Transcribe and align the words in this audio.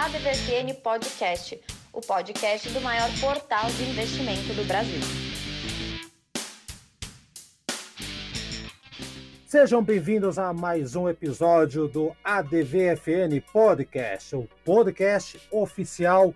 ADVFN 0.00 0.80
Podcast, 0.80 1.60
o 1.92 2.00
podcast 2.00 2.70
do 2.70 2.80
maior 2.80 3.10
portal 3.20 3.68
de 3.68 3.82
investimento 3.82 4.54
do 4.54 4.64
Brasil. 4.64 5.00
Sejam 9.44 9.82
bem-vindos 9.82 10.38
a 10.38 10.52
mais 10.52 10.94
um 10.94 11.08
episódio 11.08 11.88
do 11.88 12.14
ADVFN 12.22 13.40
Podcast, 13.52 14.36
o 14.36 14.48
podcast 14.64 15.40
oficial 15.50 16.32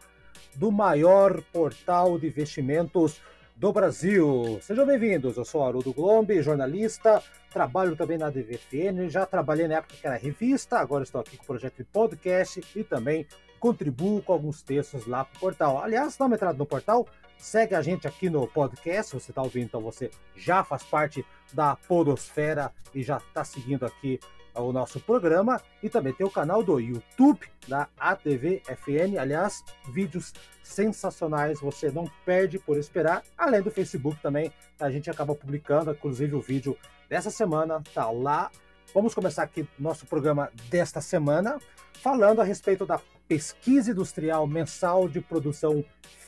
do 0.57 0.73
maior 0.73 1.41
portal 1.53 2.19
de 2.19 2.27
investimentos 2.27 3.21
do 3.55 3.73
Brasil. 3.73 4.59
Sejam 4.61 4.85
bem-vindos, 4.85 5.37
eu 5.37 5.45
sou 5.45 5.65
Haroldo 5.65 5.93
Glombe, 5.93 6.43
jornalista, 6.43 7.23
trabalho 7.53 7.95
também 7.95 8.19
na 8.19 8.27
ADVFN, 8.27 9.09
já 9.09 9.25
trabalhei 9.25 9.69
na 9.69 9.77
época 9.77 9.95
que 9.95 10.05
era 10.05 10.17
revista, 10.17 10.81
agora 10.81 11.05
estou 11.05 11.21
aqui 11.21 11.37
com 11.37 11.45
o 11.45 11.47
projeto 11.47 11.77
de 11.77 11.85
podcast 11.85 12.61
e 12.75 12.83
também 12.83 13.25
contribuo 13.63 14.21
com 14.21 14.33
alguns 14.33 14.61
textos 14.61 15.07
lá 15.07 15.25
para 15.25 15.37
o 15.37 15.39
portal. 15.39 15.81
Aliás, 15.81 16.17
dá 16.17 16.27
uma 16.27 16.35
entrada 16.35 16.59
no 16.59 16.67
portal, 16.67 17.07
segue 17.39 17.77
a 17.77 17.81
gente 17.81 18.09
aqui 18.09 18.29
no 18.29 18.45
podcast, 18.49 19.15
você 19.15 19.31
está 19.31 19.41
ouvindo, 19.41 19.67
então 19.67 19.81
você 19.81 20.11
já 20.35 20.65
faz 20.65 20.83
parte 20.83 21.25
da 21.53 21.77
Podosfera 21.77 22.73
e 22.93 23.05
já 23.05 23.19
está 23.19 23.45
seguindo 23.45 23.87
aqui 23.87 24.19
o 24.53 24.73
nosso 24.73 24.99
programa. 24.99 25.63
E 25.81 25.89
também 25.89 26.13
tem 26.13 26.27
o 26.27 26.31
canal 26.31 26.61
do 26.65 26.81
YouTube 26.81 27.47
da 27.69 27.89
ATV 28.01 28.63
FN. 28.67 29.17
Aliás, 29.17 29.63
vídeos 29.93 30.33
sensacionais, 30.61 31.61
você 31.61 31.89
não 31.89 32.11
perde 32.27 32.59
por 32.59 32.77
esperar. 32.77 33.23
Além 33.39 33.63
do 33.63 33.71
Facebook 33.71 34.21
também, 34.21 34.53
a 34.81 34.91
gente 34.91 35.09
acaba 35.09 35.37
publicando, 35.37 35.93
inclusive 35.93 36.35
o 36.35 36.41
vídeo 36.41 36.77
dessa 37.09 37.31
semana 37.31 37.81
tá 37.95 38.11
lá. 38.11 38.51
Vamos 38.93 39.15
começar 39.15 39.45
aqui 39.45 39.65
nosso 39.79 40.05
programa 40.05 40.51
desta 40.69 41.01
semana 41.01 41.61
falando 41.95 42.41
a 42.41 42.45
respeito 42.45 42.85
da 42.85 42.99
pesquisa 43.29 43.91
industrial 43.91 44.47
mensal 44.47 45.09
de 45.09 45.21
produção 45.21 45.85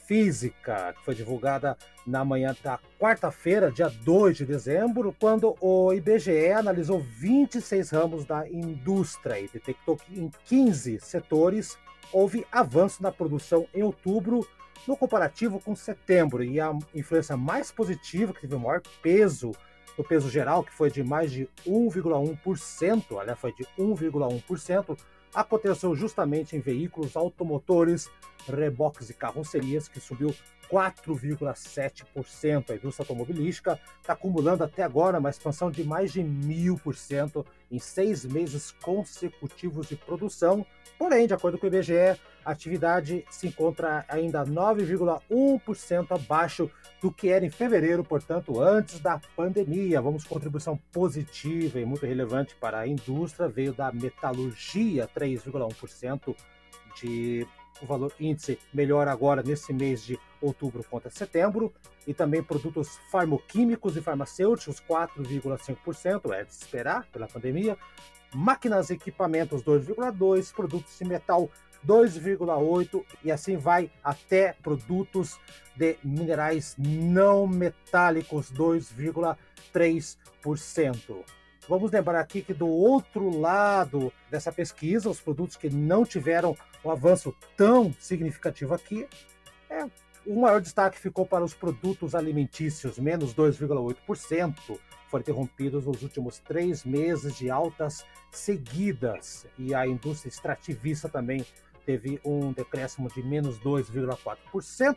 Física, 0.06 0.92
que 0.92 1.04
foi 1.04 1.14
divulgada 1.14 1.76
na 2.06 2.24
manhã 2.24 2.54
da 2.62 2.78
quarta-feira, 3.00 3.70
dia 3.72 3.88
2 3.88 4.36
de 4.36 4.44
dezembro, 4.44 5.16
quando 5.18 5.56
o 5.60 5.92
IBGE 5.94 6.52
analisou 6.52 7.00
26 7.00 7.90
ramos 7.90 8.24
da 8.26 8.46
indústria 8.46 9.40
e 9.40 9.48
detectou 9.48 9.96
que 9.96 10.20
em 10.20 10.30
15 10.44 11.00
setores 11.00 11.78
houve 12.12 12.46
avanço 12.52 13.02
na 13.02 13.10
produção 13.10 13.66
em 13.74 13.82
outubro 13.82 14.46
no 14.86 14.94
comparativo 14.96 15.58
com 15.58 15.74
setembro. 15.74 16.44
E 16.44 16.60
a 16.60 16.76
influência 16.94 17.36
mais 17.36 17.72
positiva, 17.72 18.34
que 18.34 18.42
teve 18.42 18.54
o 18.54 18.60
maior 18.60 18.82
peso 19.02 19.52
no 19.96 20.04
peso 20.04 20.28
geral, 20.28 20.62
que 20.62 20.72
foi 20.72 20.90
de 20.90 21.02
mais 21.02 21.32
de 21.32 21.48
1,1%, 21.66 23.18
aliás, 23.18 23.38
foi 23.38 23.52
de 23.54 23.64
1,1%, 23.78 24.98
aconteceu 25.34 25.94
justamente 25.94 26.56
em 26.56 26.60
veículos 26.60 27.16
automotores, 27.16 28.10
reboques 28.46 29.10
e 29.10 29.14
carrocerias, 29.14 29.88
que 29.88 30.00
subiu 30.00 30.34
4,7%. 30.70 32.70
A 32.70 32.74
indústria 32.74 33.02
automobilística 33.02 33.80
está 34.00 34.12
acumulando 34.12 34.64
até 34.64 34.82
agora 34.82 35.18
uma 35.18 35.30
expansão 35.30 35.70
de 35.70 35.84
mais 35.84 36.12
de 36.12 36.22
mil 36.22 36.78
por 36.78 36.96
cento 36.96 37.44
em 37.70 37.78
seis 37.78 38.24
meses 38.24 38.72
consecutivos 38.82 39.88
de 39.88 39.96
produção. 39.96 40.64
Porém, 40.98 41.26
de 41.26 41.34
acordo 41.34 41.58
com 41.58 41.66
o 41.66 41.68
IBGE, 41.68 42.18
a 42.44 42.50
atividade 42.50 43.24
se 43.30 43.48
encontra 43.48 44.04
ainda 44.08 44.44
9,1% 44.44 46.12
abaixo 46.12 46.70
do 47.00 47.10
que 47.10 47.28
era 47.28 47.44
em 47.44 47.50
fevereiro, 47.50 48.04
portanto, 48.04 48.60
antes 48.60 49.00
da 49.00 49.20
pandemia. 49.36 50.00
Vamos 50.00 50.24
contribuição 50.24 50.76
positiva 50.92 51.80
e 51.80 51.84
muito 51.84 52.06
relevante 52.06 52.54
para 52.56 52.80
a 52.80 52.86
indústria 52.86 53.48
veio 53.48 53.72
da 53.72 53.90
metalurgia, 53.92 55.08
3,1% 55.14 56.34
de 57.00 57.46
o 57.82 57.86
valor 57.86 58.12
índice 58.18 58.58
melhora 58.72 59.10
agora 59.10 59.42
nesse 59.42 59.72
mês 59.72 60.04
de 60.04 60.18
outubro 60.40 60.84
contra 60.84 61.10
setembro, 61.10 61.72
e 62.06 62.12
também 62.12 62.42
produtos 62.42 62.98
farmoquímicos 63.10 63.96
e 63.96 64.02
farmacêuticos, 64.02 64.80
4,5%, 64.80 66.32
é 66.32 66.44
de 66.44 66.52
esperar 66.52 67.06
pela 67.12 67.26
pandemia, 67.26 67.78
máquinas 68.34 68.90
e 68.90 68.94
equipamentos, 68.94 69.62
2,2%, 69.62 70.52
produtos 70.54 70.98
de 70.98 71.04
metal, 71.04 71.48
2,8% 71.86 73.04
e 73.22 73.30
assim 73.30 73.56
vai 73.56 73.88
até 74.02 74.56
produtos 74.62 75.38
de 75.76 75.98
minerais 76.02 76.74
não 76.78 77.46
metálicos, 77.46 78.50
2,3%. 78.52 81.24
Vamos 81.66 81.90
lembrar 81.90 82.20
aqui 82.20 82.42
que 82.42 82.52
do 82.52 82.68
outro 82.68 83.38
lado 83.38 84.12
dessa 84.30 84.52
pesquisa, 84.52 85.08
os 85.08 85.20
produtos 85.20 85.56
que 85.56 85.70
não 85.70 86.04
tiveram 86.04 86.56
um 86.84 86.90
avanço 86.90 87.34
tão 87.56 87.94
significativo 87.98 88.74
aqui, 88.74 89.08
é, 89.70 89.86
o 90.26 90.40
maior 90.40 90.60
destaque 90.60 90.98
ficou 90.98 91.24
para 91.24 91.42
os 91.42 91.54
produtos 91.54 92.14
alimentícios, 92.14 92.98
menos 92.98 93.34
2,8%, 93.34 94.78
foram 95.08 95.22
interrompidos 95.22 95.86
nos 95.86 96.02
últimos 96.02 96.38
três 96.38 96.84
meses 96.84 97.36
de 97.36 97.50
altas 97.50 98.04
seguidas, 98.30 99.46
e 99.58 99.74
a 99.74 99.86
indústria 99.86 100.28
extrativista 100.28 101.08
também 101.08 101.46
teve 101.86 102.20
um 102.24 102.52
decréscimo 102.52 103.08
de 103.08 103.22
menos 103.22 103.58
2,4%, 103.60 104.96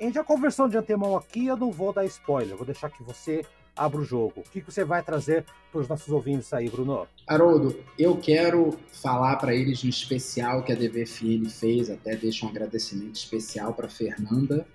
A 0.00 0.04
gente 0.04 0.14
já 0.14 0.24
conversou 0.24 0.68
de 0.68 0.76
antemão 0.76 1.16
aqui, 1.16 1.46
eu 1.46 1.56
não 1.56 1.70
vou 1.70 1.92
dar 1.92 2.04
spoiler, 2.04 2.56
vou 2.56 2.66
deixar 2.66 2.90
que 2.90 3.02
você 3.02 3.44
abra 3.76 4.00
o 4.00 4.04
jogo. 4.04 4.40
O 4.40 4.50
que 4.50 4.60
você 4.60 4.84
vai 4.84 5.02
trazer 5.02 5.44
para 5.70 5.80
os 5.80 5.88
nossos 5.88 6.08
ouvintes 6.08 6.52
aí, 6.52 6.68
Bruno? 6.68 7.06
Haroldo, 7.26 7.78
eu 7.98 8.16
quero 8.16 8.78
falar 8.90 9.36
para 9.36 9.54
eles 9.54 9.84
um 9.84 9.88
especial 9.88 10.62
que 10.62 10.72
a 10.72 10.74
DVFN 10.74 11.48
fez, 11.50 11.90
até 11.90 12.16
deixo 12.16 12.46
um 12.46 12.48
agradecimento 12.48 13.16
especial 13.16 13.74
para 13.74 13.88
Fernanda, 13.88 14.66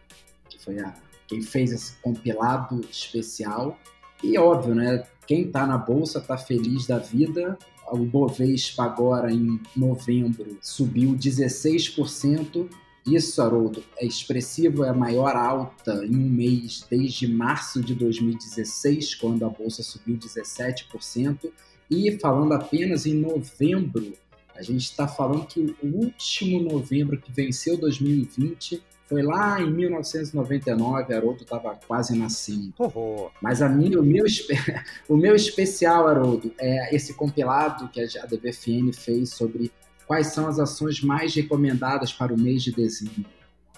que 0.48 0.60
foi 0.60 0.80
a, 0.80 0.94
quem 1.28 1.42
fez 1.42 1.72
esse 1.72 1.94
compilado 2.02 2.82
especial. 2.92 3.78
E 4.24 4.38
óbvio, 4.38 4.76
né? 4.76 5.04
Quem 5.26 5.44
está 5.44 5.66
na 5.66 5.78
bolsa 5.78 6.20
está 6.20 6.38
feliz 6.38 6.86
da 6.86 7.00
vida. 7.00 7.58
O 7.92 7.98
Bovespa 7.98 8.84
agora 8.84 9.32
em 9.32 9.60
novembro 9.76 10.58
subiu 10.62 11.14
16%, 11.14 12.70
isso, 13.06 13.42
Haroldo, 13.42 13.84
é 13.98 14.06
expressivo, 14.06 14.84
é 14.84 14.90
a 14.90 14.94
maior 14.94 15.36
alta 15.36 16.06
em 16.06 16.16
um 16.16 16.30
mês 16.30 16.86
desde 16.90 17.28
março 17.28 17.82
de 17.82 17.96
2016, 17.96 19.16
quando 19.16 19.44
a 19.44 19.50
bolsa 19.50 19.82
subiu 19.82 20.18
17%. 20.18 21.52
E 21.90 22.18
falando 22.20 22.54
apenas 22.54 23.06
em 23.06 23.16
novembro, 23.16 24.14
a 24.56 24.62
gente 24.62 24.84
está 24.84 25.08
falando 25.08 25.48
que 25.48 25.76
o 25.82 25.88
último 25.88 26.62
novembro 26.62 27.20
que 27.20 27.32
venceu 27.32 27.76
2020 27.78 28.82
foi 29.12 29.24
lá 29.24 29.60
em 29.60 29.70
1999, 29.70 31.14
Haroldo 31.14 31.44
estava 31.44 31.78
quase 31.86 32.18
nascendo. 32.18 32.74
Oh, 32.80 33.30
Mas 33.42 33.62
a 33.62 33.68
minha, 33.68 34.00
o, 34.00 34.04
meu, 34.04 34.24
o 35.10 35.18
meu 35.18 35.36
especial, 35.36 36.08
Haroldo, 36.08 36.54
é 36.58 36.96
esse 36.96 37.14
compilado 37.14 37.90
que 37.90 38.00
a 38.00 38.26
DBFN 38.26 38.94
fez 38.94 39.32
sobre 39.32 39.70
quais 40.12 40.28
são 40.34 40.46
as 40.46 40.60
ações 40.60 41.02
mais 41.02 41.34
recomendadas 41.34 42.12
para 42.12 42.34
o 42.34 42.38
mês 42.38 42.62
de 42.64 42.74
dezembro. 42.74 43.24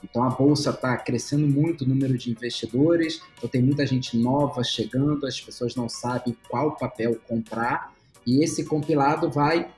Então 0.04 0.24
a 0.24 0.32
bolsa 0.32 0.72
está 0.72 0.98
crescendo 0.98 1.46
muito 1.46 1.84
o 1.84 1.88
número 1.88 2.18
de 2.18 2.32
investidores, 2.32 3.22
então 3.38 3.48
tem 3.48 3.62
muita 3.62 3.86
gente 3.86 4.18
nova 4.18 4.64
chegando, 4.64 5.28
as 5.28 5.40
pessoas 5.40 5.76
não 5.76 5.88
sabem 5.88 6.36
qual 6.50 6.76
papel 6.76 7.20
comprar, 7.28 7.94
e 8.26 8.44
esse 8.44 8.66
compilado 8.66 9.30
vai, 9.30 9.72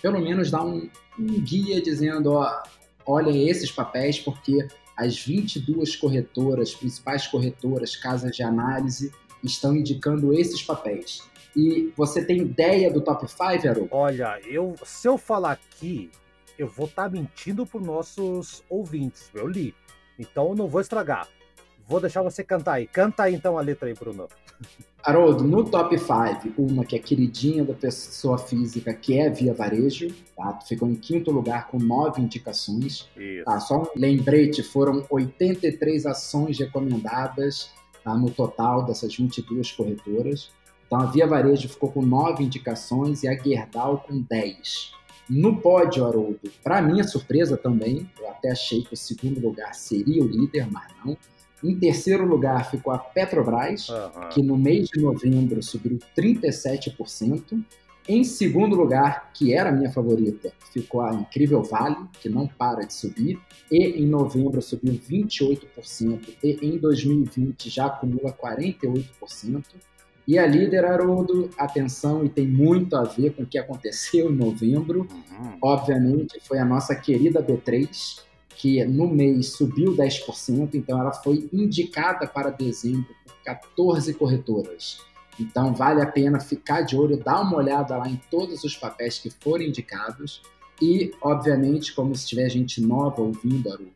pelo 0.00 0.20
menos, 0.20 0.48
dar 0.48 0.64
um, 0.64 0.88
um 1.18 1.40
guia 1.40 1.82
dizendo: 1.82 2.34
ó, 2.34 2.62
olha 3.04 3.36
esses 3.36 3.72
papéis, 3.72 4.16
porque 4.16 4.64
as 4.96 5.18
22 5.18 5.96
corretoras, 5.96 6.72
principais 6.72 7.26
corretoras, 7.26 7.96
casas 7.96 8.30
de 8.30 8.44
análise, 8.44 9.12
estão 9.42 9.74
indicando 9.74 10.32
esses 10.32 10.62
papéis. 10.62 11.24
E 11.56 11.90
você 11.96 12.22
tem 12.22 12.38
ideia 12.38 12.92
do 12.92 13.00
top 13.00 13.26
5, 13.26 13.42
Aaron? 13.66 13.88
Olha, 13.90 14.38
eu, 14.44 14.74
se 14.84 15.08
eu 15.08 15.16
falar 15.16 15.52
aqui, 15.52 16.10
eu 16.58 16.68
vou 16.68 16.84
estar 16.86 17.04
tá 17.04 17.08
mentindo 17.08 17.64
para 17.64 17.80
nossos 17.80 18.62
ouvintes. 18.68 19.30
Eu 19.34 19.48
li. 19.48 19.74
Então 20.18 20.50
eu 20.50 20.54
não 20.54 20.68
vou 20.68 20.82
estragar. 20.82 21.26
Vou 21.88 22.00
deixar 22.00 22.22
você 22.22 22.44
cantar 22.44 22.74
aí. 22.74 22.86
Canta 22.86 23.22
aí 23.22 23.34
então 23.34 23.56
a 23.56 23.62
letra 23.62 23.88
aí, 23.88 23.94
Bruno. 23.94 24.28
Haroldo, 25.02 25.44
no 25.44 25.64
top 25.64 25.96
5, 25.96 26.60
uma 26.60 26.84
que 26.84 26.96
é 26.96 26.98
queridinha 26.98 27.64
da 27.64 27.74
pessoa 27.74 28.36
física, 28.36 28.92
que 28.92 29.16
é 29.16 29.30
Via 29.30 29.54
Varejo, 29.54 30.08
tá? 30.36 30.58
Ficou 30.66 30.88
em 30.88 30.96
quinto 30.96 31.30
lugar 31.30 31.68
com 31.68 31.78
nove 31.78 32.20
indicações. 32.20 33.08
Isso. 33.16 33.44
Tá? 33.44 33.60
Só 33.60 33.82
um 33.82 33.86
lembrete, 33.94 34.64
foram 34.64 35.06
83 35.08 36.06
ações 36.06 36.58
recomendadas 36.58 37.70
tá? 38.02 38.16
no 38.16 38.30
total 38.30 38.84
dessas 38.84 39.14
22 39.14 39.70
corretoras. 39.70 40.50
Então 40.86 41.00
a 41.00 41.06
Via 41.06 41.26
Varejo 41.26 41.68
ficou 41.68 41.90
com 41.90 42.02
nove 42.02 42.44
indicações 42.44 43.22
e 43.22 43.28
a 43.28 43.36
Gerdau 43.36 44.04
com 44.06 44.20
10. 44.20 44.92
No 45.28 45.56
pódio, 45.56 46.06
Haroldo, 46.06 46.38
para 46.62 46.80
minha 46.80 47.02
surpresa 47.02 47.56
também, 47.56 48.08
eu 48.18 48.28
até 48.30 48.52
achei 48.52 48.82
que 48.82 48.94
o 48.94 48.96
segundo 48.96 49.40
lugar 49.40 49.74
seria 49.74 50.22
o 50.22 50.26
líder, 50.26 50.68
mas 50.70 50.86
não. 51.04 51.16
Em 51.64 51.74
terceiro 51.76 52.24
lugar 52.24 52.70
ficou 52.70 52.92
a 52.92 52.98
Petrobras, 52.98 53.88
uhum. 53.88 54.28
que 54.30 54.40
no 54.40 54.56
mês 54.56 54.88
de 54.88 55.00
novembro 55.00 55.60
subiu 55.62 55.98
37%. 56.16 57.60
Em 58.08 58.22
segundo 58.22 58.76
lugar, 58.76 59.32
que 59.34 59.52
era 59.52 59.70
a 59.70 59.72
minha 59.72 59.90
favorita, 59.90 60.52
ficou 60.72 61.00
a 61.00 61.12
Incrível 61.12 61.60
Vale, 61.64 61.96
que 62.20 62.28
não 62.28 62.46
para 62.46 62.86
de 62.86 62.94
subir, 62.94 63.40
e 63.68 64.00
em 64.00 64.06
novembro 64.06 64.62
subiu 64.62 64.94
28%, 64.94 66.36
e 66.40 66.50
em 66.62 66.78
2020 66.78 67.68
já 67.68 67.86
acumula 67.86 68.32
48%. 68.32 69.64
E 70.26 70.38
a 70.38 70.46
líder, 70.46 70.84
Haroldo, 70.84 71.50
atenção, 71.56 72.24
e 72.24 72.28
tem 72.28 72.46
muito 72.46 72.96
a 72.96 73.04
ver 73.04 73.34
com 73.34 73.44
o 73.44 73.46
que 73.46 73.58
aconteceu 73.58 74.30
em 74.30 74.34
novembro, 74.34 75.06
uhum. 75.10 75.58
obviamente, 75.62 76.40
foi 76.40 76.58
a 76.58 76.64
nossa 76.64 76.96
querida 76.96 77.40
B3, 77.40 78.22
que 78.56 78.84
no 78.84 79.06
mês 79.06 79.52
subiu 79.52 79.94
10%, 79.94 80.74
então 80.74 81.00
ela 81.00 81.12
foi 81.12 81.48
indicada 81.52 82.26
para 82.26 82.50
dezembro 82.50 83.14
por 83.24 83.34
14 83.44 84.14
corretoras. 84.14 84.98
Então 85.38 85.74
vale 85.74 86.00
a 86.00 86.06
pena 86.06 86.40
ficar 86.40 86.80
de 86.80 86.96
olho, 86.96 87.18
dar 87.18 87.42
uma 87.42 87.58
olhada 87.58 87.96
lá 87.96 88.08
em 88.08 88.20
todos 88.30 88.64
os 88.64 88.74
papéis 88.74 89.18
que 89.18 89.30
forem 89.30 89.68
indicados 89.68 90.40
e, 90.80 91.12
obviamente, 91.20 91.94
como 91.94 92.14
se 92.14 92.26
tiver 92.26 92.48
gente 92.48 92.80
nova 92.80 93.22
ouvindo, 93.22 93.68
Haroldo, 93.68 93.92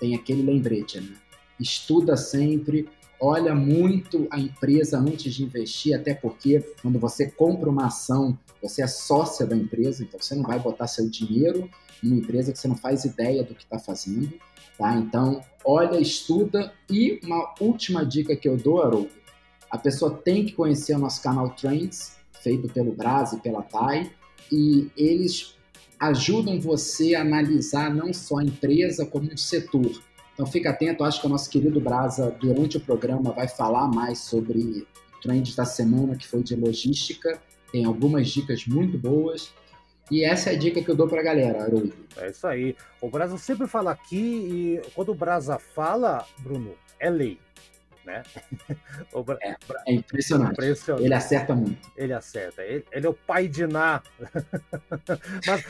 tem 0.00 0.14
aquele 0.14 0.42
lembrete, 0.42 1.00
né? 1.00 1.16
Estuda 1.60 2.16
sempre, 2.16 2.88
olha 3.24 3.54
muito 3.54 4.26
a 4.30 4.38
empresa 4.38 4.98
antes 4.98 5.32
de 5.32 5.44
investir, 5.44 5.96
até 5.96 6.12
porque 6.12 6.60
quando 6.82 6.98
você 6.98 7.30
compra 7.30 7.70
uma 7.70 7.86
ação, 7.86 8.38
você 8.62 8.82
é 8.82 8.86
sócia 8.86 9.46
da 9.46 9.56
empresa, 9.56 10.02
então 10.02 10.20
você 10.20 10.34
não 10.34 10.42
vai 10.42 10.58
botar 10.58 10.86
seu 10.86 11.08
dinheiro 11.08 11.68
em 12.02 12.08
uma 12.08 12.18
empresa 12.18 12.52
que 12.52 12.58
você 12.58 12.68
não 12.68 12.76
faz 12.76 13.04
ideia 13.06 13.42
do 13.42 13.54
que 13.54 13.64
está 13.64 13.78
fazendo. 13.78 14.32
Tá? 14.76 14.94
Então, 14.96 15.40
olha, 15.64 15.98
estuda. 15.98 16.72
E 16.90 17.18
uma 17.24 17.54
última 17.60 18.04
dica 18.04 18.36
que 18.36 18.46
eu 18.46 18.58
dou, 18.58 18.82
Haroldo, 18.82 19.10
a 19.70 19.78
pessoa 19.78 20.14
tem 20.14 20.44
que 20.44 20.52
conhecer 20.52 20.94
o 20.94 20.98
nosso 20.98 21.22
canal 21.22 21.48
Trends, 21.50 22.16
feito 22.42 22.68
pelo 22.68 22.92
Braz 22.92 23.32
e 23.32 23.40
pela 23.40 23.62
TAI, 23.62 24.10
e 24.52 24.90
eles 24.96 25.54
ajudam 25.98 26.60
você 26.60 27.14
a 27.14 27.22
analisar 27.22 27.94
não 27.94 28.12
só 28.12 28.38
a 28.38 28.44
empresa 28.44 29.06
como 29.06 29.32
um 29.32 29.36
setor. 29.36 30.02
Então 30.34 30.46
fica 30.46 30.70
atento, 30.70 31.04
acho 31.04 31.20
que 31.20 31.26
o 31.26 31.30
nosso 31.30 31.48
querido 31.48 31.80
Brasa, 31.80 32.30
durante 32.40 32.76
o 32.76 32.80
programa, 32.80 33.32
vai 33.32 33.48
falar 33.48 33.88
mais 33.88 34.18
sobre 34.18 34.86
trends 35.22 35.54
da 35.54 35.64
semana, 35.64 36.16
que 36.16 36.26
foi 36.26 36.42
de 36.42 36.54
logística. 36.54 37.40
Tem 37.72 37.84
algumas 37.84 38.28
dicas 38.28 38.66
muito 38.66 38.98
boas. 38.98 39.52
E 40.10 40.24
essa 40.24 40.50
é 40.50 40.54
a 40.54 40.58
dica 40.58 40.82
que 40.82 40.90
eu 40.90 40.96
dou 40.96 41.08
para 41.08 41.20
a 41.20 41.24
galera, 41.24 41.62
Haroldo. 41.62 41.94
É 42.16 42.30
isso 42.30 42.46
aí. 42.46 42.76
O 43.00 43.08
Brasa 43.08 43.38
sempre 43.38 43.66
fala 43.66 43.92
aqui 43.92 44.16
e 44.16 44.82
quando 44.94 45.10
o 45.10 45.14
Brasa 45.14 45.58
fala, 45.58 46.26
Bruno, 46.40 46.74
é 46.98 47.08
lei 47.08 47.38
né? 48.04 48.22
Bra... 49.24 49.38
É, 49.40 49.56
é 49.86 49.94
impressionante. 49.94 50.52
impressionante. 50.52 51.04
Ele 51.04 51.14
acerta 51.14 51.54
muito. 51.54 51.90
Ele 51.96 52.12
acerta. 52.12 52.62
Ele, 52.62 52.84
ele 52.92 53.06
é 53.06 53.08
o 53.08 53.14
pai 53.14 53.48
de 53.48 53.66
Ná. 53.66 54.02
Mas, 55.46 55.64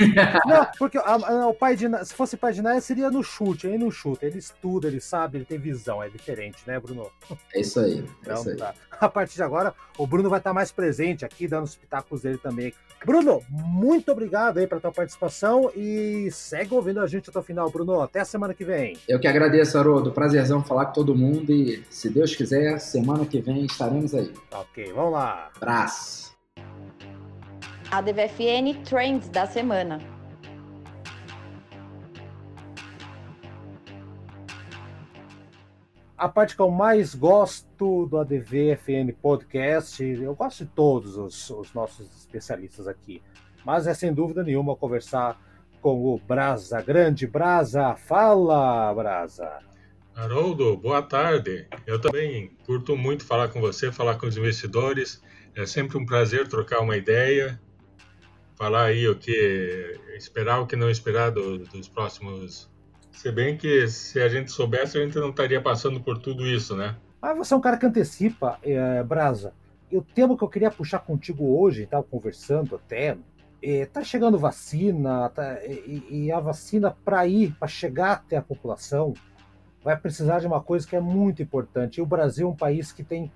não, 0.47 0.67
porque 0.79 0.99
a, 0.99 1.49
o 1.49 1.55
pai 1.55 1.77
de 1.77 1.89
Ná, 1.89 2.05
se 2.05 2.15
fosse 2.15 2.37
pai 2.37 2.53
de 2.53 2.63
Ná, 2.63 2.81
seria 2.81 3.11
no 3.11 3.23
chute. 3.23 3.67
Ele 3.67 3.79
não 3.79 3.91
chuta, 3.91 4.27
ele 4.27 4.39
estuda, 4.39 4.89
ele 4.89 5.01
sabe, 5.01 5.39
ele 5.39 5.45
tem 5.45 5.59
visão. 5.59 6.03
É 6.03 6.09
diferente, 6.09 6.59
né, 6.67 6.79
Bruno? 6.79 7.11
É 7.55 7.61
isso 7.61 7.81
aí. 7.81 7.99
É 7.99 8.05
então, 8.23 8.35
isso 8.35 8.51
aí. 8.51 8.57
Tá. 8.57 8.75
A 9.01 9.09
partir 9.09 9.37
de 9.37 9.43
agora, 9.43 9.75
o 9.99 10.07
Bruno 10.07 10.31
vai 10.31 10.39
estar 10.39 10.53
mais 10.53 10.71
presente 10.71 11.25
aqui, 11.25 11.49
dando 11.49 11.65
os 11.65 11.77
pitacos 11.77 12.23
dele 12.23 12.39
também. 12.39 12.73
Bruno, 13.05 13.43
muito 13.51 14.11
obrigado 14.11 14.59
aí 14.59 14.67
pela 14.67 14.81
tua 14.81 14.91
participação 14.91 15.71
e 15.77 16.31
segue 16.33 16.73
ouvindo 16.73 17.01
a 17.01 17.07
gente 17.07 17.29
até 17.29 17.39
o 17.39 17.43
final, 17.43 17.71
Bruno. 17.71 18.01
Até 18.01 18.21
a 18.21 18.25
semana 18.25 18.55
que 18.55 18.65
vem. 18.65 18.97
Eu 19.07 19.21
que 19.21 19.27
agradeço, 19.27 19.77
Haroldo. 19.77 20.11
Prazerzão 20.11 20.65
falar 20.65 20.87
com 20.87 20.93
todo 20.95 21.15
mundo 21.15 21.53
e, 21.53 21.85
se 21.91 22.09
Deus 22.09 22.24
quiser, 22.33 22.79
semana 22.79 23.27
que 23.27 23.41
vem 23.41 23.65
estaremos 23.65 24.15
aí. 24.15 24.33
Ok, 24.53 24.93
vamos 24.93 25.13
lá. 25.13 25.51
Abraço. 25.57 26.33
A 27.91 28.01
DVFN 28.01 28.83
Trends 28.85 29.29
da 29.29 29.47
semana. 29.47 30.15
a 36.25 36.29
parte 36.29 36.57
que 36.57 36.63
eu 36.63 36.71
mais 36.71 37.15
gosto 37.15 38.07
do 38.07 38.19
ADV 38.19 38.77
FN 38.77 39.13
Podcast, 39.21 40.03
eu 40.03 40.35
gosto 40.35 40.65
de 40.65 40.71
todos 40.71 41.19
os, 41.19 41.51
os, 41.51 41.75
nossos 41.75 42.17
especialistas 42.17 42.89
aqui, 42.89 43.21
mas 43.63 43.87
é 43.87 43.93
sem 43.93 44.11
dúvida 44.11 44.43
nenhuma 44.43 44.75
conversar 44.75 45.39
com 45.83 46.15
o 46.15 46.19
Brasa, 46.19 46.81
grande 46.81 47.27
Brasa. 47.27 47.95
Fala, 47.97 48.95
Brasa! 48.95 49.74
Haroldo, 50.17 50.77
boa 50.77 51.03
tarde. 51.03 51.67
Eu 51.85 52.01
também 52.01 52.53
curto 52.65 52.97
muito 52.97 53.25
falar 53.25 53.49
com 53.49 53.61
você, 53.61 53.91
falar 53.91 54.15
com 54.17 54.27
os 54.27 54.37
investidores. 54.37 55.21
É 55.57 55.67
sempre 55.67 55.99
um 55.99 56.07
prazer 56.07 56.47
trocar 56.47 56.81
uma 56.81 56.97
ideia, 56.97 57.61
falar 58.55 58.85
aí 58.85 59.09
o 59.09 59.17
que 59.17 59.99
esperar, 60.17 60.61
o 60.61 60.67
que 60.67 60.77
não 60.77 60.89
esperar 60.89 61.33
do, 61.33 61.59
dos 61.59 61.89
próximos. 61.89 62.71
Se 63.11 63.31
bem 63.33 63.57
que 63.57 63.89
se 63.89 64.21
a 64.21 64.29
gente 64.29 64.53
soubesse, 64.53 64.97
a 64.99 65.05
gente 65.05 65.19
não 65.19 65.31
estaria 65.31 65.61
passando 65.61 66.01
por 66.01 66.19
tudo 66.19 66.47
isso, 66.47 66.77
né? 66.77 66.97
Ah, 67.21 67.35
você 67.35 67.53
é 67.53 67.57
um 67.57 67.61
cara 67.61 67.77
que 67.77 67.87
antecipa, 67.87 68.59
é, 68.63 69.03
Brasa. 69.03 69.53
E 69.91 69.97
o 69.97 70.03
tema 70.03 70.37
que 70.37 70.45
eu 70.45 70.49
queria 70.49 70.71
puxar 70.71 71.01
contigo 71.01 71.59
hoje, 71.59 71.83
estava 71.83 72.05
conversando 72.05 72.77
até, 72.77 73.17
é, 73.61 73.87
tá 73.87 74.05
chegando 74.05 74.39
vacina, 74.39 75.29
tá, 75.31 75.59
e, 75.65 76.05
e 76.09 76.33
a 76.33 76.39
vacina 76.39 76.97
para 77.05 77.27
ir, 77.27 77.53
para 77.59 77.67
chegar 77.67 78.13
até 78.13 78.37
a 78.37 78.43
população, 78.43 79.15
vai 79.85 79.97
precisar 79.97 80.39
de 80.39 80.47
uma 80.47 80.63
coisa 80.63 80.87
que 80.87 80.97
é 80.97 81.01
muito 81.01 81.43
importante. 81.43 81.99
E 81.99 82.03
o 82.03 82.07
Brasil 82.07 82.49
é 82.49 82.51
um 82.51 82.57
país 82.57 82.91
que 82.91 83.05
tem 83.05 83.31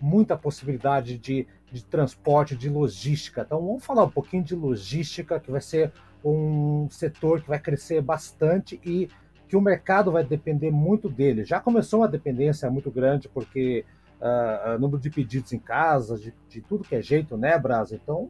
muita 0.00 0.36
possibilidade 0.36 1.18
de, 1.18 1.46
de 1.72 1.84
transporte, 1.84 2.54
de 2.54 2.68
logística. 2.68 3.42
Então 3.42 3.60
vamos 3.66 3.84
falar 3.84 4.04
um 4.04 4.10
pouquinho 4.10 4.44
de 4.44 4.54
logística, 4.54 5.40
que 5.40 5.50
vai 5.50 5.60
ser 5.60 5.92
um 6.24 6.88
setor 6.88 7.42
que 7.42 7.48
vai 7.48 7.58
crescer 7.58 8.00
bastante 8.00 8.80
e 8.84 9.08
que 9.48 9.56
o 9.56 9.60
mercado 9.60 10.12
vai 10.12 10.22
depender 10.22 10.70
muito 10.70 11.08
dele. 11.08 11.44
Já 11.44 11.58
começou 11.58 12.00
uma 12.00 12.08
dependência 12.08 12.70
muito 12.70 12.90
grande, 12.90 13.28
porque 13.28 13.84
uh, 14.20 14.78
número 14.78 15.00
de 15.00 15.10
pedidos 15.10 15.52
em 15.52 15.58
casa, 15.58 16.16
de, 16.16 16.32
de, 16.48 16.60
tudo 16.60 16.84
que 16.84 16.94
é 16.94 17.02
jeito, 17.02 17.36
né, 17.36 17.58
Brasa? 17.58 17.96
Então, 17.96 18.28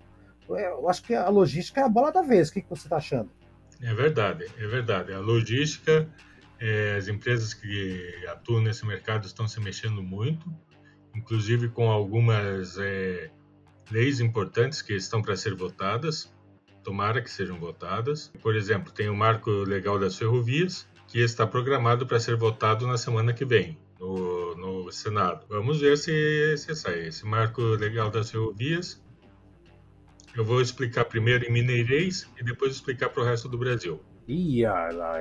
eu 0.48 0.88
acho 0.88 1.02
que 1.02 1.14
a 1.14 1.28
logística 1.28 1.80
é 1.80 1.84
a 1.84 1.88
bola 1.88 2.12
da 2.12 2.22
vez. 2.22 2.48
O 2.48 2.52
que, 2.52 2.62
que 2.62 2.70
você 2.70 2.86
está 2.86 2.96
achando? 2.96 3.30
É 3.82 3.92
verdade, 3.92 4.46
é 4.56 4.66
verdade. 4.66 5.12
A 5.12 5.18
logística 5.18 6.08
é, 6.60 6.96
as 6.96 7.08
empresas 7.08 7.54
que 7.54 8.24
atuam 8.28 8.60
nesse 8.60 8.84
mercado 8.86 9.26
estão 9.26 9.46
se 9.46 9.60
mexendo 9.60 10.02
muito, 10.02 10.52
inclusive 11.14 11.68
com 11.68 11.90
algumas 11.90 12.76
é, 12.78 13.30
leis 13.90 14.20
importantes 14.20 14.82
que 14.82 14.94
estão 14.94 15.22
para 15.22 15.36
ser 15.36 15.54
votadas. 15.54 16.32
Tomara 16.82 17.20
que 17.20 17.30
sejam 17.30 17.58
votadas. 17.58 18.32
Por 18.42 18.56
exemplo, 18.56 18.92
tem 18.92 19.08
o 19.08 19.16
Marco 19.16 19.50
Legal 19.50 19.98
das 19.98 20.16
Ferrovias, 20.16 20.88
que 21.06 21.20
está 21.20 21.46
programado 21.46 22.06
para 22.06 22.18
ser 22.18 22.36
votado 22.36 22.86
na 22.86 22.96
semana 22.96 23.32
que 23.32 23.44
vem 23.44 23.78
no, 23.98 24.54
no 24.54 24.92
Senado. 24.92 25.44
Vamos 25.48 25.80
ver 25.80 25.98
se, 25.98 26.56
se 26.56 26.74
sai. 26.74 27.08
Esse 27.08 27.26
Marco 27.26 27.60
Legal 27.60 28.10
das 28.10 28.30
Ferrovias 28.30 29.02
eu 30.38 30.44
vou 30.44 30.60
explicar 30.60 31.04
primeiro 31.06 31.44
em 31.44 31.50
Mineirês 31.50 32.28
e 32.38 32.44
depois 32.44 32.72
explicar 32.72 33.08
para 33.08 33.22
o 33.22 33.26
resto 33.26 33.48
do 33.48 33.58
Brasil. 33.58 34.00
Ih, 34.28 34.62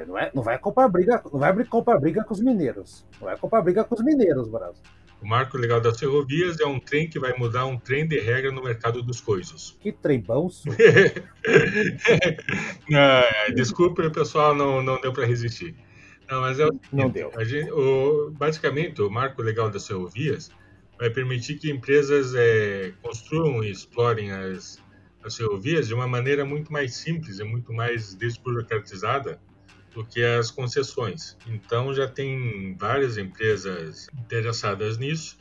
não, 0.06 0.18
é, 0.18 0.32
não 0.36 0.44
vai 0.44 0.60
comprar 0.60 0.90
briga, 0.90 1.24
não 1.32 1.40
vai 1.40 1.64
comprar 1.64 1.98
briga 1.98 2.26
com 2.26 2.34
os 2.34 2.42
mineiros. 2.42 3.08
Não 3.20 3.28
vai 3.28 3.38
comprar 3.38 3.62
briga 3.62 3.86
com 3.86 3.96
os 3.96 4.04
mineiros, 4.04 4.50
Brasil. 4.50 4.84
O 5.22 5.28
marco 5.28 5.58
legal 5.58 5.82
das 5.82 5.98
ferrovias 5.98 6.60
é 6.60 6.66
um 6.66 6.80
trem 6.80 7.10
que 7.10 7.18
vai 7.18 7.36
mudar 7.38 7.66
um 7.66 7.80
trem 7.80 8.08
de 8.08 8.20
regra 8.20 8.52
no 8.52 8.62
mercado 8.62 9.02
dos 9.02 9.22
coisas. 9.22 9.78
Que 9.82 9.94
trem 9.94 10.20
bom, 10.20 10.50
não, 12.90 13.56
Desculpe, 13.56 14.10
pessoal 14.12 14.54
não, 14.54 14.84
não 14.84 15.00
deu 15.00 15.14
para 15.14 15.26
resistir. 15.26 15.74
Não, 16.30 16.42
mas 16.42 16.60
é 16.60 16.68
o, 16.68 16.80
não 16.92 17.10
deu. 17.10 17.32
Gente, 17.46 17.72
o, 17.72 18.30
basicamente, 18.32 19.02
o 19.02 19.10
marco 19.10 19.42
legal 19.42 19.70
das 19.70 19.88
ferrovias 19.88 20.52
vai 21.00 21.10
permitir 21.10 21.56
que 21.56 21.72
empresas 21.72 22.36
é, 22.36 22.92
construam 23.02 23.64
e 23.64 23.72
explorem 23.72 24.32
as, 24.32 24.78
as 25.28 25.36
ferrovias 25.36 25.88
de 25.88 25.94
uma 25.94 26.08
maneira 26.08 26.44
muito 26.46 26.72
mais 26.72 26.96
simples 26.96 27.40
e 27.40 27.44
muito 27.44 27.74
mais 27.74 28.16
desburocratizada 28.16 29.40
do 29.94 30.06
que 30.06 30.24
as 30.24 30.50
concessões. 30.50 31.38
Então 31.46 31.94
já 31.94 32.08
tem 32.08 32.76
várias 32.78 33.18
empresas 33.18 34.08
interessadas 34.14 34.98
nisso, 34.98 35.38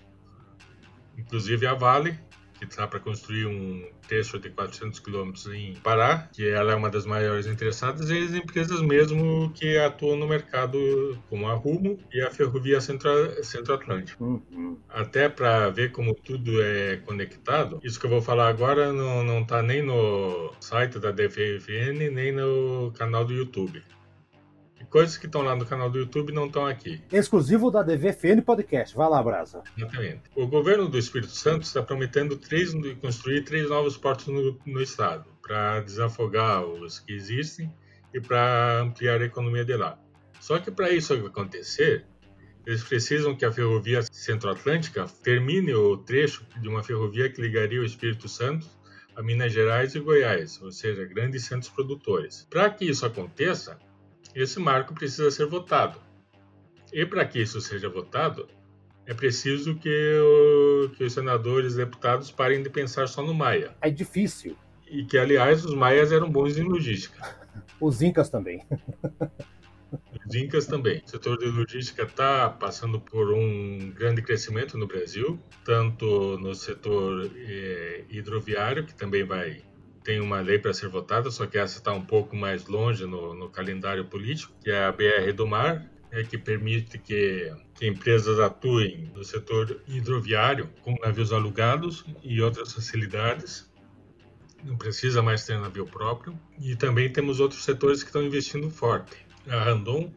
inclusive 1.16 1.66
a 1.66 1.74
Vale, 1.74 2.18
que 2.66 2.72
está 2.72 2.86
para 2.86 3.00
construir 3.00 3.46
um 3.46 3.84
trecho 4.06 4.38
de 4.38 4.50
400 4.50 5.00
quilômetros 5.00 5.46
em 5.46 5.74
Pará, 5.82 6.28
que 6.32 6.46
ela 6.46 6.72
é 6.72 6.74
uma 6.74 6.90
das 6.90 7.06
maiores 7.06 7.46
interessadas, 7.46 8.10
e 8.10 8.18
as 8.18 8.34
empresas 8.34 8.80
mesmo 8.80 9.50
que 9.54 9.76
atuam 9.78 10.16
no 10.16 10.28
mercado, 10.28 11.18
como 11.28 11.48
a 11.48 11.54
Rumo 11.54 11.98
e 12.12 12.20
a 12.20 12.30
Ferrovia 12.30 12.80
Centro-Atlântico. 12.80 14.24
Uhum. 14.50 14.78
Até 14.88 15.28
para 15.28 15.70
ver 15.70 15.92
como 15.92 16.14
tudo 16.14 16.62
é 16.62 16.96
conectado, 16.98 17.80
isso 17.82 17.98
que 17.98 18.06
eu 18.06 18.10
vou 18.10 18.22
falar 18.22 18.48
agora 18.48 18.92
não 18.92 19.40
está 19.40 19.62
nem 19.62 19.82
no 19.82 20.52
site 20.60 20.98
da 20.98 21.10
DFN, 21.10 22.10
nem 22.12 22.32
no 22.32 22.92
canal 22.96 23.24
do 23.24 23.32
YouTube. 23.32 23.82
Coisas 24.96 25.18
que 25.18 25.26
estão 25.26 25.42
lá 25.42 25.54
no 25.54 25.66
canal 25.66 25.90
do 25.90 25.98
YouTube 25.98 26.32
não 26.32 26.46
estão 26.46 26.64
aqui. 26.64 27.02
Exclusivo 27.12 27.70
da 27.70 27.82
DVFN 27.82 28.40
Podcast. 28.40 28.96
Vai 28.96 29.10
lá, 29.10 29.22
Brasa. 29.22 29.62
Exatamente. 29.76 30.22
O 30.34 30.46
governo 30.46 30.88
do 30.88 30.96
Espírito 30.96 31.32
Santo 31.32 31.64
está 31.64 31.82
prometendo 31.82 32.34
três, 32.38 32.72
construir 32.98 33.44
três 33.44 33.68
novos 33.68 33.98
portos 33.98 34.28
no, 34.28 34.58
no 34.64 34.80
estado, 34.80 35.26
para 35.42 35.80
desafogar 35.80 36.64
os 36.64 36.98
que 36.98 37.12
existem 37.12 37.70
e 38.14 38.22
para 38.22 38.80
ampliar 38.80 39.20
a 39.20 39.26
economia 39.26 39.66
de 39.66 39.76
lá. 39.76 39.98
Só 40.40 40.58
que 40.58 40.70
para 40.70 40.88
isso 40.88 41.12
acontecer, 41.12 42.06
eles 42.66 42.82
precisam 42.82 43.36
que 43.36 43.44
a 43.44 43.52
ferrovia 43.52 44.00
Centro-Atlântica 44.00 45.04
termine 45.22 45.74
o 45.74 45.98
trecho 45.98 46.46
de 46.58 46.70
uma 46.70 46.82
ferrovia 46.82 47.28
que 47.28 47.42
ligaria 47.42 47.82
o 47.82 47.84
Espírito 47.84 48.30
Santo 48.30 48.66
a 49.14 49.22
Minas 49.22 49.52
Gerais 49.52 49.94
e 49.94 50.00
Goiás, 50.00 50.60
ou 50.62 50.70
seja, 50.70 51.04
grandes 51.04 51.44
centros 51.44 51.70
produtores. 51.70 52.46
Para 52.50 52.68
que 52.70 52.84
isso 52.84 53.04
aconteça, 53.04 53.78
esse 54.36 54.60
marco 54.60 54.92
precisa 54.92 55.30
ser 55.30 55.46
votado. 55.46 55.98
E 56.92 57.06
para 57.06 57.24
que 57.24 57.40
isso 57.40 57.58
seja 57.58 57.88
votado, 57.88 58.46
é 59.06 59.14
preciso 59.14 59.76
que, 59.76 60.18
o, 60.20 60.90
que 60.90 61.04
os 61.04 61.14
senadores 61.14 61.72
e 61.72 61.78
deputados 61.78 62.30
parem 62.30 62.62
de 62.62 62.68
pensar 62.68 63.08
só 63.08 63.22
no 63.22 63.32
Maia. 63.32 63.74
É 63.80 63.88
difícil. 63.88 64.54
E 64.88 65.04
que, 65.04 65.16
aliás, 65.16 65.64
os 65.64 65.74
maias 65.74 66.12
eram 66.12 66.30
bons 66.30 66.58
em 66.58 66.62
logística. 66.62 67.34
Os 67.80 68.02
incas 68.02 68.28
também. 68.28 68.64
Os 70.26 70.34
incas 70.34 70.66
também. 70.66 71.02
O 71.04 71.08
setor 71.08 71.38
de 71.38 71.46
logística 71.46 72.02
está 72.02 72.50
passando 72.50 73.00
por 73.00 73.32
um 73.32 73.90
grande 73.90 74.20
crescimento 74.20 74.76
no 74.76 74.86
Brasil, 74.86 75.40
tanto 75.64 76.36
no 76.38 76.54
setor 76.54 77.30
eh, 77.36 78.04
hidroviário, 78.10 78.84
que 78.84 78.94
também 78.94 79.24
vai 79.24 79.62
tem 80.06 80.20
uma 80.20 80.40
lei 80.40 80.56
para 80.56 80.72
ser 80.72 80.88
votada, 80.88 81.32
só 81.32 81.46
que 81.46 81.58
essa 81.58 81.78
está 81.78 81.92
um 81.92 82.00
pouco 82.00 82.36
mais 82.36 82.66
longe 82.66 83.04
no, 83.04 83.34
no, 83.34 83.50
calendário 83.50 84.04
político, 84.04 84.52
que 84.62 84.70
é 84.70 84.84
a 84.84 84.92
BR 84.92 85.32
do 85.34 85.48
Mar, 85.48 85.84
é, 86.12 86.22
que 86.22 86.38
permite 86.38 86.96
que, 86.96 87.52
que, 87.74 87.88
empresas 87.88 88.38
atuem 88.38 89.10
no 89.12 89.24
setor 89.24 89.80
hidroviário 89.88 90.70
com 90.82 90.94
navios 91.02 91.32
alugados 91.32 92.04
e 92.22 92.40
outras 92.40 92.72
facilidades. 92.72 93.68
Não 94.62 94.76
precisa 94.76 95.20
mais 95.22 95.44
ter 95.44 95.58
navio 95.58 95.86
próprio. 95.86 96.38
E 96.60 96.76
também 96.76 97.12
temos 97.12 97.40
outros 97.40 97.64
setores 97.64 98.04
que 98.04 98.08
estão 98.08 98.22
investindo 98.22 98.70
forte. 98.70 99.16
A 99.48 99.58
Randon, 99.64 100.12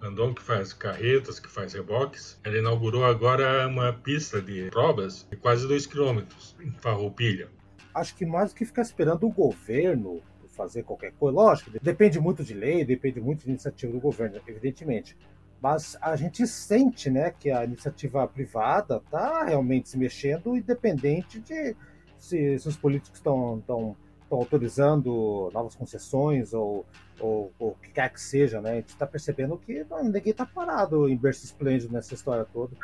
Randon 0.00 0.32
que 0.32 0.42
faz 0.42 0.72
carretas, 0.72 1.38
que 1.38 1.50
faz 1.50 1.74
reboques, 1.74 2.40
ela 2.42 2.56
inaugurou 2.56 3.04
agora 3.04 3.68
uma 3.68 3.92
pista 3.92 4.40
de 4.40 4.70
provas 4.70 5.26
de 5.30 5.36
quase 5.36 5.68
2 5.68 5.86
km 5.86 6.22
em 6.58 6.72
Farroupilha 6.72 7.54
acho 7.96 8.14
que 8.14 8.26
mais 8.26 8.52
do 8.52 8.56
que 8.56 8.64
ficar 8.64 8.82
esperando 8.82 9.26
o 9.26 9.32
governo 9.32 10.20
fazer 10.56 10.82
qualquer 10.82 11.12
coisa, 11.12 11.36
lógico, 11.36 11.70
depende 11.82 12.18
muito 12.18 12.42
de 12.42 12.54
lei, 12.54 12.84
depende 12.84 13.20
muito 13.20 13.44
de 13.44 13.50
iniciativa 13.50 13.92
do 13.92 14.00
governo, 14.00 14.40
evidentemente. 14.46 15.16
Mas 15.60 15.96
a 16.00 16.16
gente 16.16 16.46
sente 16.46 17.10
né, 17.10 17.30
que 17.30 17.50
a 17.50 17.64
iniciativa 17.64 18.26
privada 18.26 18.96
está 19.04 19.44
realmente 19.44 19.88
se 19.88 19.98
mexendo, 19.98 20.56
independente 20.56 21.40
de 21.40 21.76
se, 22.18 22.58
se 22.58 22.68
os 22.68 22.76
políticos 22.76 23.18
estão 23.18 23.96
autorizando 24.30 25.50
novas 25.52 25.74
concessões 25.74 26.52
ou, 26.52 26.86
ou, 27.20 27.52
ou, 27.58 27.70
o 27.70 27.74
que 27.76 27.90
quer 27.90 28.12
que 28.12 28.20
seja, 28.20 28.60
né? 28.60 28.72
A 28.72 28.74
gente 28.76 28.88
está 28.88 29.06
percebendo 29.06 29.56
que 29.58 29.84
não, 29.84 30.02
ninguém 30.02 30.30
está 30.30 30.44
parado 30.44 31.08
em 31.08 31.16
berço 31.16 31.44
esplêndido 31.44 31.92
nessa 31.92 32.14
história 32.14 32.44
toda. 32.44 32.74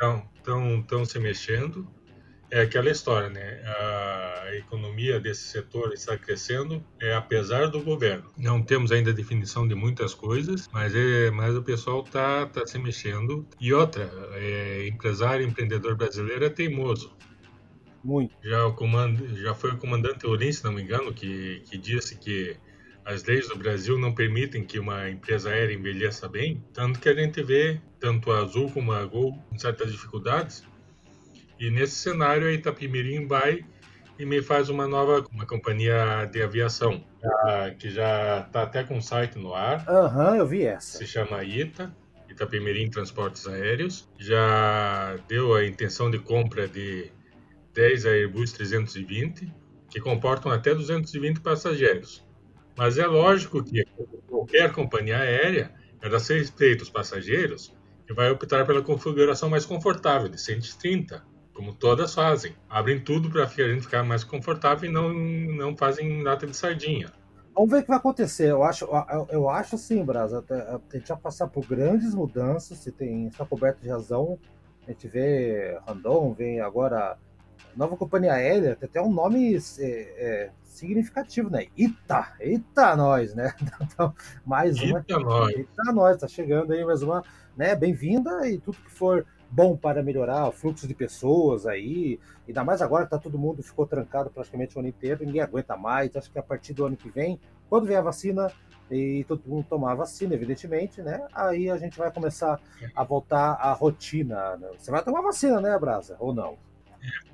Estão 0.77 1.05
se 1.05 1.19
mexendo 1.19 1.87
é 2.53 2.61
aquela 2.61 2.91
história, 2.91 3.29
né? 3.29 3.63
A 3.65 4.55
economia 4.55 5.19
desse 5.19 5.41
setor 5.41 5.91
está 5.91 6.15
crescendo, 6.15 6.85
é, 7.01 7.15
apesar 7.15 7.67
do 7.67 7.81
governo. 7.81 8.31
Não 8.37 8.61
temos 8.61 8.91
ainda 8.91 9.11
definição 9.11 9.67
de 9.67 9.73
muitas 9.73 10.13
coisas, 10.13 10.69
mas, 10.71 10.93
é, 10.95 11.31
mas 11.31 11.55
o 11.55 11.63
pessoal 11.63 12.03
está 12.03 12.45
tá 12.45 12.63
se 12.67 12.77
mexendo. 12.77 13.43
E 13.59 13.73
outra, 13.73 14.07
é, 14.35 14.87
empresário, 14.87 15.43
empreendedor 15.43 15.95
brasileiro 15.95 16.45
é 16.45 16.49
teimoso. 16.49 17.11
Muito. 18.03 18.35
Já, 18.43 18.67
o 18.67 18.73
comando, 18.73 19.35
já 19.35 19.55
foi 19.55 19.71
o 19.71 19.77
comandante 19.77 20.27
Ourense, 20.27 20.59
se 20.59 20.63
não 20.63 20.73
me 20.73 20.83
engano, 20.83 21.11
que, 21.11 21.63
que 21.65 21.75
disse 21.75 22.15
que 22.19 22.55
as 23.03 23.23
leis 23.23 23.47
do 23.47 23.57
Brasil 23.57 23.97
não 23.97 24.13
permitem 24.13 24.63
que 24.63 24.77
uma 24.77 25.09
empresa 25.09 25.49
aérea 25.49 25.73
envelheça 25.73 26.29
bem, 26.29 26.63
tanto 26.71 26.99
que 26.99 27.09
a 27.09 27.15
gente 27.15 27.41
vê 27.41 27.81
tanto 27.99 28.31
a 28.31 28.41
Azul 28.41 28.69
como 28.69 28.91
a 28.91 29.03
Gol 29.05 29.33
com 29.49 29.57
certas 29.57 29.91
dificuldades, 29.91 30.63
e 31.59 31.69
nesse 31.69 31.95
cenário, 31.95 32.47
a 32.47 32.51
Itapimirim 32.51 33.27
vai 33.27 33.65
e 34.17 34.25
me 34.25 34.41
faz 34.41 34.69
uma 34.69 34.87
nova 34.87 35.25
uma 35.31 35.45
companhia 35.45 36.25
de 36.31 36.41
aviação, 36.41 37.03
que 37.79 37.89
já 37.89 38.41
está 38.41 38.63
até 38.63 38.83
com 38.83 38.97
um 38.97 39.01
site 39.01 39.37
no 39.37 39.53
ar. 39.53 39.87
Aham, 39.87 40.31
uhum, 40.31 40.35
eu 40.35 40.47
vi 40.47 40.63
essa. 40.63 40.97
Se 40.97 41.07
chama 41.07 41.43
ITA, 41.43 41.95
Itapemirim 42.29 42.89
Transportes 42.89 43.47
Aéreos. 43.47 44.09
Já 44.17 45.17
deu 45.27 45.55
a 45.55 45.65
intenção 45.65 46.09
de 46.11 46.19
compra 46.19 46.67
de 46.67 47.11
10 47.73 48.05
Airbus 48.05 48.51
320, 48.53 49.51
que 49.89 49.99
comportam 49.99 50.51
até 50.51 50.73
220 50.73 51.41
passageiros. 51.41 52.25
Mas 52.77 52.97
é 52.97 53.05
lógico 53.05 53.63
que 53.63 53.85
qualquer 54.27 54.71
companhia 54.71 55.19
aérea, 55.19 55.71
ela 56.01 56.19
se 56.19 56.37
respeita 56.37 56.83
os 56.83 56.89
passageiros 56.89 57.73
e 58.09 58.13
vai 58.13 58.29
optar 58.29 58.65
pela 58.65 58.81
configuração 58.81 59.49
mais 59.49 59.65
confortável, 59.65 60.27
de 60.27 60.41
130, 60.41 61.23
como 61.53 61.73
todas 61.73 62.13
fazem. 62.13 62.55
Abrem 62.69 62.99
tudo 62.99 63.29
para 63.29 63.43
a 63.43 63.47
gente 63.47 63.81
ficar 63.81 64.03
mais 64.03 64.23
confortável 64.23 64.89
e 64.89 64.93
não, 64.93 65.13
não 65.13 65.75
fazem 65.77 66.23
lata 66.23 66.47
de 66.47 66.55
sardinha. 66.55 67.11
Vamos 67.53 67.69
ver 67.69 67.79
o 67.79 67.81
que 67.83 67.87
vai 67.87 67.97
acontecer. 67.97 68.49
Eu 68.49 68.63
acho, 68.63 68.85
eu, 68.85 69.27
eu 69.29 69.49
acho 69.49 69.77
sim, 69.77 70.03
Brasa. 70.03 70.43
A 70.49 70.97
gente 70.97 71.07
vai 71.07 71.17
passar 71.17 71.47
por 71.47 71.65
grandes 71.65 72.15
mudanças. 72.15 72.79
Se 72.79 72.91
tem, 72.91 73.27
está 73.27 73.45
coberto 73.45 73.81
de 73.81 73.89
razão. 73.89 74.39
A 74.87 74.91
gente 74.91 75.07
vê 75.07 75.79
Randon, 75.85 76.33
vem 76.33 76.59
agora 76.59 77.17
nova 77.75 77.95
companhia 77.95 78.33
aérea, 78.33 78.75
tem 78.75 78.87
até 78.87 79.01
um 79.01 79.11
nome 79.11 79.55
é, 79.55 79.61
é, 79.79 80.51
significativo, 80.63 81.49
né? 81.49 81.67
Ita, 81.75 82.33
Eita 82.39 82.95
nós, 82.95 83.33
né? 83.33 83.53
Então, 83.81 84.13
mais 84.45 84.79
uma. 84.81 84.99
Eita 84.99 85.19
nós. 85.19 85.55
Eita 85.55 85.93
nós, 85.93 86.17
tá 86.17 86.27
chegando 86.27 86.73
aí 86.73 86.83
mais 86.83 87.01
uma, 87.01 87.23
né? 87.55 87.75
Bem-vinda 87.75 88.47
e 88.47 88.59
tudo 88.59 88.77
que 88.77 88.91
for 88.91 89.25
bom 89.53 89.77
para 89.77 90.01
melhorar 90.01 90.47
o 90.47 90.51
fluxo 90.51 90.87
de 90.87 90.95
pessoas 90.95 91.67
aí, 91.67 92.19
ainda 92.47 92.63
mais 92.63 92.81
agora 92.81 93.05
que 93.05 93.11
tá 93.11 93.19
todo 93.19 93.37
mundo 93.37 93.61
ficou 93.61 93.85
trancado 93.85 94.31
praticamente 94.31 94.75
o 94.75 94.79
ano 94.79 94.89
inteiro, 94.89 95.23
ninguém 95.23 95.41
aguenta 95.41 95.77
mais, 95.77 96.15
acho 96.15 96.31
que 96.31 96.39
a 96.39 96.43
partir 96.43 96.73
do 96.73 96.85
ano 96.85 96.97
que 96.97 97.09
vem, 97.09 97.39
quando 97.69 97.85
vier 97.85 97.99
a 97.99 98.03
vacina 98.03 98.51
e 98.89 99.23
todo 99.27 99.43
mundo 99.45 99.65
tomar 99.69 99.91
a 99.91 99.95
vacina, 99.95 100.33
evidentemente, 100.33 101.01
né? 101.01 101.25
Aí 101.33 101.69
a 101.69 101.77
gente 101.77 101.97
vai 101.97 102.11
começar 102.11 102.59
a 102.95 103.03
voltar 103.03 103.53
à 103.53 103.71
rotina. 103.73 104.57
Né? 104.57 104.69
Você 104.77 104.91
vai 104.91 105.03
tomar 105.03 105.21
vacina, 105.21 105.61
né, 105.61 105.77
Brasa? 105.79 106.17
Ou 106.19 106.33
não? 106.33 106.57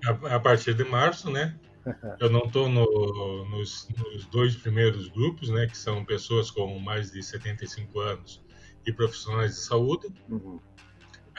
A, 0.06 0.36
a 0.36 0.40
partir 0.40 0.74
de 0.74 0.84
março, 0.84 1.30
né? 1.32 1.58
Eu 2.20 2.30
não 2.30 2.42
estou 2.42 2.70
no, 2.70 3.46
nos, 3.46 3.88
nos, 3.98 4.26
dois 4.26 4.56
primeiros 4.56 5.08
grupos, 5.08 5.50
né, 5.50 5.68
que 5.68 5.78
são 5.78 6.04
pessoas 6.04 6.52
com 6.52 6.78
mais 6.80 7.12
de 7.12 7.24
75 7.24 8.00
anos 8.00 8.42
e 8.86 8.94
profissionais 8.94 9.56
de 9.56 9.62
saúde. 9.62 10.08
Uhum. 10.30 10.60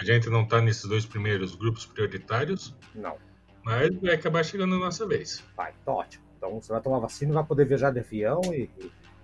A 0.00 0.04
gente 0.04 0.30
não 0.30 0.44
está 0.44 0.62
nesses 0.62 0.86
dois 0.86 1.04
primeiros 1.04 1.54
grupos 1.54 1.84
prioritários. 1.84 2.74
Não. 2.94 3.18
Mas 3.62 3.94
vai 4.00 4.14
acabar 4.14 4.42
chegando 4.42 4.74
a 4.76 4.78
nossa 4.78 5.06
vez. 5.06 5.44
Vai, 5.54 5.74
tá 5.84 5.92
ótimo. 5.92 6.24
Então 6.38 6.58
você 6.58 6.72
vai 6.72 6.80
tomar 6.80 7.00
vacina 7.00 7.32
e 7.32 7.34
vai 7.34 7.44
poder 7.44 7.66
viajar 7.66 7.90
de 7.90 8.00
avião 8.00 8.40
e, 8.46 8.70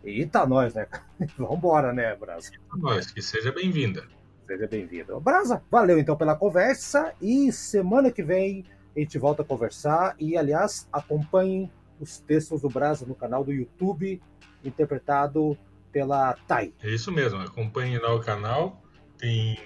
e, 0.04 0.20
e 0.20 0.26
tá 0.26 0.46
nós, 0.46 0.74
né? 0.74 0.86
Vambora, 1.38 1.94
né, 1.94 2.14
Brasa? 2.14 2.50
Tá 2.50 2.76
nós, 2.76 3.10
que 3.10 3.22
seja 3.22 3.50
bem-vinda. 3.50 4.06
Seja 4.46 4.66
bem-vindo. 4.66 5.18
Brasa, 5.18 5.62
valeu 5.70 5.98
então 5.98 6.14
pela 6.14 6.36
conversa 6.36 7.14
e 7.22 7.50
semana 7.50 8.12
que 8.12 8.22
vem 8.22 8.66
a 8.94 9.00
gente 9.00 9.18
volta 9.18 9.40
a 9.40 9.46
conversar. 9.46 10.14
E, 10.20 10.36
aliás, 10.36 10.86
acompanhem 10.92 11.72
os 11.98 12.18
textos 12.18 12.60
do 12.60 12.68
Brasa 12.68 13.06
no 13.06 13.14
canal 13.14 13.42
do 13.42 13.50
YouTube, 13.50 14.20
interpretado 14.62 15.56
pela 15.90 16.34
Thay. 16.46 16.74
É 16.82 16.90
isso 16.90 17.10
mesmo, 17.10 17.40
acompanhem 17.40 17.98
lá 17.98 18.14
o 18.14 18.20
canal. 18.20 18.82
Tem 19.16 19.56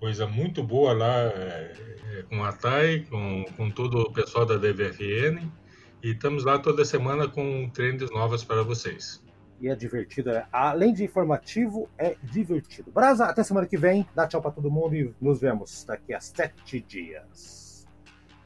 coisa 0.00 0.26
muito 0.26 0.62
boa 0.62 0.92
lá 0.92 1.22
é, 1.22 1.72
é, 2.18 2.22
com 2.28 2.44
a 2.44 2.52
Thay, 2.52 3.04
com, 3.06 3.44
com 3.56 3.70
todo 3.70 4.00
o 4.00 4.12
pessoal 4.12 4.46
da 4.46 4.56
DVFN. 4.56 5.50
E 6.02 6.10
estamos 6.12 6.44
lá 6.44 6.58
toda 6.58 6.84
semana 6.84 7.26
com 7.26 7.68
trends 7.70 8.10
novas 8.10 8.44
para 8.44 8.62
vocês. 8.62 9.24
E 9.60 9.68
é 9.68 9.74
divertido, 9.74 10.30
é, 10.30 10.46
além 10.52 10.92
de 10.92 11.02
informativo, 11.02 11.88
é 11.98 12.16
divertido. 12.22 12.90
Brasa, 12.90 13.24
até 13.24 13.42
semana 13.42 13.66
que 13.66 13.76
vem. 13.76 14.06
Dá 14.14 14.26
tchau 14.26 14.42
para 14.42 14.50
todo 14.50 14.70
mundo 14.70 14.94
e 14.94 15.14
nos 15.20 15.40
vemos 15.40 15.84
daqui 15.84 16.12
a 16.12 16.20
sete 16.20 16.80
dias. 16.80 17.86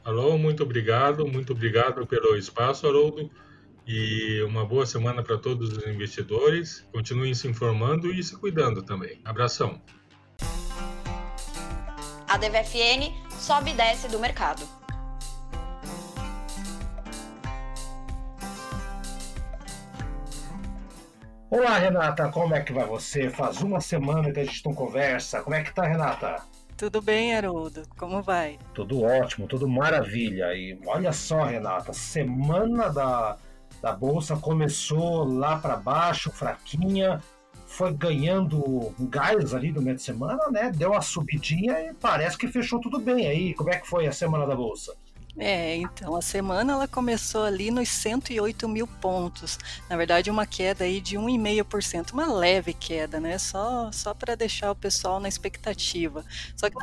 Alô, 0.03 0.37
muito 0.37 0.63
obrigado, 0.63 1.27
muito 1.27 1.53
obrigado 1.53 2.07
pelo 2.07 2.35
espaço, 2.35 2.87
Haroldo. 2.87 3.29
E 3.85 4.41
uma 4.43 4.65
boa 4.65 4.85
semana 4.85 5.21
para 5.21 5.37
todos 5.37 5.77
os 5.77 5.85
investidores. 5.85 6.87
Continuem 6.93 7.33
se 7.33 7.47
informando 7.47 8.11
e 8.11 8.23
se 8.23 8.37
cuidando 8.37 8.81
também. 8.81 9.19
Abração. 9.25 9.81
A 12.31 12.37
DVFN 12.37 13.13
sobe 13.29 13.71
e 13.71 13.73
desce 13.73 14.07
do 14.07 14.17
mercado. 14.17 14.63
Olá, 21.49 21.77
Renata, 21.77 22.29
como 22.29 22.55
é 22.55 22.61
que 22.61 22.71
vai 22.71 22.85
você? 22.85 23.29
Faz 23.29 23.61
uma 23.61 23.81
semana 23.81 24.31
que 24.31 24.39
a 24.39 24.45
gente 24.45 24.65
não 24.65 24.73
conversa. 24.73 25.41
Como 25.41 25.57
é 25.57 25.61
que 25.61 25.75
tá, 25.75 25.85
Renata? 25.85 26.41
Tudo 26.77 27.01
bem, 27.01 27.35
Haroldo? 27.35 27.83
Como 27.97 28.23
vai? 28.23 28.57
Tudo 28.73 29.03
ótimo, 29.03 29.45
tudo 29.45 29.67
maravilha. 29.67 30.53
E 30.55 30.79
olha 30.85 31.11
só, 31.11 31.43
Renata, 31.43 31.91
semana 31.91 32.87
da, 32.89 33.35
da 33.81 33.91
bolsa 33.91 34.37
começou 34.37 35.25
lá 35.25 35.57
para 35.57 35.75
baixo, 35.75 36.31
fraquinha, 36.31 37.21
foi 37.71 37.93
ganhando 37.93 38.93
gás 38.99 39.53
ali 39.53 39.71
no 39.71 39.81
meio 39.81 39.95
de 39.95 40.01
semana, 40.01 40.49
né? 40.51 40.71
Deu 40.75 40.91
uma 40.91 41.01
subidinha 41.01 41.79
e 41.79 41.93
parece 41.93 42.37
que 42.37 42.47
fechou 42.47 42.79
tudo 42.79 42.99
bem 42.99 43.27
aí. 43.27 43.53
Como 43.53 43.69
é 43.69 43.79
que 43.79 43.87
foi 43.87 44.07
a 44.07 44.11
semana 44.11 44.45
da 44.45 44.55
bolsa? 44.55 44.93
É, 45.37 45.75
então 45.77 46.15
a 46.15 46.21
semana 46.21 46.73
ela 46.73 46.87
começou 46.87 47.43
ali 47.43 47.71
nos 47.71 47.89
108 47.89 48.67
mil 48.67 48.85
pontos. 48.85 49.57
Na 49.89 49.95
verdade, 49.95 50.29
uma 50.29 50.45
queda 50.45 50.83
aí 50.83 50.99
de 50.99 51.17
1,5%, 51.17 52.11
uma 52.11 52.25
leve 52.31 52.73
queda, 52.73 53.19
né? 53.19 53.37
Só, 53.37 53.91
só 53.91 54.13
para 54.13 54.35
deixar 54.35 54.71
o 54.71 54.75
pessoal 54.75 55.19
na 55.19 55.27
expectativa. 55.29 56.25
Só 56.55 56.69
que 56.69 56.75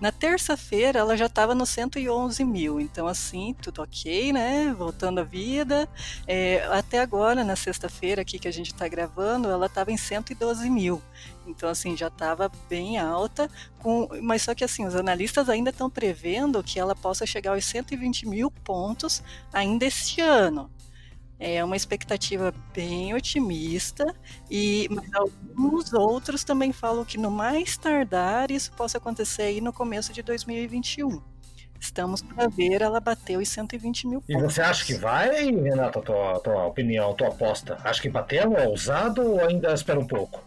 na 0.00 0.12
terça-feira 0.12 1.00
ela 1.00 1.16
já 1.16 1.26
estava 1.26 1.54
no 1.54 1.66
111 1.66 2.44
mil. 2.44 2.80
Então, 2.80 3.06
assim, 3.06 3.54
tudo 3.60 3.82
ok, 3.82 4.32
né? 4.32 4.72
Voltando 4.76 5.20
à 5.20 5.24
vida. 5.24 5.88
É, 6.26 6.64
até 6.70 7.00
agora, 7.00 7.42
na 7.44 7.56
sexta-feira 7.56 8.22
aqui 8.22 8.38
que 8.38 8.48
a 8.48 8.52
gente 8.52 8.72
está 8.72 8.86
gravando, 8.86 9.48
ela 9.50 9.66
estava 9.66 9.90
em 9.90 9.96
112 9.96 10.70
mil. 10.70 11.02
Então, 11.48 11.68
assim, 11.68 11.96
já 11.96 12.08
estava 12.08 12.50
bem 12.68 12.98
alta, 12.98 13.50
com, 13.78 14.08
mas 14.22 14.42
só 14.42 14.54
que 14.54 14.62
assim, 14.62 14.86
os 14.86 14.94
analistas 14.94 15.48
ainda 15.48 15.70
estão 15.70 15.88
prevendo 15.88 16.62
que 16.62 16.78
ela 16.78 16.94
possa 16.94 17.24
chegar 17.24 17.52
aos 17.52 17.64
120 17.64 18.28
mil 18.28 18.50
pontos 18.50 19.22
ainda 19.52 19.86
este 19.86 20.20
ano. 20.20 20.70
É 21.40 21.62
uma 21.62 21.76
expectativa 21.76 22.52
bem 22.74 23.14
otimista, 23.14 24.12
e 24.50 24.88
mas 24.90 25.08
alguns 25.14 25.92
outros 25.92 26.42
também 26.42 26.72
falam 26.72 27.04
que 27.04 27.16
no 27.16 27.30
mais 27.30 27.76
tardar 27.76 28.50
isso 28.50 28.72
possa 28.72 28.98
acontecer 28.98 29.42
aí 29.42 29.60
no 29.60 29.72
começo 29.72 30.12
de 30.12 30.20
2021. 30.20 31.22
Estamos 31.80 32.20
para 32.20 32.48
ver 32.48 32.82
ela 32.82 32.98
bater 32.98 33.38
os 33.38 33.48
120 33.48 34.08
mil 34.08 34.20
pontos. 34.20 34.34
E 34.34 34.42
você 34.42 34.60
acha 34.60 34.84
que 34.84 34.94
vai, 34.94 35.48
Renata, 35.48 36.00
tua, 36.00 36.40
tua 36.40 36.66
opinião, 36.66 37.14
tua 37.14 37.28
aposta? 37.28 37.78
Acha 37.84 38.02
que 38.02 38.08
bateu, 38.08 38.56
é 38.56 38.66
ousado 38.66 39.22
ou 39.22 39.40
ainda 39.40 39.72
espera 39.72 40.00
um 40.00 40.06
pouco? 40.06 40.42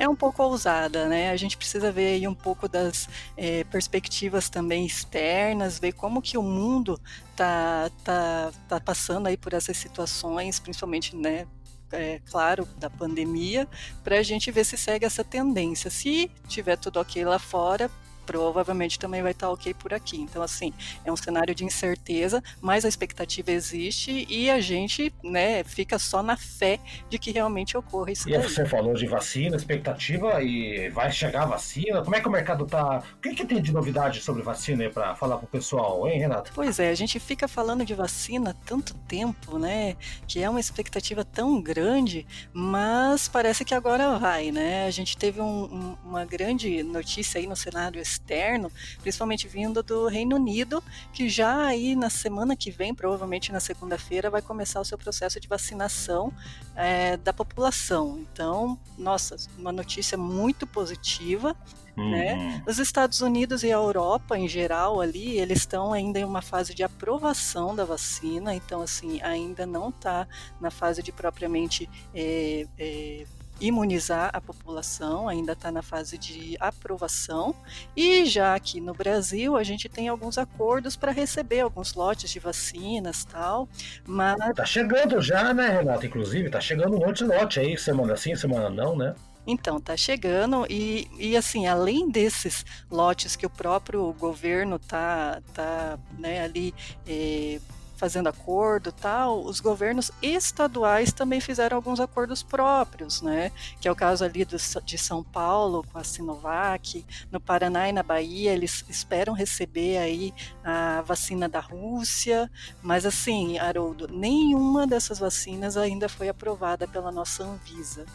É 0.00 0.08
um 0.08 0.16
pouco 0.16 0.42
ousada, 0.42 1.06
né? 1.06 1.30
A 1.30 1.36
gente 1.36 1.58
precisa 1.58 1.92
ver 1.92 2.14
aí 2.14 2.26
um 2.26 2.34
pouco 2.34 2.66
das 2.66 3.06
é, 3.36 3.64
perspectivas 3.64 4.48
também 4.48 4.86
externas, 4.86 5.78
ver 5.78 5.92
como 5.92 6.22
que 6.22 6.38
o 6.38 6.42
mundo 6.42 6.98
tá, 7.36 7.90
tá, 8.02 8.50
tá 8.66 8.80
passando 8.80 9.26
aí 9.26 9.36
por 9.36 9.52
essas 9.52 9.76
situações, 9.76 10.58
principalmente, 10.58 11.14
né, 11.14 11.46
é, 11.92 12.18
claro, 12.30 12.66
da 12.78 12.88
pandemia, 12.88 13.68
para 14.02 14.16
a 14.18 14.22
gente 14.22 14.50
ver 14.50 14.64
se 14.64 14.78
segue 14.78 15.04
essa 15.04 15.22
tendência. 15.22 15.90
Se 15.90 16.30
tiver 16.48 16.78
tudo 16.78 16.98
ok 16.98 17.22
lá 17.22 17.38
fora, 17.38 17.90
provavelmente 18.26 18.98
também 18.98 19.22
vai 19.22 19.32
estar 19.32 19.50
ok 19.50 19.74
por 19.74 19.92
aqui. 19.92 20.20
Então, 20.20 20.42
assim, 20.42 20.72
é 21.04 21.12
um 21.12 21.16
cenário 21.16 21.54
de 21.54 21.64
incerteza, 21.64 22.42
mas 22.60 22.84
a 22.84 22.88
expectativa 22.88 23.50
existe 23.50 24.26
e 24.28 24.50
a 24.50 24.60
gente, 24.60 25.12
né, 25.22 25.64
fica 25.64 25.98
só 25.98 26.22
na 26.22 26.36
fé 26.36 26.78
de 27.08 27.18
que 27.18 27.30
realmente 27.30 27.76
ocorra 27.76 28.12
isso. 28.12 28.28
E 28.28 28.32
daí. 28.32 28.42
você 28.42 28.64
falou 28.66 28.94
de 28.94 29.06
vacina, 29.06 29.56
expectativa 29.56 30.42
e 30.42 30.88
vai 30.90 31.10
chegar 31.10 31.42
a 31.42 31.46
vacina. 31.46 32.02
Como 32.02 32.16
é 32.16 32.20
que 32.20 32.28
o 32.28 32.30
mercado 32.30 32.66
tá? 32.66 33.02
O 33.16 33.20
que, 33.20 33.34
que 33.34 33.44
tem 33.44 33.60
de 33.60 33.72
novidade 33.72 34.20
sobre 34.20 34.42
vacina 34.42 34.88
para 34.90 35.14
falar 35.14 35.36
com 35.38 35.46
o 35.46 35.48
pessoal, 35.48 36.08
hein, 36.08 36.18
Renato? 36.18 36.52
Pois 36.54 36.78
é, 36.78 36.90
a 36.90 36.94
gente 36.94 37.18
fica 37.18 37.46
falando 37.48 37.84
de 37.84 37.94
vacina 37.94 38.56
tanto 38.64 38.94
tempo, 39.08 39.58
né, 39.58 39.96
que 40.26 40.42
é 40.42 40.48
uma 40.48 40.60
expectativa 40.60 41.24
tão 41.24 41.60
grande, 41.60 42.26
mas 42.52 43.28
parece 43.28 43.64
que 43.64 43.74
agora 43.74 44.18
vai, 44.18 44.50
né? 44.50 44.86
A 44.86 44.90
gente 44.90 45.16
teve 45.16 45.40
um, 45.40 45.64
um, 45.64 45.96
uma 46.04 46.24
grande 46.24 46.82
notícia 46.82 47.38
aí 47.38 47.46
no 47.46 47.56
cenário 47.56 48.00
externo, 48.30 48.70
principalmente 49.00 49.48
vindo 49.48 49.82
do 49.82 50.06
Reino 50.06 50.36
Unido, 50.36 50.82
que 51.12 51.28
já 51.28 51.66
aí 51.66 51.96
na 51.96 52.08
semana 52.08 52.54
que 52.54 52.70
vem, 52.70 52.94
provavelmente 52.94 53.50
na 53.50 53.60
segunda-feira, 53.60 54.30
vai 54.30 54.40
começar 54.40 54.80
o 54.80 54.84
seu 54.84 54.96
processo 54.96 55.40
de 55.40 55.48
vacinação 55.48 56.32
é, 56.76 57.16
da 57.16 57.32
população. 57.32 58.18
Então, 58.20 58.78
nossa, 58.96 59.36
uma 59.58 59.72
notícia 59.72 60.16
muito 60.16 60.66
positiva. 60.66 61.56
Né? 61.96 62.34
Uhum. 62.34 62.62
Os 62.66 62.78
Estados 62.78 63.20
Unidos 63.20 63.62
e 63.62 63.66
a 63.66 63.74
Europa, 63.74 64.38
em 64.38 64.48
geral, 64.48 65.00
ali, 65.00 65.38
eles 65.38 65.58
estão 65.58 65.92
ainda 65.92 66.18
em 66.18 66.24
uma 66.24 66.40
fase 66.40 66.72
de 66.72 66.82
aprovação 66.82 67.74
da 67.74 67.84
vacina, 67.84 68.54
então, 68.54 68.80
assim, 68.80 69.20
ainda 69.20 69.66
não 69.66 69.90
está 69.90 70.26
na 70.60 70.70
fase 70.70 71.02
de 71.02 71.12
propriamente 71.12 71.90
é, 72.14 72.66
é, 72.78 73.26
imunizar 73.60 74.30
a 74.32 74.40
população, 74.40 75.28
ainda 75.28 75.52
está 75.52 75.70
na 75.70 75.82
fase 75.82 76.16
de 76.16 76.56
aprovação. 76.58 77.54
E 77.96 78.24
já 78.24 78.54
aqui 78.54 78.80
no 78.80 78.94
Brasil, 78.94 79.56
a 79.56 79.62
gente 79.62 79.88
tem 79.88 80.08
alguns 80.08 80.38
acordos 80.38 80.96
para 80.96 81.12
receber 81.12 81.60
alguns 81.60 81.94
lotes 81.94 82.30
de 82.30 82.38
vacinas 82.38 83.24
tal. 83.24 83.68
Mas. 84.06 84.36
Tá 84.54 84.64
chegando 84.64 85.20
já, 85.20 85.52
né, 85.52 85.68
Renata? 85.68 86.06
Inclusive, 86.06 86.50
tá 86.50 86.60
chegando 86.60 86.96
um 86.96 87.00
monte 87.00 87.18
de 87.18 87.24
lote 87.24 87.60
aí, 87.60 87.76
semana 87.76 88.16
sim, 88.16 88.34
semana 88.34 88.70
não, 88.70 88.96
né? 88.96 89.14
Então, 89.46 89.80
tá 89.80 89.96
chegando 89.96 90.66
e, 90.68 91.08
e 91.18 91.36
assim, 91.36 91.66
além 91.66 92.10
desses 92.10 92.64
lotes 92.90 93.36
que 93.36 93.46
o 93.46 93.50
próprio 93.50 94.12
governo 94.12 94.78
tá, 94.78 95.40
tá 95.54 95.98
né, 96.18 96.42
ali 96.42 96.74
eh, 97.06 97.58
fazendo 98.00 98.28
acordo 98.28 98.90
tal, 98.90 99.44
os 99.44 99.60
governos 99.60 100.10
estaduais 100.22 101.12
também 101.12 101.38
fizeram 101.38 101.76
alguns 101.76 102.00
acordos 102.00 102.42
próprios, 102.42 103.20
né? 103.20 103.52
Que 103.78 103.86
é 103.86 103.92
o 103.92 103.94
caso 103.94 104.24
ali 104.24 104.42
do, 104.42 104.56
de 104.82 104.96
São 104.96 105.22
Paulo 105.22 105.84
com 105.92 105.98
a 105.98 106.02
Sinovac, 106.02 107.04
no 107.30 107.38
Paraná 107.38 107.90
e 107.90 107.92
na 107.92 108.02
Bahia 108.02 108.54
eles 108.54 108.82
esperam 108.88 109.34
receber 109.34 109.98
aí 109.98 110.32
a 110.64 111.02
vacina 111.02 111.46
da 111.46 111.60
Rússia, 111.60 112.50
mas 112.80 113.04
assim, 113.04 113.58
Haroldo, 113.58 114.08
nenhuma 114.08 114.86
dessas 114.86 115.18
vacinas 115.18 115.76
ainda 115.76 116.08
foi 116.08 116.30
aprovada 116.30 116.88
pela 116.88 117.12
nossa 117.12 117.44
Anvisa. 117.44 118.06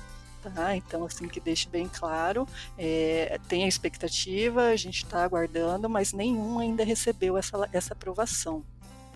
Tá? 0.41 0.75
Então, 0.75 1.03
assim, 1.03 1.27
que 1.27 1.39
deixe 1.39 1.67
bem 1.67 1.89
claro, 1.91 2.47
é, 2.77 3.39
tem 3.47 3.63
a 3.63 3.67
expectativa, 3.67 4.67
a 4.67 4.75
gente 4.75 5.03
está 5.03 5.23
aguardando, 5.23 5.89
mas 5.89 6.13
nenhum 6.13 6.59
ainda 6.59 6.83
recebeu 6.83 7.35
essa, 7.35 7.67
essa 7.73 7.93
aprovação. 7.93 8.63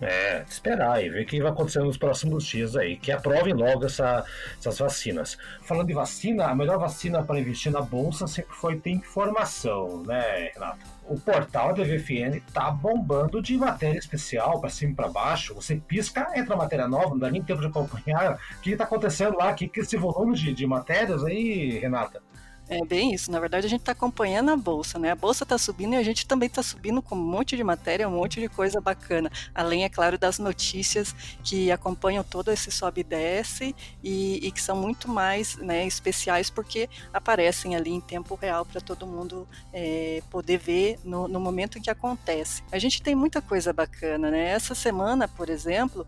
É, 0.00 0.44
esperar 0.48 1.04
e 1.04 1.10
ver 1.10 1.24
o 1.24 1.26
que 1.26 1.42
vai 1.42 1.50
acontecer 1.50 1.80
nos 1.80 1.98
próximos 1.98 2.44
dias 2.44 2.74
aí, 2.74 2.96
que 2.96 3.12
aprovem 3.12 3.52
logo 3.52 3.84
essa, 3.84 4.24
essas 4.58 4.78
vacinas. 4.78 5.36
Falando 5.62 5.88
de 5.88 5.94
vacina, 5.94 6.46
a 6.46 6.54
melhor 6.54 6.78
vacina 6.78 7.22
para 7.22 7.38
investir 7.38 7.70
na 7.70 7.82
bolsa 7.82 8.26
sempre 8.26 8.54
foi 8.54 8.78
ter 8.78 8.90
informação, 8.90 10.02
né, 10.04 10.52
Renato? 10.54 10.86
O 11.04 11.18
portal 11.18 11.74
da 11.74 11.82
VFN 11.82 12.40
tá 12.52 12.70
bombando 12.70 13.42
de 13.42 13.56
matéria 13.58 13.98
especial 13.98 14.60
para 14.60 14.70
cima 14.70 14.92
e 14.92 14.94
para 14.94 15.08
baixo. 15.08 15.54
Você 15.54 15.76
pisca, 15.76 16.28
entra 16.36 16.56
matéria 16.56 16.86
nova, 16.86 17.10
não 17.10 17.18
dá 17.18 17.30
nem 17.30 17.42
tempo 17.42 17.60
de 17.60 17.66
acompanhar 17.66 18.34
o 18.34 18.60
que 18.60 18.70
está 18.70 18.84
acontecendo 18.84 19.36
lá, 19.36 19.52
que, 19.52 19.66
que 19.66 19.80
esse 19.80 19.96
volume 19.96 20.36
de, 20.36 20.54
de 20.54 20.66
matérias 20.66 21.24
aí, 21.24 21.78
Renata. 21.80 22.22
É 22.70 22.84
bem 22.84 23.12
isso. 23.12 23.32
Na 23.32 23.40
verdade, 23.40 23.66
a 23.66 23.68
gente 23.68 23.80
está 23.80 23.90
acompanhando 23.90 24.48
a 24.52 24.56
bolsa, 24.56 24.96
né? 24.96 25.10
A 25.10 25.16
bolsa 25.16 25.42
está 25.42 25.58
subindo 25.58 25.94
e 25.94 25.96
a 25.96 26.04
gente 26.04 26.24
também 26.24 26.46
está 26.46 26.62
subindo 26.62 27.02
com 27.02 27.16
um 27.16 27.18
monte 27.18 27.56
de 27.56 27.64
matéria, 27.64 28.08
um 28.08 28.12
monte 28.12 28.38
de 28.38 28.48
coisa 28.48 28.80
bacana. 28.80 29.28
Além, 29.52 29.82
é 29.82 29.88
claro, 29.88 30.16
das 30.16 30.38
notícias 30.38 31.12
que 31.42 31.72
acompanham 31.72 32.22
todo 32.22 32.52
esse 32.52 32.70
sobe 32.70 33.00
e 33.00 33.04
desce 33.04 33.74
e, 34.04 34.46
e 34.46 34.52
que 34.52 34.62
são 34.62 34.76
muito 34.76 35.10
mais 35.10 35.56
né, 35.56 35.84
especiais 35.84 36.48
porque 36.48 36.88
aparecem 37.12 37.74
ali 37.74 37.90
em 37.90 38.00
tempo 38.00 38.36
real 38.36 38.64
para 38.64 38.80
todo 38.80 39.04
mundo 39.04 39.48
é, 39.72 40.22
poder 40.30 40.58
ver 40.58 40.96
no, 41.02 41.26
no, 41.26 41.40
momento 41.40 41.76
em 41.76 41.82
que 41.82 41.90
acontece. 41.90 42.62
A 42.70 42.78
gente 42.78 43.02
tem 43.02 43.16
muita 43.16 43.42
coisa 43.42 43.72
bacana, 43.72 44.30
né? 44.30 44.50
Essa 44.50 44.76
semana, 44.76 45.26
por 45.26 45.50
exemplo, 45.50 46.06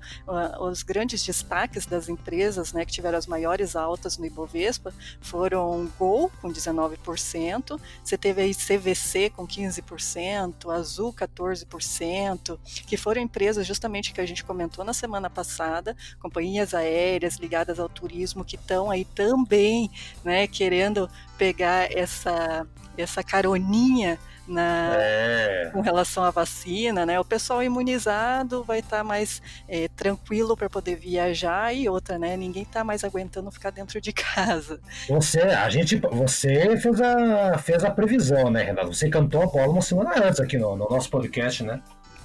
os 0.60 0.84
grandes 0.84 1.24
destaques 1.24 1.86
das 1.86 2.08
empresas, 2.08 2.72
né, 2.72 2.84
que 2.84 2.92
tiveram 2.92 3.18
as 3.18 3.26
maiores 3.26 3.74
altas 3.74 4.16
no 4.16 4.24
Ibovespa 4.24 4.94
foram 5.20 5.90
Gol 5.98 6.30
com 6.40 6.51
19%, 6.52 7.80
você 8.04 8.18
teve 8.18 8.42
aí 8.42 8.54
CVC 8.54 9.30
com 9.30 9.46
15%, 9.46 10.70
Azul 10.72 11.12
14%, 11.12 12.58
que 12.86 12.96
foram 12.96 13.22
empresas 13.22 13.66
justamente 13.66 14.12
que 14.12 14.20
a 14.20 14.26
gente 14.26 14.44
comentou 14.44 14.84
na 14.84 14.92
semana 14.92 15.28
passada, 15.28 15.96
companhias 16.20 16.74
aéreas 16.74 17.36
ligadas 17.36 17.80
ao 17.80 17.88
turismo 17.88 18.44
que 18.44 18.56
estão 18.56 18.90
aí 18.90 19.04
também, 19.04 19.90
né, 20.24 20.46
querendo 20.46 21.08
pegar 21.36 21.90
essa 21.92 22.66
essa 22.96 23.22
caroninha 23.22 24.18
na, 24.46 24.94
é. 24.96 25.70
com 25.72 25.80
relação 25.80 26.24
à 26.24 26.30
vacina, 26.30 27.06
né? 27.06 27.18
O 27.18 27.24
pessoal 27.24 27.62
imunizado 27.62 28.64
vai 28.64 28.80
estar 28.80 28.98
tá 28.98 29.04
mais 29.04 29.40
é, 29.68 29.88
tranquilo 29.88 30.56
para 30.56 30.68
poder 30.68 30.96
viajar 30.96 31.74
e 31.74 31.88
outra, 31.88 32.18
né? 32.18 32.36
Ninguém 32.36 32.62
está 32.62 32.82
mais 32.84 33.04
aguentando 33.04 33.50
ficar 33.50 33.70
dentro 33.70 34.00
de 34.00 34.12
casa. 34.14 34.80
Você, 35.08 35.40
a 35.40 35.68
gente, 35.70 35.96
você 35.96 36.76
fez 36.76 37.00
a, 37.00 37.58
fez 37.58 37.84
a 37.84 37.90
previsão, 37.90 38.50
né, 38.50 38.62
Renato? 38.62 38.92
Você 38.92 39.08
cantou 39.08 39.42
a 39.42 39.46
bola 39.46 39.68
uma 39.68 39.82
semana 39.82 40.26
antes 40.26 40.40
aqui 40.40 40.58
no, 40.58 40.76
no 40.76 40.88
nosso 40.88 41.10
podcast, 41.10 41.62
né? 41.62 41.80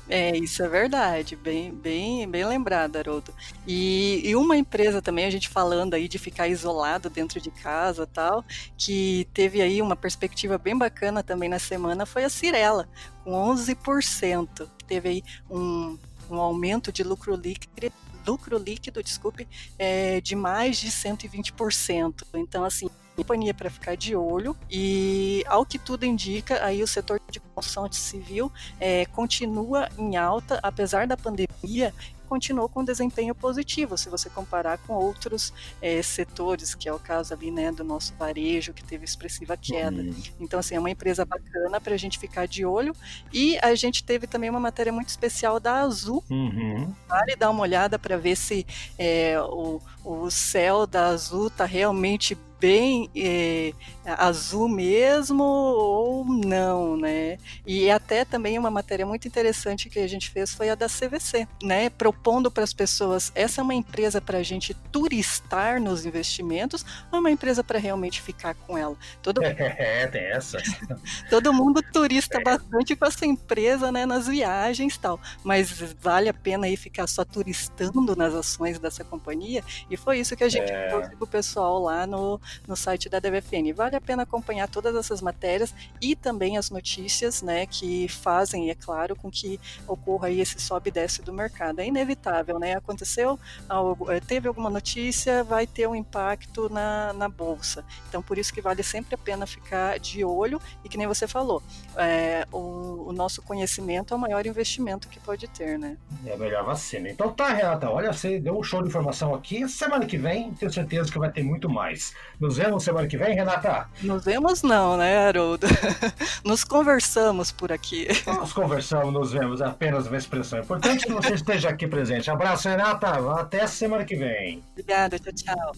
É, 0.09 0.37
isso 0.37 0.63
é 0.63 0.69
verdade, 0.69 1.35
bem, 1.35 1.73
bem, 1.73 2.27
bem 2.29 2.45
lembrado, 2.45 2.95
Haroldo. 2.95 3.33
E, 3.67 4.21
e, 4.23 4.35
uma 4.35 4.55
empresa 4.55 5.01
também, 5.01 5.25
a 5.25 5.29
gente 5.29 5.49
falando 5.49 5.93
aí 5.93 6.07
de 6.07 6.17
ficar 6.17 6.47
isolado 6.47 7.09
dentro 7.09 7.41
de 7.41 7.51
casa 7.51 8.07
tal, 8.07 8.43
que 8.77 9.27
teve 9.33 9.61
aí 9.61 9.81
uma 9.81 9.95
perspectiva 9.95 10.57
bem 10.57 10.77
bacana 10.77 11.21
também 11.21 11.49
na 11.49 11.59
semana, 11.59 12.05
foi 12.05 12.23
a 12.23 12.29
Cirela, 12.29 12.87
com 13.23 13.31
11%. 13.31 14.69
Teve 14.87 15.09
aí 15.09 15.23
um, 15.49 15.97
um 16.29 16.39
aumento 16.39 16.91
de 16.91 17.03
lucro 17.03 17.35
líquido 17.35 17.91
lucro 18.27 18.57
líquido, 18.57 19.01
desculpe, 19.01 19.47
é, 19.79 20.19
de 20.19 20.35
mais 20.35 20.77
de 20.77 20.89
120%. 20.89 22.23
Então, 22.33 22.65
assim, 22.65 22.89
companhia 23.17 23.51
para 23.53 23.69
ficar 23.69 23.97
de 23.97 24.15
olho 24.15 24.55
e, 24.69 25.43
ao 25.47 25.65
que 25.65 25.79
tudo 25.79 26.05
indica, 26.05 26.63
aí 26.63 26.83
o 26.83 26.87
setor 26.87 27.19
de 27.31 27.39
construção 27.39 27.91
civil 27.91 28.51
é, 28.79 29.05
continua 29.07 29.89
em 29.97 30.15
alta, 30.15 30.59
apesar 30.61 31.07
da 31.07 31.17
pandemia, 31.17 31.91
continuou 32.29 32.69
com 32.69 32.83
desempenho 32.83 33.33
positivo, 33.33 33.97
se 33.97 34.09
você 34.09 34.29
comparar 34.29 34.77
com 34.79 34.93
outros 34.93 35.53
é, 35.81 36.01
setores, 36.01 36.75
que 36.75 36.87
é 36.87 36.93
o 36.93 36.99
caso 36.99 37.33
ali, 37.33 37.49
né, 37.49 37.71
do 37.71 37.83
nosso 37.83 38.13
varejo, 38.15 38.73
que 38.73 38.83
teve 38.83 39.05
expressiva 39.05 39.55
queda. 39.57 40.01
Uhum. 40.01 40.13
Então, 40.39 40.59
assim, 40.59 40.75
é 40.75 40.79
uma 40.79 40.91
empresa 40.91 41.25
bacana 41.25 41.79
para 41.79 41.93
a 41.93 41.97
gente 41.97 42.19
ficar 42.19 42.45
de 42.45 42.65
olho. 42.65 42.93
E 43.31 43.57
a 43.59 43.73
gente 43.75 44.03
teve 44.03 44.27
também 44.27 44.49
uma 44.49 44.59
matéria 44.59 44.91
muito 44.91 45.07
especial 45.07 45.57
da 45.59 45.79
Azul. 45.79 46.21
Uhum. 46.29 46.93
Vale 47.07 47.35
dar 47.37 47.49
uma 47.49 47.61
olhada 47.61 47.97
para 47.97 48.17
ver 48.17 48.35
se 48.35 48.67
é, 48.99 49.39
o, 49.39 49.81
o 50.03 50.29
céu 50.29 50.85
da 50.85 51.07
Azul 51.07 51.47
está 51.47 51.63
realmente 51.63 52.37
bem 52.59 53.09
é, 53.15 53.73
azul 54.05 54.67
mesmo 54.67 55.43
ou 55.43 56.25
não, 56.25 56.97
né? 56.97 57.37
E 57.65 57.89
até 57.89 58.25
também 58.25 58.57
uma 58.57 58.71
matéria 58.71 59.05
muito 59.05 59.27
interessante 59.27 59.89
que 59.89 59.99
a 59.99 60.07
gente 60.07 60.29
fez 60.29 60.53
foi 60.53 60.69
a 60.69 60.75
da 60.75 60.87
CVC, 60.87 61.47
né? 61.61 61.89
Propondo 61.89 62.49
para 62.49 62.63
as 62.63 62.73
pessoas, 62.73 63.31
essa 63.35 63.61
é 63.61 63.63
uma 63.63 63.73
empresa 63.73 64.19
para 64.19 64.39
a 64.39 64.43
gente 64.43 64.73
turistar 64.91 65.81
nos 65.81 66.05
investimentos 66.05 66.85
ou 67.11 67.17
é 67.17 67.19
uma 67.19 67.31
empresa 67.31 67.63
para 67.63 67.79
realmente 67.79 68.21
ficar 68.21 68.55
com 68.55 68.77
ela? 68.77 68.95
Todo... 69.21 69.41
É, 69.79 70.07
tem 70.07 70.23
essa. 70.31 70.57
Todo 71.29 71.53
mundo 71.53 71.81
turista 71.81 72.37
é. 72.39 72.43
bastante 72.43 72.95
com 72.95 73.05
essa 73.05 73.25
empresa, 73.25 73.91
né? 73.91 74.05
Nas 74.05 74.27
viagens 74.27 74.95
e 74.95 74.99
tal, 74.99 75.19
mas 75.43 75.71
vale 75.99 76.29
a 76.29 76.33
pena 76.33 76.65
aí 76.65 76.75
ficar 76.75 77.07
só 77.07 77.23
turistando 77.23 78.15
nas 78.15 78.33
ações 78.33 78.79
dessa 78.79 79.03
companhia? 79.03 79.63
E 79.89 79.97
foi 79.97 80.19
isso 80.19 80.35
que 80.35 80.43
a 80.43 80.49
gente 80.49 80.71
é. 80.71 80.87
trouxe 80.87 81.11
o 81.19 81.27
pessoal 81.27 81.79
lá 81.79 82.07
no, 82.07 82.39
no 82.67 82.75
site 82.75 83.09
da 83.09 83.19
DVFN. 83.19 83.73
Vale 83.75 83.95
a 83.95 84.01
pena 84.01 84.23
acompanhar 84.23 84.67
todas 84.67 84.95
essas 84.95 85.21
matérias 85.21 85.73
e 86.01 86.15
também 86.15 86.57
as 86.57 86.69
notícias, 86.69 87.41
né, 87.41 87.65
que 87.65 88.07
fazem, 88.07 88.69
é 88.69 88.75
claro, 88.75 89.15
com 89.15 89.29
que 89.29 89.59
ocorra 89.87 90.27
aí 90.27 90.39
esse 90.39 90.59
sobe 90.59 90.89
e 90.89 90.91
desce 90.91 91.21
do 91.21 91.33
mercado. 91.33 91.79
É 91.79 91.87
inevitável, 91.87 92.59
né? 92.59 92.75
Aconteceu, 92.75 93.39
algo, 93.67 94.11
eh, 94.11 94.19
teve 94.19 94.47
alguma 94.47 94.69
notícia, 94.69 95.43
vai 95.43 95.67
ter 95.67 95.87
um 95.87 95.95
impacto 95.95 96.69
na, 96.69 97.13
na 97.13 97.29
bolsa. 97.29 97.83
Então, 98.07 98.21
por 98.21 98.37
isso 98.37 98.53
que 98.53 98.61
vale 98.61 98.83
sempre 98.83 99.15
a 99.15 99.17
pena 99.17 99.45
ficar 99.45 99.99
de 99.99 100.23
olho 100.23 100.61
e 100.83 100.89
que 100.89 100.97
nem 100.97 101.07
você 101.07 101.27
falou, 101.27 101.61
é, 101.95 102.45
o, 102.51 103.05
o 103.07 103.13
nosso 103.13 103.41
conhecimento 103.41 104.13
é 104.13 104.17
o 104.17 104.19
maior 104.19 104.45
investimento 104.45 105.07
que 105.07 105.19
pode 105.19 105.47
ter, 105.47 105.77
né? 105.77 105.97
É 106.25 106.33
a 106.33 106.37
melhor 106.37 106.63
vacina. 106.63 107.09
Então 107.09 107.31
tá, 107.31 107.49
Renata, 107.49 107.89
olha, 107.89 108.11
você 108.11 108.39
deu 108.39 108.57
um 108.57 108.63
show 108.63 108.81
de 108.81 108.89
informação 108.89 109.33
aqui. 109.33 109.67
Semana 109.67 110.05
que 110.05 110.17
vem, 110.17 110.53
tenho 110.53 110.71
certeza 110.71 111.11
que 111.11 111.19
vai 111.19 111.31
ter 111.31 111.43
muito 111.43 111.69
mais. 111.69 112.13
Nos 112.39 112.57
vemos 112.57 112.83
semana 112.83 113.07
que 113.07 113.17
vem, 113.17 113.33
Renata? 113.33 113.89
Nos 114.03 114.23
vemos 114.23 114.61
não, 114.61 114.95
né, 114.95 115.27
Haroldo? 115.27 115.65
Nos 116.45 116.63
conversamos 116.63 117.51
por 117.51 117.71
aqui. 117.71 118.07
Nos 118.27 118.53
conversamos, 118.53 119.11
nos 119.11 119.31
vemos, 119.31 119.59
apenas 119.59 120.05
uma 120.05 120.17
expressão. 120.17 120.59
É 120.59 120.61
importante 120.61 121.07
que 121.07 121.13
você 121.13 121.33
esteja 121.33 121.69
aqui 121.69 121.87
presente. 121.87 122.29
Abraço, 122.29 122.69
Renata. 122.69 123.07
Até 123.39 123.65
semana 123.65 124.05
que 124.05 124.15
vem. 124.15 124.63
Obrigada, 124.73 125.17
tchau, 125.17 125.33
tchau. 125.33 125.71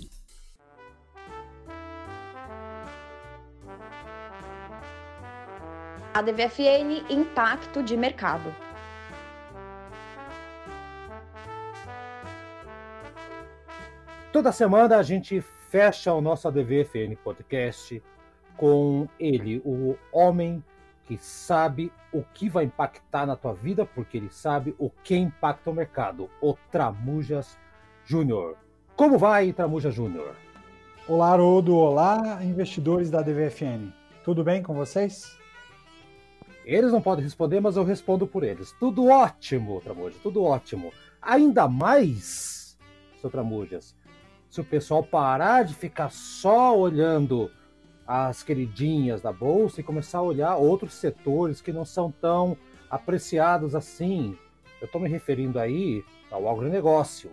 A 6.14 6.22
DVFN 6.22 7.06
Impacto 7.10 7.82
de 7.82 7.96
Mercado. 7.96 8.54
Toda 14.34 14.52
semana 14.52 14.98
a 14.98 15.04
gente 15.04 15.42
fecha 15.70 16.12
o 16.12 16.20
nosso 16.20 16.48
ADVFN 16.48 17.16
Podcast 17.24 18.02
com 18.58 19.08
ele, 19.20 19.62
o 19.64 19.96
homem 20.12 20.64
que 21.06 21.16
sabe 21.18 21.94
o 22.12 22.24
que 22.24 22.50
vai 22.50 22.66
impactar 22.66 23.28
na 23.28 23.36
tua 23.36 23.54
vida, 23.54 23.86
porque 23.86 24.18
ele 24.18 24.30
sabe 24.32 24.76
o 24.80 24.90
que 24.90 25.16
impacta 25.16 25.70
o 25.70 25.74
mercado, 25.74 26.28
o 26.42 26.56
Tramujas 26.72 27.58
Júnior. 28.04 28.58
Como 28.96 29.18
vai, 29.18 29.54
Tramujas 29.54 29.94
Júnior? 29.94 30.36
Olá, 31.08 31.34
Haroldo. 31.34 31.76
Olá, 31.76 32.44
investidores 32.44 33.12
da 33.12 33.22
DVFN. 33.22 33.94
Tudo 34.26 34.44
bem 34.44 34.64
com 34.64 34.74
vocês? 34.74 35.38
Eles 36.66 36.92
não 36.92 37.02
podem 37.02 37.24
responder, 37.24 37.60
mas 37.60 37.78
eu 37.78 37.84
respondo 37.84 38.26
por 38.26 38.44
eles. 38.44 38.72
Tudo 38.80 39.08
ótimo, 39.08 39.80
Tramujas, 39.82 40.20
tudo 40.22 40.44
ótimo. 40.44 40.92
Ainda 41.22 41.68
mais, 41.68 42.78
seu 43.22 43.30
Tramujas, 43.30 43.96
se 44.50 44.60
o 44.60 44.64
pessoal 44.64 45.04
parar 45.04 45.64
de 45.64 45.76
ficar 45.76 46.10
só 46.10 46.78
olhando 46.78 47.52
as 48.08 48.42
queridinhas 48.42 49.22
da 49.22 49.32
bolsa 49.32 49.80
e 49.80 49.84
começar 49.84 50.18
a 50.18 50.24
olhar 50.24 50.56
outros 50.56 50.96
setores 50.96 51.62
que 51.62 51.72
não 51.72 51.86
são 51.86 52.12
tão 52.12 52.58
apreciados 52.90 53.76
assim. 53.76 54.36
Eu 54.82 54.86
estou 54.86 55.00
me 55.00 55.08
referindo 55.08 55.60
aí 55.60 56.04
ao 56.32 56.50
agronegócio. 56.50 57.32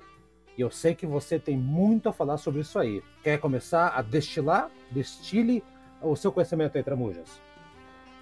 E 0.56 0.60
eu 0.60 0.70
sei 0.70 0.94
que 0.94 1.06
você 1.06 1.38
tem 1.38 1.56
muito 1.56 2.08
a 2.08 2.12
falar 2.12 2.36
sobre 2.36 2.60
isso 2.60 2.78
aí. 2.78 3.02
Quer 3.22 3.38
começar 3.38 3.88
a 3.88 4.02
destilar? 4.02 4.70
Destile 4.90 5.64
o 6.02 6.14
seu 6.14 6.30
conhecimento 6.30 6.76
aí, 6.76 6.82
Tramujas. 6.82 7.40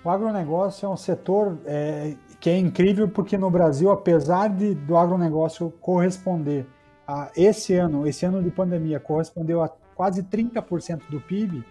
O 0.04 0.10
agronegócio 0.10 0.86
é 0.86 0.88
um 0.88 0.96
setor 0.96 1.58
é, 1.64 2.14
que 2.38 2.50
é 2.50 2.58
incrível 2.58 3.08
porque 3.08 3.38
no 3.38 3.50
Brasil, 3.50 3.90
apesar 3.90 4.48
de, 4.48 4.74
do 4.74 4.96
agronegócio 4.96 5.70
corresponder 5.80 6.66
a 7.06 7.30
esse 7.36 7.74
ano, 7.74 8.06
esse 8.06 8.24
ano 8.24 8.42
de 8.42 8.50
pandemia, 8.50 8.98
correspondeu 8.98 9.62
a 9.62 9.68
quase 9.68 10.22
30% 10.22 11.02
do 11.08 11.20
PIB, 11.20 11.64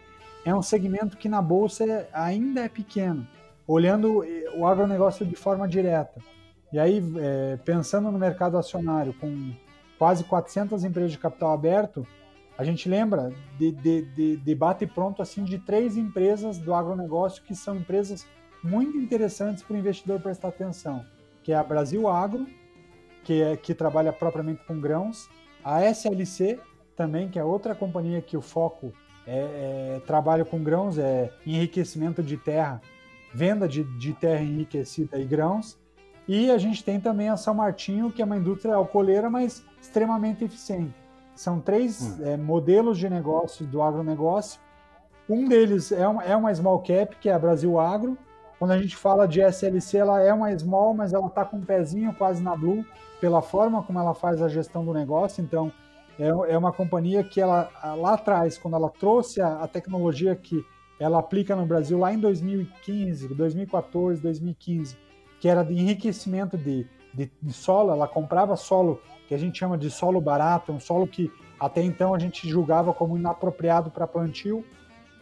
é 0.46 0.54
um 0.54 0.62
segmento 0.62 1.18
que 1.18 1.30
na 1.30 1.42
bolsa 1.42 2.08
ainda 2.14 2.62
é 2.62 2.70
pequeno, 2.70 3.28
olhando 3.68 4.24
eh, 4.24 4.52
o 4.56 4.68
agronegócio 4.68 5.26
de 5.26 5.36
forma 5.36 5.68
direta. 5.68 6.22
E 6.72 6.80
aí, 6.80 7.04
é, 7.18 7.58
pensando 7.58 8.12
no 8.12 8.18
mercado 8.18 8.58
acionário, 8.58 9.14
com 9.14 9.54
quase 9.98 10.24
400 10.24 10.84
empresas 10.84 11.12
de 11.12 11.20
capital 11.20 11.54
aberto, 11.54 12.06
a 12.58 12.64
gente 12.64 12.90
lembra 12.90 13.32
de, 13.58 13.72
de, 13.72 14.02
de, 14.14 14.38
de 14.38 14.56
bate 14.56 14.86
pronto 14.86 15.22
assim 15.22 15.44
de 15.44 15.58
três 15.60 15.98
empresas 15.98 16.58
do 16.58 16.74
agronegócio 16.74 17.44
que 17.44 17.56
são 17.56 17.76
empresas 17.76 18.26
muito 18.64 18.98
interessantes 18.98 19.64
para 19.64 19.76
o 19.76 19.80
investidor 19.80 20.20
prestar 20.20 20.50
atenção, 20.50 21.06
que 21.44 21.52
é 21.52 21.56
a 21.56 21.64
Brasil 21.64 22.08
Agro, 22.08 22.46
que, 23.24 23.42
é, 23.42 23.58
que 23.58 23.74
trabalha 23.74 24.12
propriamente 24.12 24.64
com 24.66 24.80
grãos, 24.80 25.30
a 25.64 25.84
SLC 25.84 26.60
também, 26.96 27.30
que 27.30 27.40
é 27.40 27.44
outra 27.44 27.74
companhia 27.74 28.22
que 28.22 28.38
o 28.38 28.42
foco 28.42 28.94
é, 29.26 29.96
é 29.96 30.02
trabalha 30.06 30.44
com 30.44 30.64
grãos, 30.64 30.98
é 30.98 31.32
enriquecimento 31.46 32.22
de 32.22 32.38
terra, 32.38 32.82
venda 33.34 33.68
de, 33.68 33.84
de 33.84 34.14
terra 34.14 34.42
enriquecida 34.42 35.18
e 35.18 35.26
grãos, 35.26 35.78
e 36.28 36.50
a 36.50 36.58
gente 36.58 36.84
tem 36.84 37.00
também 37.00 37.30
a 37.30 37.38
São 37.38 37.54
Martinho, 37.54 38.12
que 38.12 38.22
é 38.22 38.26
uma 38.26 38.38
indústria 38.38 38.76
alcooleira, 38.76 39.30
mas 39.30 39.64
extremamente 39.82 40.44
eficiente. 40.44 40.94
São 41.36 41.60
três 41.60 42.02
hum. 42.02 42.26
é, 42.26 42.38
modelos 42.38 42.98
de 42.98 43.10
negócio 43.10 43.66
do 43.66 43.82
agronegócio. 43.82 44.60
Um 45.30 45.48
deles 45.48 45.92
é 45.92 46.08
uma, 46.08 46.24
é 46.24 46.36
uma 46.36 46.54
small 46.54 46.80
cap, 46.80 47.16
que 47.18 47.30
é 47.30 47.34
a 47.34 47.40
Brasil 47.40 47.80
Agro. 47.80 48.18
Quando 48.60 48.72
a 48.72 48.78
gente 48.78 48.96
fala 48.96 49.28
de 49.28 49.42
SLC, 49.42 49.98
ela 49.98 50.22
é 50.22 50.34
uma 50.34 50.58
small, 50.58 50.94
mas 50.94 51.14
ela 51.14 51.28
está 51.28 51.44
com 51.44 51.58
um 51.58 51.62
pezinho 51.62 52.14
quase 52.14 52.42
na 52.42 52.56
blue, 52.56 52.86
pela 53.20 53.42
forma 53.42 53.84
como 53.84 54.00
ela 54.00 54.14
faz 54.14 54.42
a 54.42 54.48
gestão 54.48 54.86
do 54.86 54.94
negócio. 54.94 55.44
Então, 55.44 55.72
é, 56.20 56.28
é 56.28 56.58
uma 56.58 56.72
companhia 56.72 57.24
que 57.24 57.42
ela 57.42 57.70
lá 57.98 58.14
atrás, 58.14 58.58
quando 58.58 58.76
ela 58.76 58.90
trouxe 58.90 59.42
a, 59.42 59.68
tecnologia 59.68 60.36
que 60.36 60.64
ela 61.00 61.20
aplica 61.20 61.56
no 61.56 61.66
Brasil 61.66 61.98
lá 61.98 62.14
em 62.14 62.20
2015, 62.20 63.28
2014, 63.30 64.22
2015, 64.22 64.98
que 65.40 65.48
era 65.48 65.64
de 65.64 65.74
enriquecimento 65.74 66.58
de, 66.58 66.88
de, 67.14 67.32
de, 67.42 67.54
solo, 67.54 67.92
ela 67.92 68.08
comprava 68.08 68.56
solo 68.56 69.02
que 69.28 69.34
a 69.34 69.38
gente 69.38 69.58
chama 69.58 69.78
de 69.78 69.90
solo 69.90 70.22
barato, 70.22 70.72
um 70.72 70.80
solo 70.80 71.08
que 71.08 71.32
até 71.60 71.82
então 71.82 72.14
a 72.14 72.20
gente 72.20 72.48
julgava 72.48 72.94
como 72.94 73.18
inapropriado 73.18 73.90
para 73.90 74.06
plantio, 74.06 74.64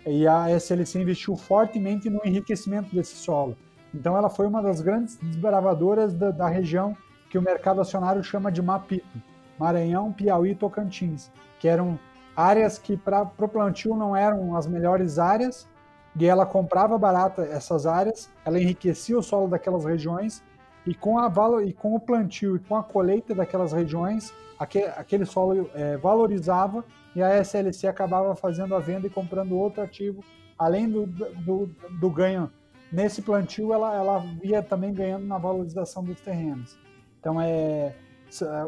e 0.05 0.27
a 0.27 0.49
SLC 0.49 0.99
investiu 0.99 1.35
fortemente 1.35 2.09
no 2.09 2.21
enriquecimento 2.25 2.93
desse 2.95 3.15
solo. 3.15 3.55
Então 3.93 4.17
ela 4.17 4.29
foi 4.29 4.47
uma 4.47 4.61
das 4.61 4.81
grandes 4.81 5.17
desbravadoras 5.17 6.13
da, 6.13 6.31
da 6.31 6.47
região 6.47 6.95
que 7.29 7.37
o 7.37 7.41
mercado 7.41 7.81
acionário 7.81 8.23
chama 8.23 8.51
de 8.51 8.61
MAPITO, 8.61 9.21
Maranhão, 9.57 10.11
Piauí 10.11 10.51
e 10.51 10.55
Tocantins, 10.55 11.31
que 11.59 11.67
eram 11.67 11.99
áreas 12.35 12.77
que 12.77 12.97
para 12.97 13.21
o 13.21 13.47
plantio 13.47 13.95
não 13.95 14.15
eram 14.15 14.55
as 14.55 14.65
melhores 14.67 15.19
áreas, 15.19 15.67
e 16.15 16.25
ela 16.25 16.45
comprava 16.45 16.97
barata 16.97 17.43
essas 17.43 17.85
áreas, 17.85 18.29
ela 18.43 18.59
enriquecia 18.59 19.17
o 19.17 19.23
solo 19.23 19.47
daquelas 19.47 19.85
regiões 19.85 20.43
e 20.85 20.93
com, 20.93 21.19
a 21.19 21.31
e 21.63 21.73
com 21.73 21.95
o 21.95 21.99
plantio 21.99 22.55
e 22.55 22.59
com 22.59 22.75
a 22.75 22.83
colheita 22.83 23.35
daquelas 23.35 23.71
regiões, 23.71 24.33
aquele, 24.57 24.85
aquele 24.85 25.25
solo 25.25 25.69
é, 25.73 25.97
valorizava 25.97 26.83
e 27.15 27.21
a 27.21 27.39
SLC 27.39 27.87
acabava 27.87 28.35
fazendo 28.35 28.75
a 28.75 28.79
venda 28.79 29.07
e 29.07 29.09
comprando 29.09 29.57
outro 29.57 29.81
ativo, 29.81 30.23
além 30.57 30.89
do, 30.89 31.05
do, 31.05 31.69
do 31.99 32.09
ganho 32.09 32.51
nesse 32.91 33.21
plantio, 33.21 33.73
ela, 33.73 33.95
ela 33.95 34.25
ia 34.43 34.61
também 34.61 34.93
ganhando 34.93 35.25
na 35.25 35.37
valorização 35.37 36.03
dos 36.03 36.19
terrenos. 36.19 36.77
Então, 37.19 37.39
é, 37.39 37.93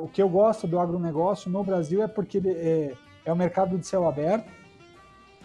o 0.02 0.08
que 0.08 0.22
eu 0.22 0.30
gosto 0.30 0.68
do 0.68 0.80
agronegócio 0.80 1.50
no 1.52 1.64
Brasil 1.64 2.04
é 2.04 2.08
porque 2.08 2.42
é, 2.46 2.94
é 3.26 3.34
um 3.34 3.36
mercado 3.36 3.78
de 3.78 3.86
céu 3.86 4.08
aberto, 4.08 4.52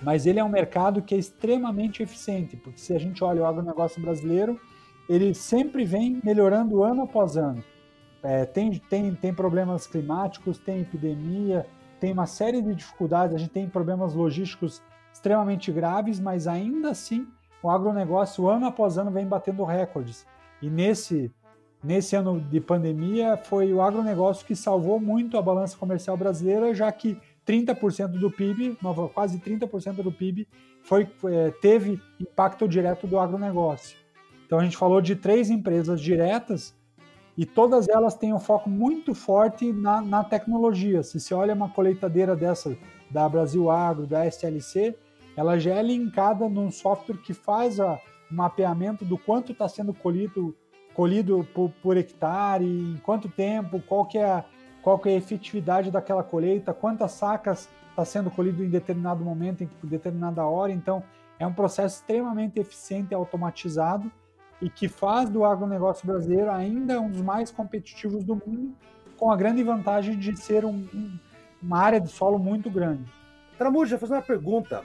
mas 0.02 0.26
ele 0.26 0.38
é 0.38 0.44
um 0.44 0.48
mercado 0.48 1.02
que 1.02 1.14
é 1.14 1.18
extremamente 1.18 2.02
eficiente, 2.02 2.56
porque 2.56 2.78
se 2.78 2.94
a 2.94 2.98
gente 2.98 3.22
olha 3.24 3.42
o 3.42 3.46
agronegócio 3.46 4.00
brasileiro, 4.00 4.60
ele 5.08 5.34
sempre 5.34 5.84
vem 5.84 6.20
melhorando 6.22 6.82
ano 6.82 7.02
após 7.02 7.36
ano. 7.36 7.64
É, 8.22 8.44
tem, 8.44 8.70
tem, 8.72 9.14
tem 9.14 9.32
problemas 9.32 9.86
climáticos, 9.86 10.58
tem 10.58 10.80
epidemia, 10.80 11.66
tem 12.00 12.12
uma 12.12 12.26
série 12.26 12.60
de 12.60 12.74
dificuldades, 12.74 13.34
a 13.34 13.38
gente 13.38 13.50
tem 13.50 13.68
problemas 13.68 14.14
logísticos 14.14 14.82
extremamente 15.12 15.72
graves, 15.72 16.20
mas 16.20 16.46
ainda 16.46 16.90
assim 16.90 17.26
o 17.62 17.70
agronegócio 17.70 18.48
ano 18.48 18.66
após 18.66 18.98
ano 18.98 19.10
vem 19.10 19.26
batendo 19.26 19.64
recordes. 19.64 20.26
E 20.60 20.68
nesse, 20.68 21.30
nesse 21.82 22.14
ano 22.14 22.40
de 22.40 22.60
pandemia 22.60 23.36
foi 23.36 23.72
o 23.72 23.80
agronegócio 23.80 24.46
que 24.46 24.54
salvou 24.54 25.00
muito 25.00 25.36
a 25.36 25.42
balança 25.42 25.76
comercial 25.76 26.16
brasileira, 26.16 26.74
já 26.74 26.90
que 26.92 27.18
30% 27.46 28.18
do 28.18 28.30
PIB, 28.30 28.78
quase 29.14 29.38
30% 29.38 30.02
do 30.02 30.12
PIB, 30.12 30.46
foi, 30.82 31.08
é, 31.24 31.50
teve 31.62 32.00
impacto 32.20 32.68
direto 32.68 33.06
do 33.06 33.18
agronegócio. 33.18 33.96
Então 34.48 34.58
a 34.58 34.64
gente 34.64 34.78
falou 34.78 35.02
de 35.02 35.14
três 35.14 35.50
empresas 35.50 36.00
diretas 36.00 36.74
e 37.36 37.44
todas 37.44 37.86
elas 37.86 38.14
têm 38.14 38.32
um 38.32 38.40
foco 38.40 38.70
muito 38.70 39.14
forte 39.14 39.70
na, 39.70 40.00
na 40.00 40.24
tecnologia. 40.24 41.02
Se 41.02 41.20
você 41.20 41.34
olha 41.34 41.52
uma 41.52 41.68
colheitadeira 41.68 42.34
dessa 42.34 42.74
da 43.10 43.28
Brasil 43.28 43.70
Agro, 43.70 44.06
da 44.06 44.24
SLC, 44.24 44.96
ela 45.36 45.58
já 45.58 45.74
é 45.74 45.82
linkada 45.82 46.48
num 46.48 46.70
software 46.70 47.18
que 47.18 47.34
faz 47.34 47.78
o 47.78 47.98
mapeamento 48.30 49.04
do 49.04 49.18
quanto 49.18 49.52
está 49.52 49.68
sendo 49.68 49.92
colhido, 49.92 50.56
colhido 50.94 51.46
por, 51.54 51.70
por, 51.82 51.98
hectare, 51.98 52.64
em 52.64 52.96
quanto 53.02 53.28
tempo, 53.28 53.82
qual 53.86 54.06
que 54.06 54.16
é 54.16 54.24
a 54.24 54.44
qual 54.80 54.98
que 54.98 55.10
é 55.10 55.12
a 55.12 55.16
efetividade 55.16 55.90
daquela 55.90 56.22
colheita, 56.22 56.72
quantas 56.72 57.12
sacas 57.12 57.68
está 57.90 58.02
sendo 58.06 58.30
colhido 58.30 58.64
em 58.64 58.70
determinado 58.70 59.22
momento, 59.22 59.62
em 59.62 59.68
determinada 59.82 60.46
hora. 60.46 60.72
Então, 60.72 61.02
é 61.38 61.46
um 61.46 61.52
processo 61.52 61.96
extremamente 61.96 62.58
eficiente 62.58 63.08
e 63.10 63.14
automatizado 63.14 64.10
e 64.60 64.68
que 64.68 64.88
faz 64.88 65.28
do 65.30 65.44
agronegócio 65.44 66.06
brasileiro 66.06 66.50
ainda 66.50 67.00
um 67.00 67.10
dos 67.10 67.20
mais 67.20 67.50
competitivos 67.50 68.24
do 68.24 68.34
mundo, 68.34 68.74
com 69.16 69.30
a 69.30 69.36
grande 69.36 69.62
vantagem 69.62 70.18
de 70.18 70.36
ser 70.36 70.64
um, 70.64 70.86
um, 70.94 71.18
uma 71.62 71.78
área 71.78 72.00
de 72.00 72.08
solo 72.08 72.38
muito 72.38 72.70
grande. 72.70 73.04
Tramuja, 73.56 73.98
fazer 73.98 74.14
uma 74.14 74.22
pergunta. 74.22 74.84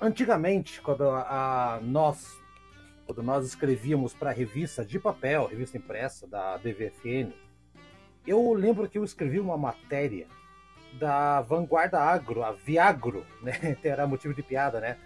Antigamente, 0.00 0.80
quando 0.80 1.08
a, 1.08 1.76
a 1.76 1.80
nós 1.80 2.36
quando 3.06 3.22
nós 3.22 3.46
escrevíamos 3.46 4.12
para 4.12 4.30
a 4.30 4.32
revista 4.32 4.84
de 4.84 4.98
papel, 4.98 5.46
revista 5.46 5.78
impressa 5.78 6.26
da 6.26 6.56
DVFN, 6.56 7.32
eu 8.26 8.52
lembro 8.52 8.88
que 8.88 8.98
eu 8.98 9.04
escrevi 9.04 9.38
uma 9.38 9.56
matéria 9.56 10.26
da 10.98 11.40
Vanguarda 11.42 12.00
Agro, 12.00 12.42
a 12.42 12.50
Viagro, 12.50 13.24
né? 13.40 13.76
Era 13.82 14.06
motivo 14.06 14.34
de 14.34 14.42
piada, 14.42 14.80
né? 14.80 14.96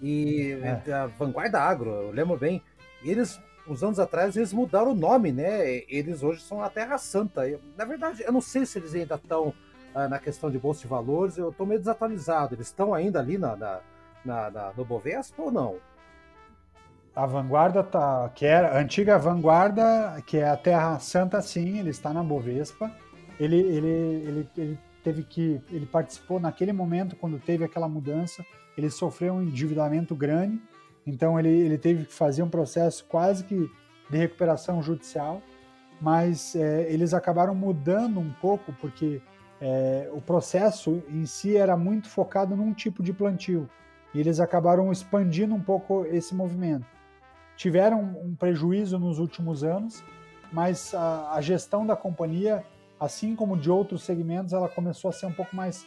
E 0.00 0.52
é. 0.62 0.76
da 0.76 1.06
Vanguarda 1.06 1.60
Agro, 1.60 1.90
eu 1.90 2.10
lembro 2.12 2.38
bem. 2.38 2.62
E 3.02 3.10
eles, 3.10 3.40
uns 3.66 3.82
anos 3.82 3.98
atrás, 3.98 4.36
eles 4.36 4.52
mudaram 4.52 4.92
o 4.92 4.94
nome, 4.94 5.32
né? 5.32 5.82
Eles 5.88 6.22
hoje 6.22 6.42
são 6.42 6.62
a 6.62 6.68
Terra 6.68 6.98
Santa. 6.98 7.48
Eu, 7.48 7.60
na 7.76 7.84
verdade, 7.84 8.22
eu 8.22 8.32
não 8.32 8.40
sei 8.40 8.66
se 8.66 8.78
eles 8.78 8.94
ainda 8.94 9.14
estão 9.14 9.54
ah, 9.94 10.08
na 10.08 10.18
questão 10.18 10.50
de 10.50 10.58
bolsa 10.58 10.82
de 10.82 10.88
valores, 10.88 11.36
eu 11.36 11.50
estou 11.50 11.66
meio 11.66 11.80
desatualizado. 11.80 12.54
Eles 12.54 12.66
estão 12.66 12.94
ainda 12.94 13.18
ali 13.18 13.38
na, 13.38 13.56
na, 13.56 13.80
na, 14.24 14.50
na 14.50 14.72
no 14.76 14.84
Bovespa 14.84 15.42
ou 15.42 15.50
não? 15.50 15.76
A 17.14 17.26
vanguarda 17.26 17.82
tá, 17.82 18.30
que 18.34 18.46
era 18.46 18.76
a 18.76 18.78
antiga 18.78 19.18
vanguarda, 19.18 20.22
que 20.26 20.38
é 20.38 20.48
a 20.48 20.56
Terra 20.56 20.98
Santa, 21.00 21.42
sim, 21.42 21.78
ele 21.78 21.90
está 21.90 22.12
na 22.12 22.22
Bovespa. 22.22 22.90
Ele, 23.38 23.58
ele, 23.58 23.88
ele, 23.88 24.48
ele 24.56 24.78
teve 25.02 25.24
que, 25.24 25.60
ele 25.70 25.86
participou 25.86 26.38
naquele 26.38 26.72
momento 26.72 27.16
quando 27.16 27.38
teve 27.38 27.64
aquela 27.64 27.88
mudança. 27.88 28.44
Ele 28.76 28.88
sofreu 28.90 29.34
um 29.34 29.42
endividamento 29.42 30.14
grande, 30.14 30.60
então 31.06 31.38
ele, 31.38 31.48
ele 31.48 31.78
teve 31.78 32.04
que 32.04 32.12
fazer 32.12 32.42
um 32.42 32.48
processo 32.48 33.04
quase 33.06 33.44
que 33.44 33.70
de 34.10 34.18
recuperação 34.18 34.82
judicial. 34.82 35.40
Mas 36.00 36.56
é, 36.56 36.90
eles 36.90 37.14
acabaram 37.14 37.54
mudando 37.54 38.18
um 38.20 38.32
pouco 38.40 38.72
porque 38.80 39.20
é, 39.60 40.10
o 40.12 40.20
processo 40.20 41.02
em 41.08 41.26
si 41.26 41.56
era 41.56 41.76
muito 41.76 42.08
focado 42.08 42.56
num 42.56 42.72
tipo 42.72 43.02
de 43.02 43.12
plantio. 43.12 43.68
E 44.14 44.18
eles 44.18 44.40
acabaram 44.40 44.90
expandindo 44.90 45.54
um 45.54 45.60
pouco 45.60 46.04
esse 46.06 46.34
movimento. 46.34 46.86
Tiveram 47.56 48.00
um 48.00 48.34
prejuízo 48.34 48.98
nos 48.98 49.18
últimos 49.18 49.62
anos, 49.62 50.02
mas 50.50 50.94
a, 50.94 51.34
a 51.34 51.40
gestão 51.42 51.86
da 51.86 51.94
companhia, 51.94 52.64
assim 52.98 53.36
como 53.36 53.56
de 53.56 53.70
outros 53.70 54.02
segmentos, 54.02 54.54
ela 54.54 54.68
começou 54.68 55.10
a 55.10 55.12
ser 55.12 55.26
um 55.26 55.32
pouco 55.32 55.54
mais, 55.54 55.86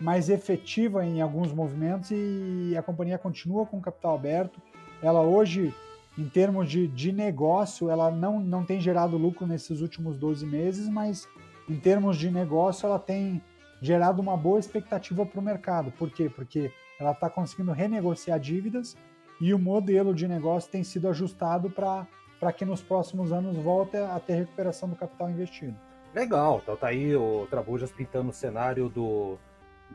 mais 0.00 0.28
efetiva 0.28 1.04
em 1.04 1.20
alguns 1.20 1.52
movimentos 1.52 2.10
e 2.10 2.74
a 2.76 2.82
companhia 2.82 3.18
continua 3.18 3.66
com 3.66 3.80
capital 3.80 4.14
aberto. 4.14 4.60
Ela 5.02 5.20
hoje, 5.20 5.74
em 6.18 6.28
termos 6.28 6.68
de, 6.70 6.86
de 6.88 7.12
negócio, 7.12 7.88
ela 7.90 8.10
não, 8.10 8.40
não 8.40 8.64
tem 8.64 8.80
gerado 8.80 9.16
lucro 9.16 9.46
nesses 9.46 9.80
últimos 9.80 10.16
12 10.16 10.46
meses, 10.46 10.88
mas 10.88 11.28
em 11.68 11.76
termos 11.76 12.16
de 12.16 12.30
negócio, 12.30 12.86
ela 12.86 12.98
tem 12.98 13.42
gerado 13.80 14.20
uma 14.20 14.36
boa 14.36 14.58
expectativa 14.58 15.24
para 15.24 15.40
o 15.40 15.42
mercado. 15.42 15.92
Por 15.92 16.10
quê? 16.10 16.28
Porque 16.28 16.72
ela 16.98 17.12
está 17.12 17.28
conseguindo 17.28 17.72
renegociar 17.72 18.38
dívidas 18.38 18.96
e 19.40 19.52
o 19.52 19.58
modelo 19.58 20.14
de 20.14 20.28
negócio 20.28 20.70
tem 20.70 20.84
sido 20.84 21.08
ajustado 21.08 21.68
para 21.70 22.52
que 22.52 22.64
nos 22.64 22.80
próximos 22.80 23.32
anos 23.32 23.56
volte 23.56 23.96
a 23.96 24.18
ter 24.20 24.34
recuperação 24.34 24.88
do 24.88 24.96
capital 24.96 25.30
investido. 25.30 25.76
Legal, 26.14 26.60
então 26.62 26.76
tá 26.76 26.88
aí 26.88 27.16
o 27.16 27.46
Trabujas 27.48 27.90
pintando 27.90 28.30
o 28.30 28.32
cenário 28.32 28.88
do, 28.88 29.38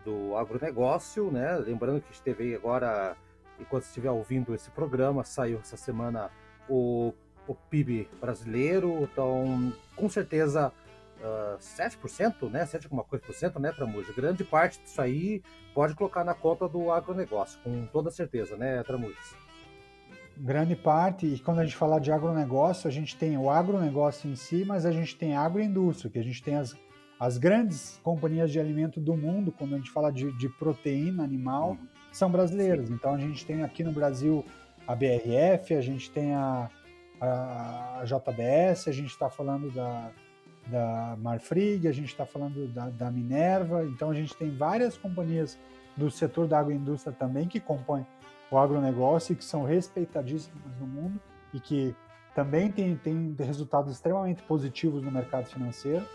do 0.04 0.36
agronegócio, 0.36 1.32
né? 1.32 1.56
Lembrando 1.58 2.02
que 2.02 2.12
esteve 2.12 2.56
agora, 2.56 3.16
enquanto 3.60 3.84
estiver 3.84 4.12
ouvindo 4.12 4.54
esse 4.54 4.70
programa, 4.72 5.24
saiu 5.24 5.60
essa 5.60 5.78
semana 5.78 6.32
o, 6.70 7.14
o 7.48 7.56
PIB 7.56 8.10
brasileiro, 8.20 9.04
então 9.04 9.74
com 9.96 10.10
certeza 10.10 10.72
uh, 11.20 11.58
7%, 11.58 12.50
né? 12.50 12.66
7 12.66 12.86
alguma 12.86 13.04
coisa 13.04 13.26
por 13.26 13.34
cento, 13.34 13.60
né, 13.60 13.72
Tramujas? 13.72 14.16
Grande 14.16 14.44
parte 14.44 14.82
disso 14.82 15.02
aí 15.02 15.42
pode 15.74 15.96
colocar 15.96 16.24
na 16.24 16.34
conta 16.34 16.68
do 16.68 16.92
agronegócio, 16.92 17.60
com 17.64 17.86
toda 17.88 18.12
certeza, 18.12 18.56
né, 18.58 18.84
Tramujas? 18.84 19.36
Grande 20.40 20.76
parte, 20.76 21.26
e 21.26 21.40
quando 21.40 21.60
a 21.60 21.64
gente 21.64 21.76
fala 21.76 22.00
de 22.00 22.12
agronegócio, 22.12 22.88
a 22.88 22.92
gente 22.92 23.18
tem 23.18 23.36
o 23.38 23.50
agronegócio 23.50 24.30
em 24.30 24.36
si, 24.36 24.64
mas 24.64 24.86
a 24.86 24.92
gente 24.92 25.16
tem 25.18 25.36
agroindústria, 25.36 26.12
que 26.12 26.20
a 26.20 26.24
gente 26.24 26.44
tem 26.44 26.56
as, 26.56 26.76
as 27.20 27.38
grandes 27.38 28.00
companhias 28.04 28.52
de 28.52 28.60
alimento 28.60 29.00
do 29.00 29.16
mundo, 29.16 29.52
quando 29.52 29.74
a 29.74 29.78
gente 29.78 29.90
fala 29.90 30.12
de, 30.12 30.32
de 30.38 30.48
proteína 30.50 31.24
animal, 31.24 31.72
uhum. 31.72 31.88
são 32.12 32.30
brasileiras. 32.30 32.90
Então 32.90 33.14
a 33.14 33.18
gente 33.18 33.46
tem 33.46 33.64
aqui 33.64 33.84
no 33.84 33.92
Brasil 33.92 34.46
a 34.88 34.96
BRF, 34.96 35.74
a 35.74 35.82
gente 35.82 36.12
tem 36.12 36.34
a, 36.34 36.70
a, 37.20 38.04
JBS, 38.06 38.88
a 38.88 38.92
gente 38.92 39.10
está 39.10 39.30
falando 39.30 39.72
da, 39.72 40.12
da 40.68 41.18
Marfrig, 41.20 41.88
a 41.88 41.92
gente 41.92 42.10
está 42.10 42.26
falando 42.26 42.68
da, 42.68 42.90
da, 42.90 43.12
Minerva, 43.12 43.84
então 43.86 44.12
a 44.12 44.14
gente 44.14 44.36
tem 44.36 44.56
várias 44.56 44.98
companhias 44.98 45.60
do 45.96 46.12
setor 46.12 46.48
da 46.48 46.60
agroindústria 46.60 47.14
também 47.14 47.48
que 47.48 47.60
compõem 47.60 48.06
o 48.52 48.58
agronegócio 48.58 49.34
e 49.34 49.36
que 49.36 49.44
são 49.44 49.64
respeitadíssimas 49.64 50.80
no 50.80 50.88
mundo 50.88 51.20
e 51.54 51.60
que 51.60 51.96
também 52.36 52.72
tem, 52.72 52.96
tem 52.96 53.36
resultados 53.40 53.92
extremamente 53.92 54.44
positivos 54.44 55.02
no 55.02 55.12
mercado 55.12 55.48
financeiro. 55.48 56.06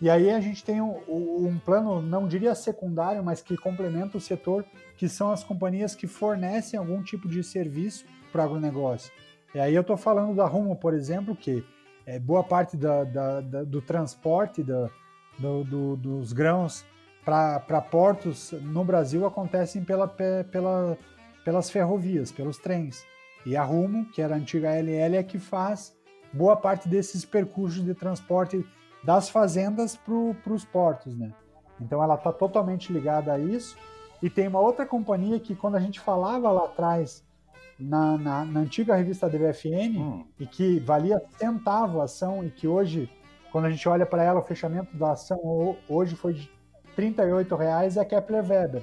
E 0.00 0.10
aí 0.10 0.30
a 0.30 0.40
gente 0.40 0.62
tem 0.62 0.80
um, 0.80 1.00
um 1.08 1.58
plano, 1.58 2.02
não 2.02 2.28
diria 2.28 2.54
secundário, 2.54 3.24
mas 3.24 3.40
que 3.40 3.56
complementa 3.56 4.18
o 4.18 4.20
setor, 4.20 4.64
que 4.96 5.08
são 5.08 5.30
as 5.30 5.42
companhias 5.42 5.94
que 5.94 6.06
fornecem 6.06 6.78
algum 6.78 7.02
tipo 7.02 7.28
de 7.28 7.42
serviço 7.42 8.04
para 8.30 8.42
o 8.42 8.44
agronegócio. 8.44 9.10
E 9.54 9.58
aí 9.58 9.74
eu 9.74 9.80
estou 9.80 9.96
falando 9.96 10.34
da 10.34 10.46
Rumo, 10.46 10.76
por 10.76 10.92
exemplo, 10.92 11.34
que 11.34 11.64
é, 12.04 12.18
boa 12.18 12.44
parte 12.44 12.76
da, 12.76 13.04
da, 13.04 13.40
da, 13.40 13.64
do 13.64 13.80
transporte 13.80 14.62
do, 14.62 15.64
do, 15.64 15.96
dos 15.96 16.32
grãos 16.32 16.84
para 17.24 17.80
portos 17.80 18.52
no 18.52 18.84
Brasil 18.84 19.26
acontecem 19.26 19.82
pela, 19.82 20.06
pela, 20.06 20.96
pelas 21.44 21.70
ferrovias, 21.70 22.30
pelos 22.30 22.58
trens. 22.58 23.04
E 23.44 23.56
a 23.56 23.64
Rumo, 23.64 24.06
que 24.10 24.22
era 24.22 24.34
a 24.34 24.38
antiga 24.38 24.70
LL, 24.70 25.16
é 25.16 25.22
que 25.22 25.38
faz 25.38 25.96
boa 26.32 26.56
parte 26.56 26.88
desses 26.88 27.24
percursos 27.24 27.84
de 27.84 27.94
transporte 27.94 28.64
das 29.06 29.28
fazendas 29.28 29.94
para 29.96 30.52
os 30.52 30.64
portos, 30.64 31.16
né? 31.16 31.32
Então 31.80 32.02
ela 32.02 32.16
está 32.16 32.32
totalmente 32.32 32.92
ligada 32.92 33.32
a 33.32 33.38
isso. 33.38 33.78
E 34.20 34.28
tem 34.28 34.48
uma 34.48 34.58
outra 34.58 34.84
companhia 34.84 35.38
que 35.38 35.54
quando 35.54 35.76
a 35.76 35.80
gente 35.80 36.00
falava 36.00 36.50
lá 36.50 36.64
atrás 36.64 37.24
na, 37.78 38.18
na, 38.18 38.44
na 38.44 38.60
antiga 38.60 38.96
revista 38.96 39.28
DBFN 39.28 39.96
hum. 39.96 40.24
e 40.40 40.46
que 40.46 40.80
valia 40.80 41.22
centavo 41.38 42.00
a 42.00 42.04
ação 42.04 42.44
e 42.44 42.50
que 42.50 42.66
hoje, 42.66 43.08
quando 43.52 43.66
a 43.66 43.70
gente 43.70 43.88
olha 43.88 44.04
para 44.04 44.24
ela, 44.24 44.40
o 44.40 44.44
fechamento 44.44 44.96
da 44.96 45.12
ação 45.12 45.76
hoje 45.88 46.16
foi 46.16 46.32
de 46.32 46.50
R$ 46.96 47.14
reais 47.56 47.96
é 47.96 48.00
a 48.00 48.04
Kepler 48.04 48.44
Weber. 48.44 48.82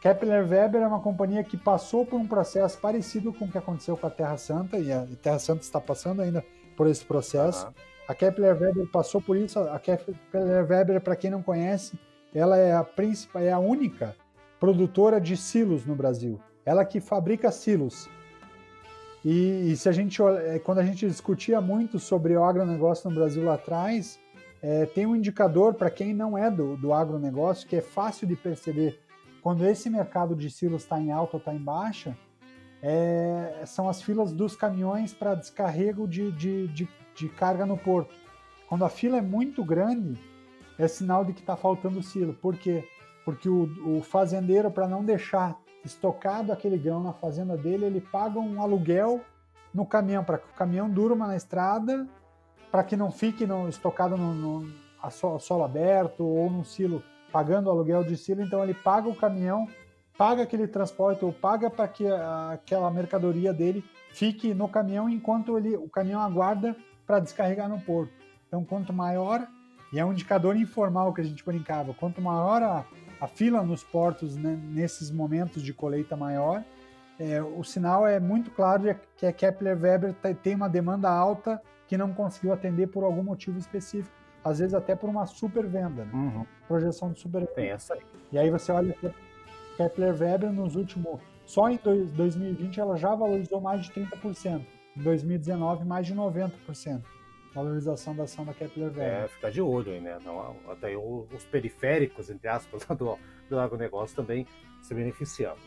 Kepler 0.00 0.48
Weber 0.48 0.82
é 0.82 0.86
uma 0.86 1.00
companhia 1.00 1.44
que 1.44 1.56
passou 1.56 2.04
por 2.04 2.18
um 2.18 2.26
processo 2.26 2.78
parecido 2.78 3.32
com 3.32 3.44
o 3.44 3.50
que 3.50 3.58
aconteceu 3.58 3.96
com 3.96 4.06
a 4.06 4.10
Terra 4.10 4.36
Santa, 4.36 4.78
e 4.78 4.90
a 4.90 5.06
Terra 5.22 5.38
Santa 5.38 5.60
está 5.60 5.80
passando 5.80 6.22
ainda 6.22 6.44
por 6.76 6.86
esse 6.88 7.04
processo. 7.04 7.66
Uhum. 7.66 7.72
A 8.08 8.14
Kepler 8.14 8.60
Weber 8.60 8.90
passou 8.90 9.20
por 9.20 9.36
isso. 9.36 9.60
A 9.60 9.78
Kepler 9.78 10.16
Weber, 10.66 11.00
para 11.00 11.14
quem 11.14 11.30
não 11.30 11.42
conhece, 11.42 11.96
ela 12.34 12.56
é 12.56 12.74
a 12.74 12.82
principal, 12.82 13.42
é 13.42 13.52
a 13.52 13.58
única 13.58 14.16
produtora 14.58 15.20
de 15.20 15.36
silos 15.36 15.84
no 15.84 15.94
Brasil 15.94 16.40
ela 16.68 16.84
que 16.84 17.00
fabrica 17.00 17.50
silos. 17.50 18.10
E, 19.24 19.72
e, 19.72 19.76
se 19.76 19.88
a 19.88 19.92
gente 19.92 20.22
é, 20.22 20.58
quando 20.58 20.80
a 20.80 20.84
gente 20.84 21.08
discutia 21.08 21.62
muito 21.62 21.98
sobre 21.98 22.36
o 22.36 22.44
agronegócio 22.44 23.08
no 23.08 23.16
Brasil 23.16 23.42
lá 23.42 23.54
atrás, 23.54 24.20
é, 24.62 24.84
tem 24.84 25.06
um 25.06 25.16
indicador 25.16 25.72
para 25.72 25.90
quem 25.90 26.12
não 26.12 26.36
é 26.36 26.50
do, 26.50 26.76
do 26.76 26.92
agronegócio 26.92 27.66
que 27.66 27.76
é 27.76 27.80
fácil 27.80 28.26
de 28.26 28.36
perceber 28.36 29.00
quando 29.42 29.64
esse 29.64 29.88
mercado 29.88 30.36
de 30.36 30.50
silos 30.50 30.82
está 30.82 31.00
em 31.00 31.10
alta 31.10 31.36
ou 31.36 31.38
está 31.38 31.54
em 31.54 31.58
baixa, 31.58 32.14
é, 32.82 33.62
são 33.64 33.88
as 33.88 34.02
filas 34.02 34.30
dos 34.30 34.54
caminhões 34.54 35.14
para 35.14 35.34
descarrego 35.34 36.06
de, 36.06 36.30
de, 36.32 36.68
de, 36.68 36.88
de, 37.18 37.28
carga 37.28 37.66
no 37.66 37.76
porto. 37.76 38.14
Quando 38.68 38.84
a 38.84 38.88
fila 38.88 39.18
é 39.18 39.22
muito 39.22 39.64
grande, 39.64 40.18
é 40.78 40.86
sinal 40.86 41.24
de 41.24 41.32
que 41.32 41.40
está 41.40 41.56
faltando 41.56 42.02
silo. 42.02 42.34
Por 42.34 42.56
quê? 42.56 42.86
Porque 43.24 43.48
o, 43.48 43.98
o 43.98 44.02
fazendeiro, 44.02 44.70
para 44.70 44.86
não 44.86 45.04
deixar 45.04 45.58
estocado 45.84 46.52
aquele 46.52 46.78
grão 46.78 47.02
na 47.02 47.12
fazenda 47.12 47.56
dele, 47.56 47.86
ele 47.86 48.00
paga 48.00 48.38
um 48.38 48.60
aluguel 48.62 49.22
no 49.72 49.86
caminhão, 49.86 50.24
para 50.24 50.38
que 50.38 50.50
o 50.50 50.54
caminhão 50.54 50.88
durma 50.88 51.26
na 51.26 51.36
estrada, 51.36 52.06
para 52.70 52.82
que 52.82 52.96
não 52.96 53.10
fique 53.10 53.46
no, 53.46 53.68
estocado 53.68 54.16
no, 54.16 54.34
no 54.34 54.72
a 55.02 55.10
solo, 55.10 55.64
aberto 55.64 56.24
ou 56.24 56.50
num 56.50 56.64
silo, 56.64 57.02
pagando 57.32 57.68
o 57.68 57.70
aluguel 57.70 58.04
de 58.04 58.16
silo. 58.16 58.42
Então 58.42 58.62
ele 58.62 58.74
paga 58.74 59.08
o 59.08 59.14
caminhão, 59.14 59.68
paga 60.16 60.42
aquele 60.42 60.66
transporte 60.66 61.24
ou 61.24 61.32
paga 61.32 61.70
para 61.70 61.86
que 61.86 62.06
a, 62.06 62.52
aquela 62.52 62.90
mercadoria 62.90 63.52
dele 63.52 63.84
fique 64.10 64.52
no 64.52 64.68
caminhão 64.68 65.08
enquanto 65.08 65.56
ele, 65.56 65.76
o 65.76 65.88
caminhão 65.88 66.20
aguarda 66.20 66.76
para 67.08 67.20
descarregar 67.20 67.70
no 67.70 67.80
porto. 67.80 68.12
Então, 68.46 68.62
quanto 68.62 68.92
maior, 68.92 69.48
e 69.90 69.98
é 69.98 70.04
um 70.04 70.12
indicador 70.12 70.54
informal 70.56 71.12
que 71.14 71.22
a 71.22 71.24
gente 71.24 71.42
brincava, 71.42 71.94
quanto 71.94 72.20
maior 72.20 72.62
a, 72.62 72.84
a 73.18 73.26
fila 73.26 73.62
nos 73.62 73.82
portos 73.82 74.36
né, 74.36 74.60
nesses 74.62 75.10
momentos 75.10 75.62
de 75.62 75.72
colheita 75.72 76.14
maior, 76.14 76.62
é, 77.18 77.42
o 77.42 77.64
sinal 77.64 78.06
é 78.06 78.20
muito 78.20 78.50
claro 78.50 78.82
de 78.82 78.96
que 79.16 79.26
a 79.26 79.32
Kepler 79.32 79.76
Weber 79.76 80.14
tem 80.42 80.54
uma 80.54 80.68
demanda 80.68 81.10
alta 81.10 81.60
que 81.88 81.96
não 81.96 82.12
conseguiu 82.12 82.52
atender 82.52 82.88
por 82.88 83.02
algum 83.02 83.22
motivo 83.22 83.58
específico, 83.58 84.14
às 84.44 84.58
vezes 84.58 84.74
até 84.74 84.94
por 84.94 85.08
uma 85.08 85.26
super 85.26 85.66
venda, 85.66 86.04
né? 86.04 86.10
uhum. 86.12 86.46
projeção 86.68 87.10
de 87.10 87.18
super 87.18 87.40
venda. 87.56 87.78
Aí. 87.90 88.00
E 88.30 88.38
aí 88.38 88.50
você 88.50 88.70
olha 88.70 88.92
que 88.92 89.10
Kepler 89.78 90.14
Weber 90.14 90.52
nos 90.52 90.76
últimos, 90.76 91.20
só 91.46 91.70
em 91.70 91.78
2020 91.78 92.78
ela 92.78 92.96
já 92.96 93.14
valorizou 93.14 93.60
mais 93.60 93.86
de 93.86 93.92
30%, 93.92 94.64
em 94.98 95.02
2019 95.02 95.84
mais 95.84 96.06
de 96.06 96.14
90% 96.14 97.02
valorização 97.54 98.14
da 98.14 98.24
ação 98.24 98.44
da 98.44 98.54
Kepler 98.54 98.88
Weber. 98.88 99.02
É, 99.02 99.28
ficar 99.28 99.50
de 99.50 99.60
olho 99.60 99.92
aí, 99.92 100.00
né? 100.00 100.18
Não, 100.24 100.56
até 100.68 100.96
os 100.96 101.44
periféricos, 101.50 102.30
entre 102.30 102.48
aspas, 102.48 102.84
do, 102.96 103.18
do 103.48 103.58
agronegócio 103.58 104.14
também 104.14 104.46
se 104.82 104.94
beneficiando. 104.94 105.58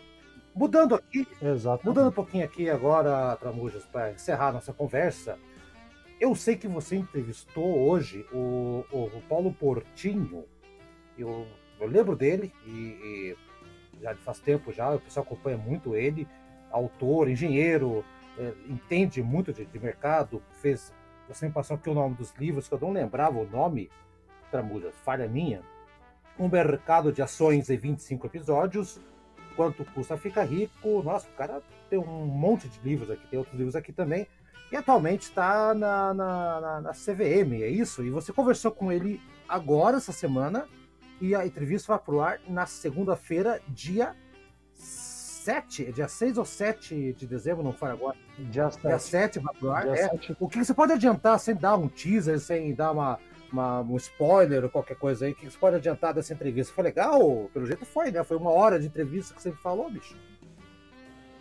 Mudando 0.54 0.96
aqui, 0.96 1.28
Exatamente. 1.42 1.88
mudando 1.88 2.10
um 2.10 2.14
pouquinho 2.14 2.44
aqui 2.44 2.70
agora, 2.70 3.36
Tramujas, 3.38 3.86
para 3.86 4.12
encerrar 4.12 4.52
nossa 4.52 4.74
conversa, 4.74 5.40
eu 6.20 6.36
sei 6.36 6.56
que 6.56 6.68
você 6.68 6.98
entrevistou 6.98 7.88
hoje 7.88 8.26
o, 8.32 8.86
o, 8.92 9.06
o 9.06 9.22
Paulo 9.30 9.54
Portinho, 9.54 10.46
eu, 11.18 11.48
eu 11.80 11.88
lembro 11.88 12.16
dele, 12.16 12.54
e, 12.66 12.70
e, 12.70 13.38
já 14.02 14.14
faz 14.16 14.40
tempo 14.40 14.74
já, 14.74 14.94
o 14.94 15.00
pessoal 15.00 15.26
acompanha 15.26 15.58
muito 15.58 15.96
ele, 15.96 16.28
autor, 16.70 17.30
engenheiro, 17.30 18.04
é, 18.38 18.54
entende 18.68 19.22
muito 19.22 19.54
de, 19.54 19.66
de 19.66 19.80
mercado, 19.80 20.42
fez 20.62 20.94
você 21.28 21.46
me 21.46 21.52
passou 21.54 21.78
aqui 21.78 21.90
o 21.90 21.94
nome 21.94 22.16
dos 22.16 22.34
livros, 22.36 22.68
que 22.68 22.74
eu 22.74 22.80
não 22.80 22.92
lembrava 22.92 23.38
o 23.38 23.48
nome, 23.48 23.90
Tramujas, 24.50 24.94
falha 25.06 25.28
minha. 25.28 25.62
Um 26.38 26.50
mercado 26.50 27.12
de 27.12 27.22
ações 27.22 27.70
em 27.70 27.78
25 27.78 28.28
episódios. 28.28 29.00
Quanto 29.56 29.86
custa 29.86 30.18
ficar 30.18 30.44
rico? 30.44 31.02
Nossa, 31.02 31.30
o 31.30 31.34
cara 31.34 31.62
tem 31.90 31.98
um 31.98 32.26
monte 32.26 32.68
de 32.68 32.80
livros 32.82 33.10
aqui, 33.10 33.26
tem 33.28 33.40
outros 33.40 33.58
livros 33.58 33.76
aqui 33.76 33.94
também. 33.94 34.28
E 34.72 34.76
atualmente 34.76 35.24
está 35.24 35.74
na, 35.74 36.14
na, 36.14 36.62
na, 36.62 36.82
na 36.82 36.92
CVM, 36.92 37.62
é 37.62 37.68
isso? 37.68 38.04
E 38.04 38.10
você 38.10 38.34
conversou 38.34 38.72
com 38.72 38.92
ele 38.92 39.22
agora, 39.48 39.98
essa 39.98 40.14
semana, 40.14 40.68
e 41.20 41.36
a 41.36 41.46
entrevista 41.46 41.94
vai 41.94 42.00
pro 42.04 42.22
ar 42.22 42.40
na 42.48 42.66
segunda-feira, 42.66 43.62
dia 43.68 44.16
7, 45.42 45.88
é 45.88 45.92
dia 45.92 46.08
6 46.08 46.38
ou 46.38 46.46
7 46.46 47.14
de 47.14 47.26
dezembro, 47.28 47.64
não 47.64 47.74
foi 47.74 47.90
agora? 47.90 48.16
Dia 48.38 48.70
7. 48.70 48.88
Dia 48.88 49.00
7 49.00 49.40
vai 49.40 49.54
pro 49.56 49.72
ar. 49.72 49.88
É. 49.88 49.96
7. 50.10 50.36
O 50.40 50.48
que 50.48 50.64
você 50.64 50.74
pode 50.74 50.94
adiantar 50.94 51.40
sem 51.40 51.56
dar 51.56 51.76
um 51.76 51.88
teaser, 51.88 52.40
sem 52.40 52.74
dar 52.74 52.92
uma, 52.92 53.18
uma- 53.52 53.82
um 53.82 53.96
spoiler 53.98 54.64
ou 54.64 54.70
qualquer 54.70 54.96
coisa 54.98 55.26
aí? 55.26 55.32
O 55.32 55.36
que 55.36 55.50
você 55.50 55.58
pode 55.58 55.76
adiantar 55.78 56.14
dessa 56.14 56.34
entrevista? 56.34 56.74
Foi 56.74 56.84
legal? 56.84 57.20
Pelo 57.54 57.66
jeito 57.66 57.86
foi, 57.86 58.12
né? 58.12 58.24
Foi 58.24 58.38
uma 58.38 58.52
hora 58.52 58.80
de 58.80 58.88
entrevista 58.88 59.34
que 59.34 59.42
você 59.42 59.52
falou, 59.52 59.90
bicho. 59.90 60.16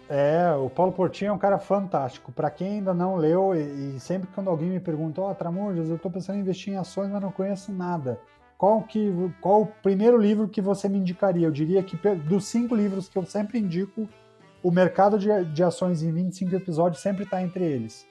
É, 0.08 0.52
o 0.56 0.68
Paulo 0.68 0.90
Portinho 0.92 1.28
é 1.28 1.32
um 1.32 1.38
cara 1.38 1.58
fantástico. 1.58 2.32
Para 2.32 2.50
quem 2.50 2.78
ainda 2.78 2.92
não 2.92 3.14
leu, 3.14 3.54
e, 3.54 3.94
e 3.96 4.00
sempre 4.00 4.28
quando 4.34 4.50
alguém 4.50 4.68
me 4.70 4.80
pergunta, 4.80 5.20
ó, 5.20 5.32
Tramujas, 5.32 5.88
eu 5.88 5.98
tô 5.98 6.10
pensando 6.10 6.36
em 6.36 6.40
investir 6.40 6.72
em 6.72 6.76
ações, 6.76 7.10
mas 7.10 7.22
não 7.22 7.30
conheço 7.30 7.70
nada. 7.72 8.18
Qual, 8.60 8.82
que, 8.82 9.10
qual 9.40 9.62
o 9.62 9.66
primeiro 9.66 10.18
livro 10.18 10.46
que 10.46 10.60
você 10.60 10.86
me 10.86 10.98
indicaria? 10.98 11.46
Eu 11.46 11.50
diria 11.50 11.82
que 11.82 11.96
dos 11.96 12.44
cinco 12.44 12.74
livros 12.74 13.08
que 13.08 13.16
eu 13.16 13.24
sempre 13.24 13.58
indico, 13.58 14.06
o 14.62 14.70
mercado 14.70 15.18
de, 15.18 15.28
de 15.46 15.62
ações 15.62 16.02
em 16.02 16.12
25 16.12 16.54
episódios 16.56 17.00
sempre 17.00 17.24
está 17.24 17.42
entre 17.42 17.64
eles. 17.64 18.06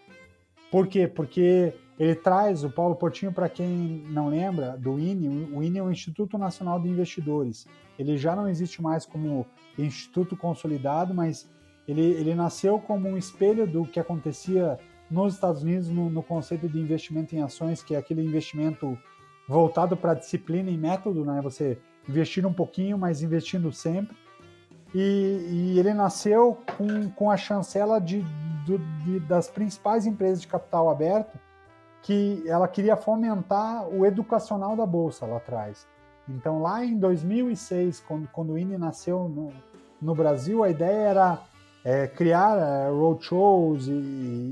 Por 0.72 0.88
quê? 0.88 1.08
Porque 1.08 1.76
ele 2.00 2.16
traz 2.16 2.64
o 2.64 2.70
Paulo 2.72 2.96
Portinho, 2.96 3.32
para 3.32 3.48
quem 3.48 4.04
não 4.10 4.28
lembra, 4.28 4.76
do 4.76 4.98
INE, 4.98 5.54
o 5.54 5.62
INE 5.62 5.78
é 5.78 5.84
o 5.84 5.92
Instituto 5.92 6.36
Nacional 6.36 6.80
de 6.80 6.90
Investidores. 6.90 7.68
Ele 8.00 8.18
já 8.18 8.36
não 8.36 8.50
existe 8.50 8.82
mais 8.82 9.06
como 9.06 9.46
instituto 9.78 10.36
consolidado, 10.36 11.14
mas 11.14 11.48
ele, 11.88 12.02
ele 12.02 12.34
nasceu 12.34 12.80
como 12.80 13.08
um 13.08 13.16
espelho 13.16 13.68
do 13.68 13.86
que 13.86 14.00
acontecia 14.00 14.80
nos 15.12 15.36
Estados 15.36 15.62
Unidos 15.62 15.90
no, 15.90 16.10
no 16.10 16.24
conceito 16.24 16.68
de 16.68 16.80
investimento 16.80 17.36
em 17.36 17.44
ações, 17.44 17.84
que 17.84 17.94
é 17.94 18.00
aquele 18.00 18.24
investimento 18.24 18.98
voltado 19.50 19.98
para 19.98 20.14
disciplina 20.14 20.70
e 20.70 20.78
método, 20.78 21.26
né? 21.26 21.42
Você 21.42 21.78
investir 22.08 22.46
um 22.46 22.54
pouquinho, 22.54 22.98
mas 22.98 23.24
investindo 23.24 23.72
sempre. 23.72 24.16
E, 24.94 25.48
e 25.74 25.80
ele 25.80 25.94
nasceu 25.94 26.58
com, 26.78 27.10
com 27.12 27.32
a 27.32 27.36
chancela 27.38 28.00
de, 28.00 28.24
de- 29.04 29.20
das 29.22 29.48
principais 29.48 30.06
empresas 30.06 30.42
de 30.42 30.48
capital 30.48 30.90
aberto, 30.90 31.38
que 32.04 32.44
ela 32.48 32.68
queria 32.68 32.96
fomentar 32.96 33.88
o 33.90 34.06
educacional 34.06 34.76
da 34.76 34.86
bolsa 34.86 35.26
lá 35.26 35.38
atrás. 35.38 35.88
Então, 36.28 36.62
lá 36.62 36.86
em 36.86 36.98
2006, 36.98 38.02
quando, 38.02 38.28
quando 38.28 38.54
o 38.54 38.58
INE 38.58 38.78
nasceu 38.78 39.28
no, 39.28 39.52
no 40.00 40.14
Brasil, 40.14 40.64
a 40.64 40.70
ideia 40.70 41.10
era 41.10 41.40
é, 41.84 42.08
criar 42.08 42.58
é, 42.58 42.90
roadshows 42.90 43.88
e, 43.88 43.92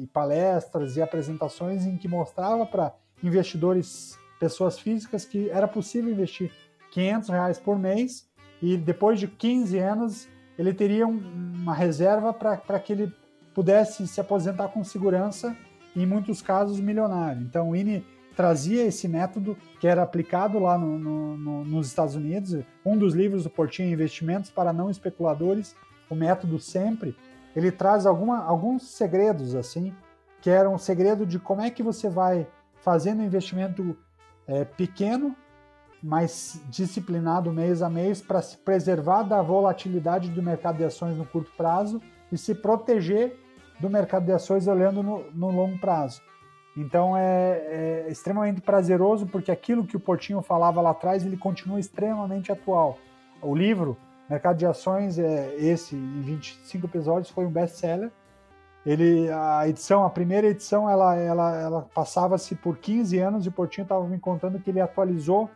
e 0.04 0.10
palestras 0.12 0.98
e 0.98 1.02
apresentações 1.02 1.86
em 1.86 1.98
que 1.98 2.08
mostrava 2.08 2.66
para 2.66 2.94
investidores, 3.24 4.18
pessoas 4.40 4.78
físicas, 4.80 5.26
que 5.26 5.50
era 5.50 5.68
possível 5.68 6.12
investir 6.12 6.52
500 6.92 7.30
reais 7.30 7.60
por 7.60 7.78
mês 7.78 8.28
e 8.62 8.78
depois 8.78 9.20
de 9.20 9.28
15 9.28 9.78
anos 9.78 10.28
ele 10.58 10.74
teria 10.74 11.06
um- 11.06 11.22
uma 11.56 11.74
reserva 11.74 12.34
para 12.34 12.80
que 12.80 12.94
ele 12.94 13.14
pudesse 13.54 14.08
se 14.08 14.20
aposentar 14.22 14.70
com 14.70 14.84
segurança 14.84 15.56
e, 15.96 16.04
em 16.04 16.06
muitos 16.06 16.42
casos, 16.42 16.80
milionário. 16.80 17.42
Então, 17.42 17.70
o 17.70 17.76
INE 17.76 18.06
trazia 18.36 18.86
esse 18.86 19.08
método 19.08 19.58
que 19.80 19.88
era 19.88 20.04
aplicado 20.04 20.60
lá 20.60 20.78
no- 20.78 20.98
no- 21.00 21.38
no- 21.38 21.66
nos 21.66 21.88
Estados 21.88 22.14
Unidos. 22.16 22.64
Um 22.86 22.96
dos 22.98 23.14
livros 23.16 23.44
do 23.44 23.50
Portinho, 23.50 23.92
Investimentos 23.92 24.52
para 24.52 24.72
Não 24.72 24.90
Especuladores, 24.92 25.76
o 26.10 26.14
método 26.16 26.60
sempre, 26.60 27.16
ele 27.56 27.72
traz 27.72 28.06
alguma, 28.06 28.44
alguns 28.44 28.84
segredos, 28.84 29.56
assim, 29.56 29.92
que 30.40 30.52
era 30.52 30.70
um 30.70 30.78
segredo 30.78 31.26
de 31.26 31.40
como 31.40 31.62
é 31.62 31.72
que 31.72 31.82
você 31.82 32.08
vai 32.10 32.48
fazendo 32.76 33.24
investimento 33.24 33.98
é, 34.48 34.64
pequeno, 34.64 35.36
mas 36.02 36.62
disciplinado 36.70 37.52
mês 37.52 37.82
a 37.82 37.90
mês 37.90 38.22
para 38.22 38.42
se 38.42 38.58
preservar 38.58 39.24
da 39.24 39.42
volatilidade 39.42 40.30
do 40.30 40.42
mercado 40.42 40.78
de 40.78 40.84
ações 40.84 41.18
no 41.18 41.26
curto 41.26 41.52
prazo 41.58 42.02
e 42.32 42.38
se 42.38 42.56
proteger 42.56 43.38
do 43.80 43.90
mercado 43.90 44.26
de 44.26 44.32
ações 44.32 44.68
olhando 44.68 45.04
no, 45.04 45.32
no 45.32 45.52
longo 45.52 45.78
prazo. 45.80 46.22
Então 46.76 47.18
é, 47.18 48.06
é 48.06 48.08
extremamente 48.10 48.62
prazeroso 48.62 49.26
porque 49.26 49.52
aquilo 49.52 49.86
que 49.86 49.98
o 49.98 50.00
Portinho 50.00 50.42
falava 50.42 50.80
lá 50.80 50.92
atrás 50.92 51.26
ele 51.26 51.38
continua 51.38 51.80
extremamente 51.80 52.52
atual. 52.52 52.98
O 53.42 53.56
livro 53.56 53.98
Mercado 54.30 54.58
de 54.58 54.66
Ações 54.66 55.18
é 55.18 55.56
esse 55.56 55.96
em 55.96 56.22
25 56.22 56.86
episódios 56.86 57.32
foi 57.32 57.46
um 57.46 57.52
best-seller. 57.52 58.12
Ele 58.88 59.30
a 59.30 59.68
edição, 59.68 60.06
a 60.06 60.10
primeira 60.10 60.48
edição, 60.48 60.90
ela 60.90 61.14
ela, 61.18 61.56
ela 61.58 61.82
passava-se 61.94 62.56
por 62.56 62.78
15 62.78 63.20
anos 63.20 63.46
e 63.46 63.50
o 63.50 63.52
Portinho 63.52 63.84
estava 63.84 64.08
me 64.08 64.18
contando 64.18 64.60
que 64.60 64.70
ele 64.70 64.80
atualizou 64.80 65.50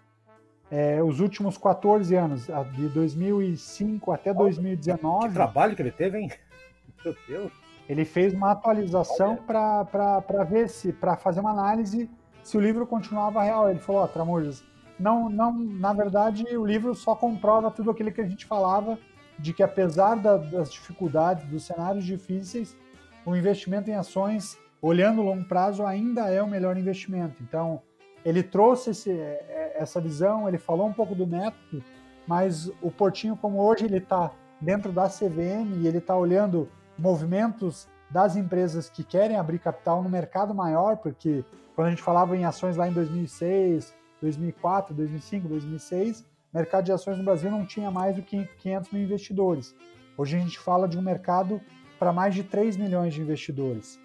é, 0.70 1.02
os 1.02 1.22
últimos 1.22 1.58
14 1.58 2.14
anos, 2.14 2.48
de 2.76 2.90
2005 2.90 4.12
até 4.12 4.34
2019. 4.34 5.30
Que 5.30 5.34
trabalho 5.34 5.76
que 5.78 5.82
ele 5.82 5.92
teve, 5.92 6.18
hein? 6.20 6.32
Meu 7.06 7.16
Deus. 7.26 7.52
Ele 7.88 8.04
fez 8.04 8.34
uma 8.34 8.52
atualização 8.52 9.38
para 9.38 10.44
ver 10.48 10.70
se, 10.70 10.92
para 10.92 11.16
fazer 11.16 11.40
uma 11.40 11.52
análise 11.52 12.10
se 12.44 12.58
o 12.58 12.62
livro 12.62 12.86
continuava 12.86 13.44
real. 13.44 13.70
Ele 13.70 13.80
falou, 13.80 14.02
ó, 14.02 14.08
Tramujas, 14.08 14.64
não, 15.00 15.30
não, 15.30 15.54
na 15.54 15.94
verdade, 15.94 16.46
o 16.56 16.66
livro 16.66 16.94
só 16.94 17.16
comprova 17.16 17.72
tudo 17.72 17.92
aquilo 17.92 18.12
que 18.12 18.22
a 18.22 18.28
gente 18.28 18.46
falava, 18.46 19.00
de 19.40 19.54
que 19.54 19.64
apesar 19.64 20.16
da- 20.16 20.38
das 20.38 20.72
dificuldades, 20.72 21.46
dos 21.46 21.64
cenários 21.66 22.06
difíceis, 22.06 22.78
o 23.26 23.36
investimento 23.36 23.90
em 23.90 23.96
ações, 23.96 24.58
olhando 24.82 25.22
o 25.22 25.26
longo 25.26 25.46
prazo, 25.46 25.86
ainda 25.86 26.30
é 26.30 26.42
o 26.42 26.48
melhor 26.48 26.78
investimento. 26.78 27.42
Então, 27.42 27.82
ele 28.24 28.44
trouxe 28.44 28.92
esse, 28.92 29.12
é, 29.12 29.76
essa 29.76 30.00
visão, 30.00 30.48
ele 30.48 30.58
falou 30.58 30.88
um 30.88 30.94
pouco 30.94 31.16
do 31.16 31.26
método, 31.26 31.84
mas 32.28 32.72
o 32.82 32.92
Portinho, 32.92 33.36
como 33.36 33.62
hoje 33.62 33.86
ele 33.86 33.98
está 33.98 34.32
dentro 34.60 34.92
da 34.92 35.08
CVM 35.08 35.82
e 35.82 35.88
ele 35.88 35.98
está 35.98 36.16
olhando 36.16 36.70
movimentos 36.98 37.88
das 38.10 38.36
empresas 38.36 38.90
que 38.90 39.04
querem 39.04 39.38
abrir 39.38 39.60
capital 39.60 40.04
no 40.04 40.10
mercado 40.10 40.54
maior, 40.54 40.98
porque 40.98 41.44
quando 41.76 41.88
a 41.88 41.90
gente 41.90 42.02
falava 42.02 42.36
em 42.36 42.46
ações 42.46 42.76
lá 42.76 42.88
em 42.88 42.94
2006, 42.94 43.94
2004, 44.22 44.94
2005, 44.94 45.48
2006, 45.48 46.26
mercado 46.54 46.86
de 46.86 46.92
ações 46.92 47.18
no 47.18 47.24
Brasil 47.24 47.50
não 47.50 47.66
tinha 47.66 47.90
mais 47.90 48.16
do 48.16 48.22
que 48.22 48.46
500 48.60 48.92
mil 48.92 49.04
investidores. 49.04 49.74
Hoje 50.18 50.38
a 50.38 50.40
gente 50.40 50.60
fala 50.60 50.88
de 50.88 50.98
um 50.98 51.02
mercado 51.02 51.62
para 52.02 52.12
mais 52.12 52.34
de 52.34 52.44
3 52.44 52.78
milhões 52.78 53.14
de 53.14 53.22
investidores. 53.22 54.00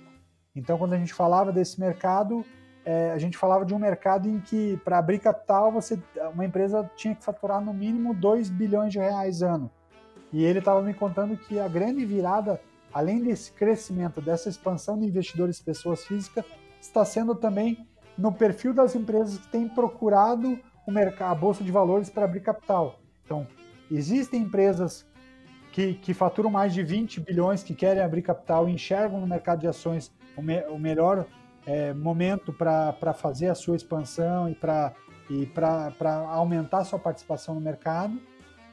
Então, 0.54 0.76
quando 0.76 0.92
a 0.92 0.98
gente 0.98 1.14
falava 1.14 1.50
desse 1.50 1.80
mercado, 1.80 2.44
é, 2.84 3.10
a 3.10 3.16
gente 3.16 3.38
falava 3.38 3.64
de 3.64 3.72
um 3.72 3.78
mercado 3.78 4.28
em 4.28 4.38
que, 4.38 4.78
para 4.84 4.98
abrir 4.98 5.18
capital, 5.18 5.72
você, 5.72 5.98
uma 6.34 6.44
empresa 6.44 6.90
tinha 6.94 7.14
que 7.14 7.24
faturar 7.24 7.58
no 7.58 7.72
mínimo 7.72 8.12
2 8.12 8.50
bilhões 8.50 8.92
de 8.92 8.98
reais 8.98 9.40
ano. 9.40 9.70
E 10.30 10.44
ele 10.44 10.58
estava 10.58 10.82
me 10.82 10.92
contando 10.92 11.38
que 11.38 11.58
a 11.58 11.66
grande 11.68 12.04
virada, 12.04 12.60
além 12.92 13.22
desse 13.22 13.50
crescimento, 13.52 14.20
dessa 14.20 14.50
expansão 14.50 14.98
de 14.98 15.06
investidores 15.06 15.58
pessoas 15.58 16.04
físicas, 16.04 16.44
está 16.78 17.02
sendo 17.02 17.34
também 17.34 17.88
no 18.18 18.30
perfil 18.30 18.74
das 18.74 18.94
empresas 18.94 19.38
que 19.38 19.48
têm 19.48 19.66
procurado 19.66 20.58
o 20.86 20.92
mercado, 20.92 21.32
a 21.32 21.34
bolsa 21.34 21.64
de 21.64 21.72
valores 21.72 22.10
para 22.10 22.26
abrir 22.26 22.40
capital. 22.40 23.00
Então, 23.24 23.46
existem 23.90 24.42
empresas 24.42 25.06
que, 25.76 25.92
que 25.92 26.14
faturam 26.14 26.48
mais 26.48 26.72
de 26.72 26.82
20 26.82 27.20
bilhões, 27.20 27.62
que 27.62 27.74
querem 27.74 28.02
abrir 28.02 28.22
capital 28.22 28.66
e 28.66 28.72
enxergam 28.72 29.20
no 29.20 29.26
mercado 29.26 29.60
de 29.60 29.66
ações 29.66 30.10
o, 30.34 30.40
me, 30.40 30.62
o 30.68 30.78
melhor 30.78 31.26
é, 31.66 31.92
momento 31.92 32.50
para 32.50 33.12
fazer 33.12 33.48
a 33.48 33.54
sua 33.54 33.76
expansão 33.76 34.48
e 34.48 34.54
para 34.54 34.94
e 35.28 35.46
aumentar 36.30 36.82
sua 36.84 36.98
participação 36.98 37.56
no 37.56 37.60
mercado. 37.60 38.18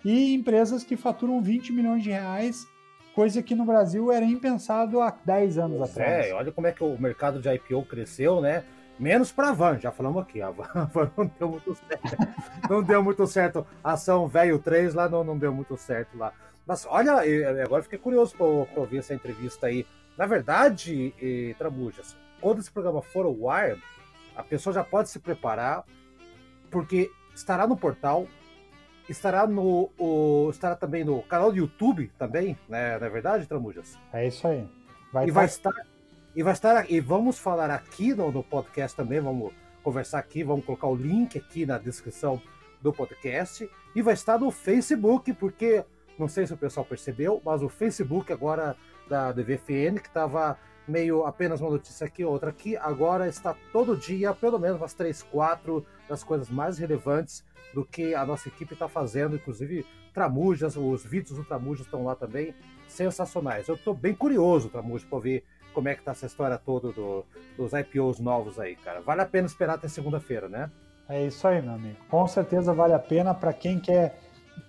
E 0.06 0.34
empresas 0.34 0.86
que 0.86 0.96
faturam 0.96 1.42
20 1.42 1.74
milhões 1.74 2.04
de 2.04 2.10
reais, 2.10 2.66
coisa 3.14 3.44
que 3.44 3.54
no 3.54 3.66
Brasil 3.66 4.10
era 4.10 4.24
impensado 4.24 5.02
há 5.02 5.14
10 5.26 5.58
anos 5.58 5.82
atrás. 5.82 6.28
É, 6.28 6.34
olha 6.34 6.54
como 6.54 6.68
é 6.68 6.72
que 6.72 6.86
o 6.86 6.98
mercado 6.98 7.42
de 7.42 7.54
IPO 7.54 7.84
cresceu, 7.84 8.40
né? 8.40 8.64
Menos 8.98 9.30
para 9.30 9.50
a 9.50 9.54
Van, 9.54 9.78
já 9.78 9.92
falamos 9.92 10.22
aqui. 10.22 10.42
A 10.42 10.52
Van, 10.52 10.70
a 10.74 10.86
Van 10.86 11.12
não 11.18 11.30
deu 11.38 11.50
muito 11.50 11.76
certo. 11.76 12.18
não 12.70 12.82
deu 12.82 13.04
muito 13.04 13.28
certo. 13.28 13.68
A 13.84 13.92
ação 13.92 14.26
velho 14.26 14.58
3 14.58 14.94
lá 14.94 15.10
não, 15.10 15.22
não 15.22 15.38
deu 15.38 15.54
muito 15.54 15.76
certo 15.76 16.18
lá. 16.18 16.32
Mas 16.66 16.86
olha, 16.90 17.14
agora 17.64 17.80
eu 17.80 17.84
fiquei 17.84 18.00
curioso 18.00 18.36
para 18.36 18.46
ouvir 18.82 18.98
essa 19.00 19.14
entrevista 19.14 19.68
aí. 19.68 19.86
Na 20.18 20.26
verdade, 20.26 21.14
Trabujas, 21.58 22.16
quando 22.40 22.60
esse 22.60 22.72
programa 22.72 23.02
for 23.02 23.26
ao 23.26 23.50
ar, 23.50 23.78
a 24.36 24.44
pessoa 24.44 24.74
já 24.74 24.84
pode 24.84 25.10
se 25.10 25.20
preparar, 25.20 25.84
porque 26.72 27.12
estará 27.36 27.68
no 27.68 27.76
portal, 27.76 28.28
estará 29.10 29.46
no 29.48 29.90
o- 29.98 30.50
estará 30.52 30.76
também 30.76 31.04
no 31.04 31.22
canal 31.24 31.52
do 31.52 31.58
YouTube 31.58 32.12
também, 32.18 32.58
né? 32.70 32.98
Na 32.98 33.10
verdade, 33.10 33.46
Tramujas? 33.48 33.98
É 34.12 34.28
isso 34.28 34.48
aí. 34.48 34.68
e 35.28 35.32
vai 35.32 35.46
estar 35.46 35.74
e 36.36 36.42
vai 36.42 36.54
estar 36.54 36.90
e 36.92 37.00
vamos 37.00 37.38
falar 37.38 37.70
aqui 37.70 38.14
no, 38.14 38.32
no 38.32 38.42
podcast 38.44 38.96
também 38.98 39.20
vamos 39.20 39.54
conversar 39.84 40.18
aqui 40.18 40.44
vamos 40.44 40.66
colocar 40.66 40.88
o 40.88 40.96
link 40.96 41.38
aqui 41.38 41.64
na 41.64 41.78
descrição 41.78 42.42
do 42.82 42.92
podcast 42.92 43.70
e 43.96 44.02
vai 44.02 44.16
estar 44.16 44.40
no 44.40 44.50
Facebook 44.50 45.32
porque 45.34 45.84
não 46.18 46.28
sei 46.28 46.46
se 46.46 46.54
o 46.54 46.58
pessoal 46.58 46.86
percebeu 46.86 47.42
mas 47.44 47.62
o 47.62 47.70
Facebook 47.70 48.32
agora 48.32 48.76
da 49.10 49.32
DVFN 49.32 50.00
que 50.02 50.08
estava 50.08 50.58
meio 50.88 51.26
apenas 51.26 51.62
uma 51.62 51.72
notícia 51.72 52.06
aqui 52.06 52.24
outra 52.24 52.50
aqui 52.50 52.76
agora 52.78 53.28
está 53.28 53.56
todo 53.72 53.96
dia 53.98 54.34
pelo 54.34 54.60
menos 54.60 54.78
umas 54.78 54.94
três 54.94 55.24
quatro 55.24 55.86
das 56.08 56.24
coisas 56.24 56.50
mais 56.50 56.78
relevantes 56.78 57.44
do 57.74 57.84
que 57.84 58.14
a 58.14 58.26
nossa 58.26 58.48
equipe 58.48 58.74
está 58.74 58.88
fazendo, 58.88 59.36
inclusive 59.36 59.86
Tramujas, 60.14 60.78
os 60.78 61.04
vídeos 61.04 61.38
do 61.38 61.44
Tramujas 61.44 61.86
estão 61.86 62.04
lá 62.04 62.16
também, 62.16 62.54
sensacionais. 62.88 63.68
Eu 63.68 63.76
estou 63.76 63.96
bem 63.96 64.14
curioso, 64.14 64.70
Tramujas, 64.70 65.04
para 65.04 65.20
ver 65.20 65.44
como 65.74 65.90
é 65.90 65.96
que 65.96 66.04
tá 66.04 66.12
essa 66.12 66.28
história 66.28 66.58
toda 66.58 66.92
do, 66.92 67.26
dos 67.58 67.74
IPOs 67.74 68.20
novos 68.20 68.60
aí, 68.60 68.76
cara. 68.76 69.02
Vale 69.02 69.22
a 69.22 69.26
pena 69.26 69.48
esperar 69.48 69.74
até 69.74 69.88
segunda-feira, 69.88 70.48
né? 70.48 70.70
É 71.10 71.26
isso 71.26 71.48
aí, 71.48 71.62
meu 71.62 71.74
amigo. 71.74 71.98
Com 72.10 72.28
certeza 72.28 72.74
vale 72.74 72.94
a 72.94 73.00
pena 73.00 73.34
para 73.34 73.52
quem 73.52 73.80
quer 73.80 74.20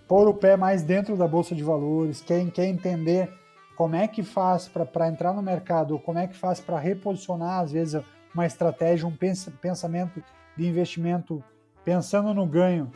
pôr 0.06 0.28
o 0.28 0.34
pé 0.34 0.56
mais 0.56 0.82
dentro 0.82 1.16
da 1.16 1.26
bolsa 1.26 1.54
de 1.54 1.62
valores, 1.62 2.20
quem 2.20 2.50
quer 2.50 2.66
entender 2.66 3.30
como 3.76 3.96
é 3.96 4.06
que 4.06 4.22
faz 4.22 4.68
para 4.68 5.08
entrar 5.08 5.32
no 5.32 5.42
mercado, 5.42 5.98
como 5.98 6.18
é 6.18 6.26
que 6.26 6.36
faz 6.36 6.60
para 6.60 6.78
reposicionar, 6.78 7.60
às 7.60 7.72
vezes, 7.72 8.02
uma 8.32 8.46
estratégia, 8.46 9.06
um 9.06 9.16
pensamento 9.60 10.22
de 10.56 10.66
investimento 10.66 11.42
pensando 11.84 12.32
no 12.32 12.46
ganho, 12.46 12.90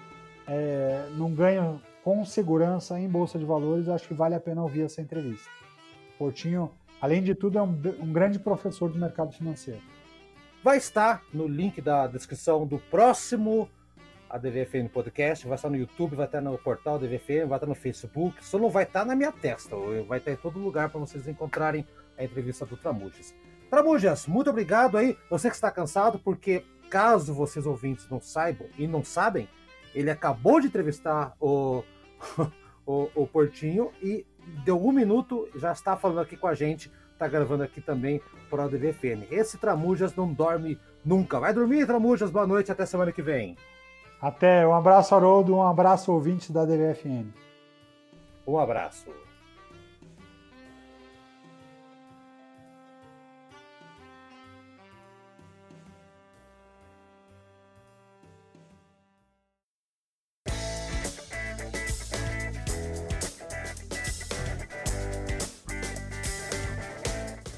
é, 0.46 1.08
num 1.12 1.34
ganho 1.34 1.80
com 2.02 2.24
segurança 2.24 2.98
em 2.98 3.08
bolsa 3.08 3.38
de 3.38 3.44
valores, 3.44 3.88
acho 3.88 4.08
que 4.08 4.14
vale 4.14 4.34
a 4.34 4.40
pena 4.40 4.62
ouvir 4.62 4.82
essa 4.82 5.02
entrevista. 5.02 5.48
Portinho, 6.18 6.70
além 7.00 7.22
de 7.22 7.34
tudo, 7.34 7.58
é 7.58 7.62
um, 7.62 7.74
um 8.00 8.12
grande 8.12 8.38
professor 8.38 8.90
do 8.90 8.98
mercado 8.98 9.32
financeiro. 9.32 9.82
Vai 10.62 10.78
estar 10.78 11.22
no 11.32 11.46
link 11.46 11.80
da 11.80 12.06
descrição 12.06 12.66
do 12.66 12.78
próximo 12.78 13.68
a 14.28 14.38
DVFN 14.38 14.88
Podcast, 14.92 15.46
vai 15.46 15.56
estar 15.56 15.70
no 15.70 15.76
YouTube, 15.76 16.16
vai 16.16 16.26
estar 16.26 16.40
no 16.40 16.56
portal 16.58 16.98
DVFN, 16.98 17.46
vai 17.46 17.56
estar 17.56 17.66
no 17.66 17.74
Facebook, 17.74 18.44
só 18.44 18.58
não 18.58 18.68
vai 18.68 18.84
estar 18.84 19.04
na 19.04 19.14
minha 19.14 19.32
testa, 19.32 19.74
vai 20.06 20.18
estar 20.18 20.32
em 20.32 20.36
todo 20.36 20.58
lugar 20.58 20.90
para 20.90 21.00
vocês 21.00 21.26
encontrarem 21.26 21.86
a 22.16 22.24
entrevista 22.24 22.66
do 22.66 22.76
Tramujas. 22.76 23.34
Tramujas, 23.70 24.26
muito 24.26 24.50
obrigado 24.50 24.98
aí, 24.98 25.16
você 25.30 25.48
que 25.48 25.54
está 25.54 25.70
cansado, 25.70 26.18
porque 26.18 26.64
caso 26.90 27.32
vocês 27.32 27.66
ouvintes 27.66 28.08
não 28.08 28.20
saibam 28.20 28.68
e 28.78 28.86
não 28.86 29.04
sabem, 29.04 29.48
ele 29.94 30.10
acabou 30.10 30.60
de 30.60 30.66
entrevistar 30.66 31.34
o, 31.40 31.82
o, 32.86 33.10
o 33.14 33.26
Portinho 33.26 33.92
e 34.02 34.26
deu 34.64 34.82
um 34.82 34.92
minuto, 34.92 35.48
já 35.56 35.72
está 35.72 35.96
falando 35.96 36.20
aqui 36.20 36.36
com 36.36 36.46
a 36.46 36.54
gente, 36.54 36.90
está 37.12 37.26
gravando 37.26 37.62
aqui 37.62 37.80
também 37.80 38.20
para 38.48 38.66
o 38.66 38.68
DVFN. 38.68 39.26
Esse 39.30 39.58
Tramujas 39.58 40.14
não 40.14 40.32
dorme 40.32 40.78
nunca. 41.04 41.40
Vai 41.40 41.52
dormir, 41.52 41.86
Tramujas, 41.86 42.30
boa 42.30 42.46
noite, 42.46 42.70
até 42.70 42.86
semana 42.86 43.12
que 43.12 43.22
vem. 43.22 43.56
Até, 44.20 44.66
um 44.66 44.74
abraço, 44.74 45.14
Haroldo, 45.14 45.54
um 45.54 45.62
abraço, 45.62 46.12
ouvintes 46.12 46.50
da 46.50 46.64
DVFN. 46.64 47.32
Um 48.46 48.58
abraço. 48.58 49.06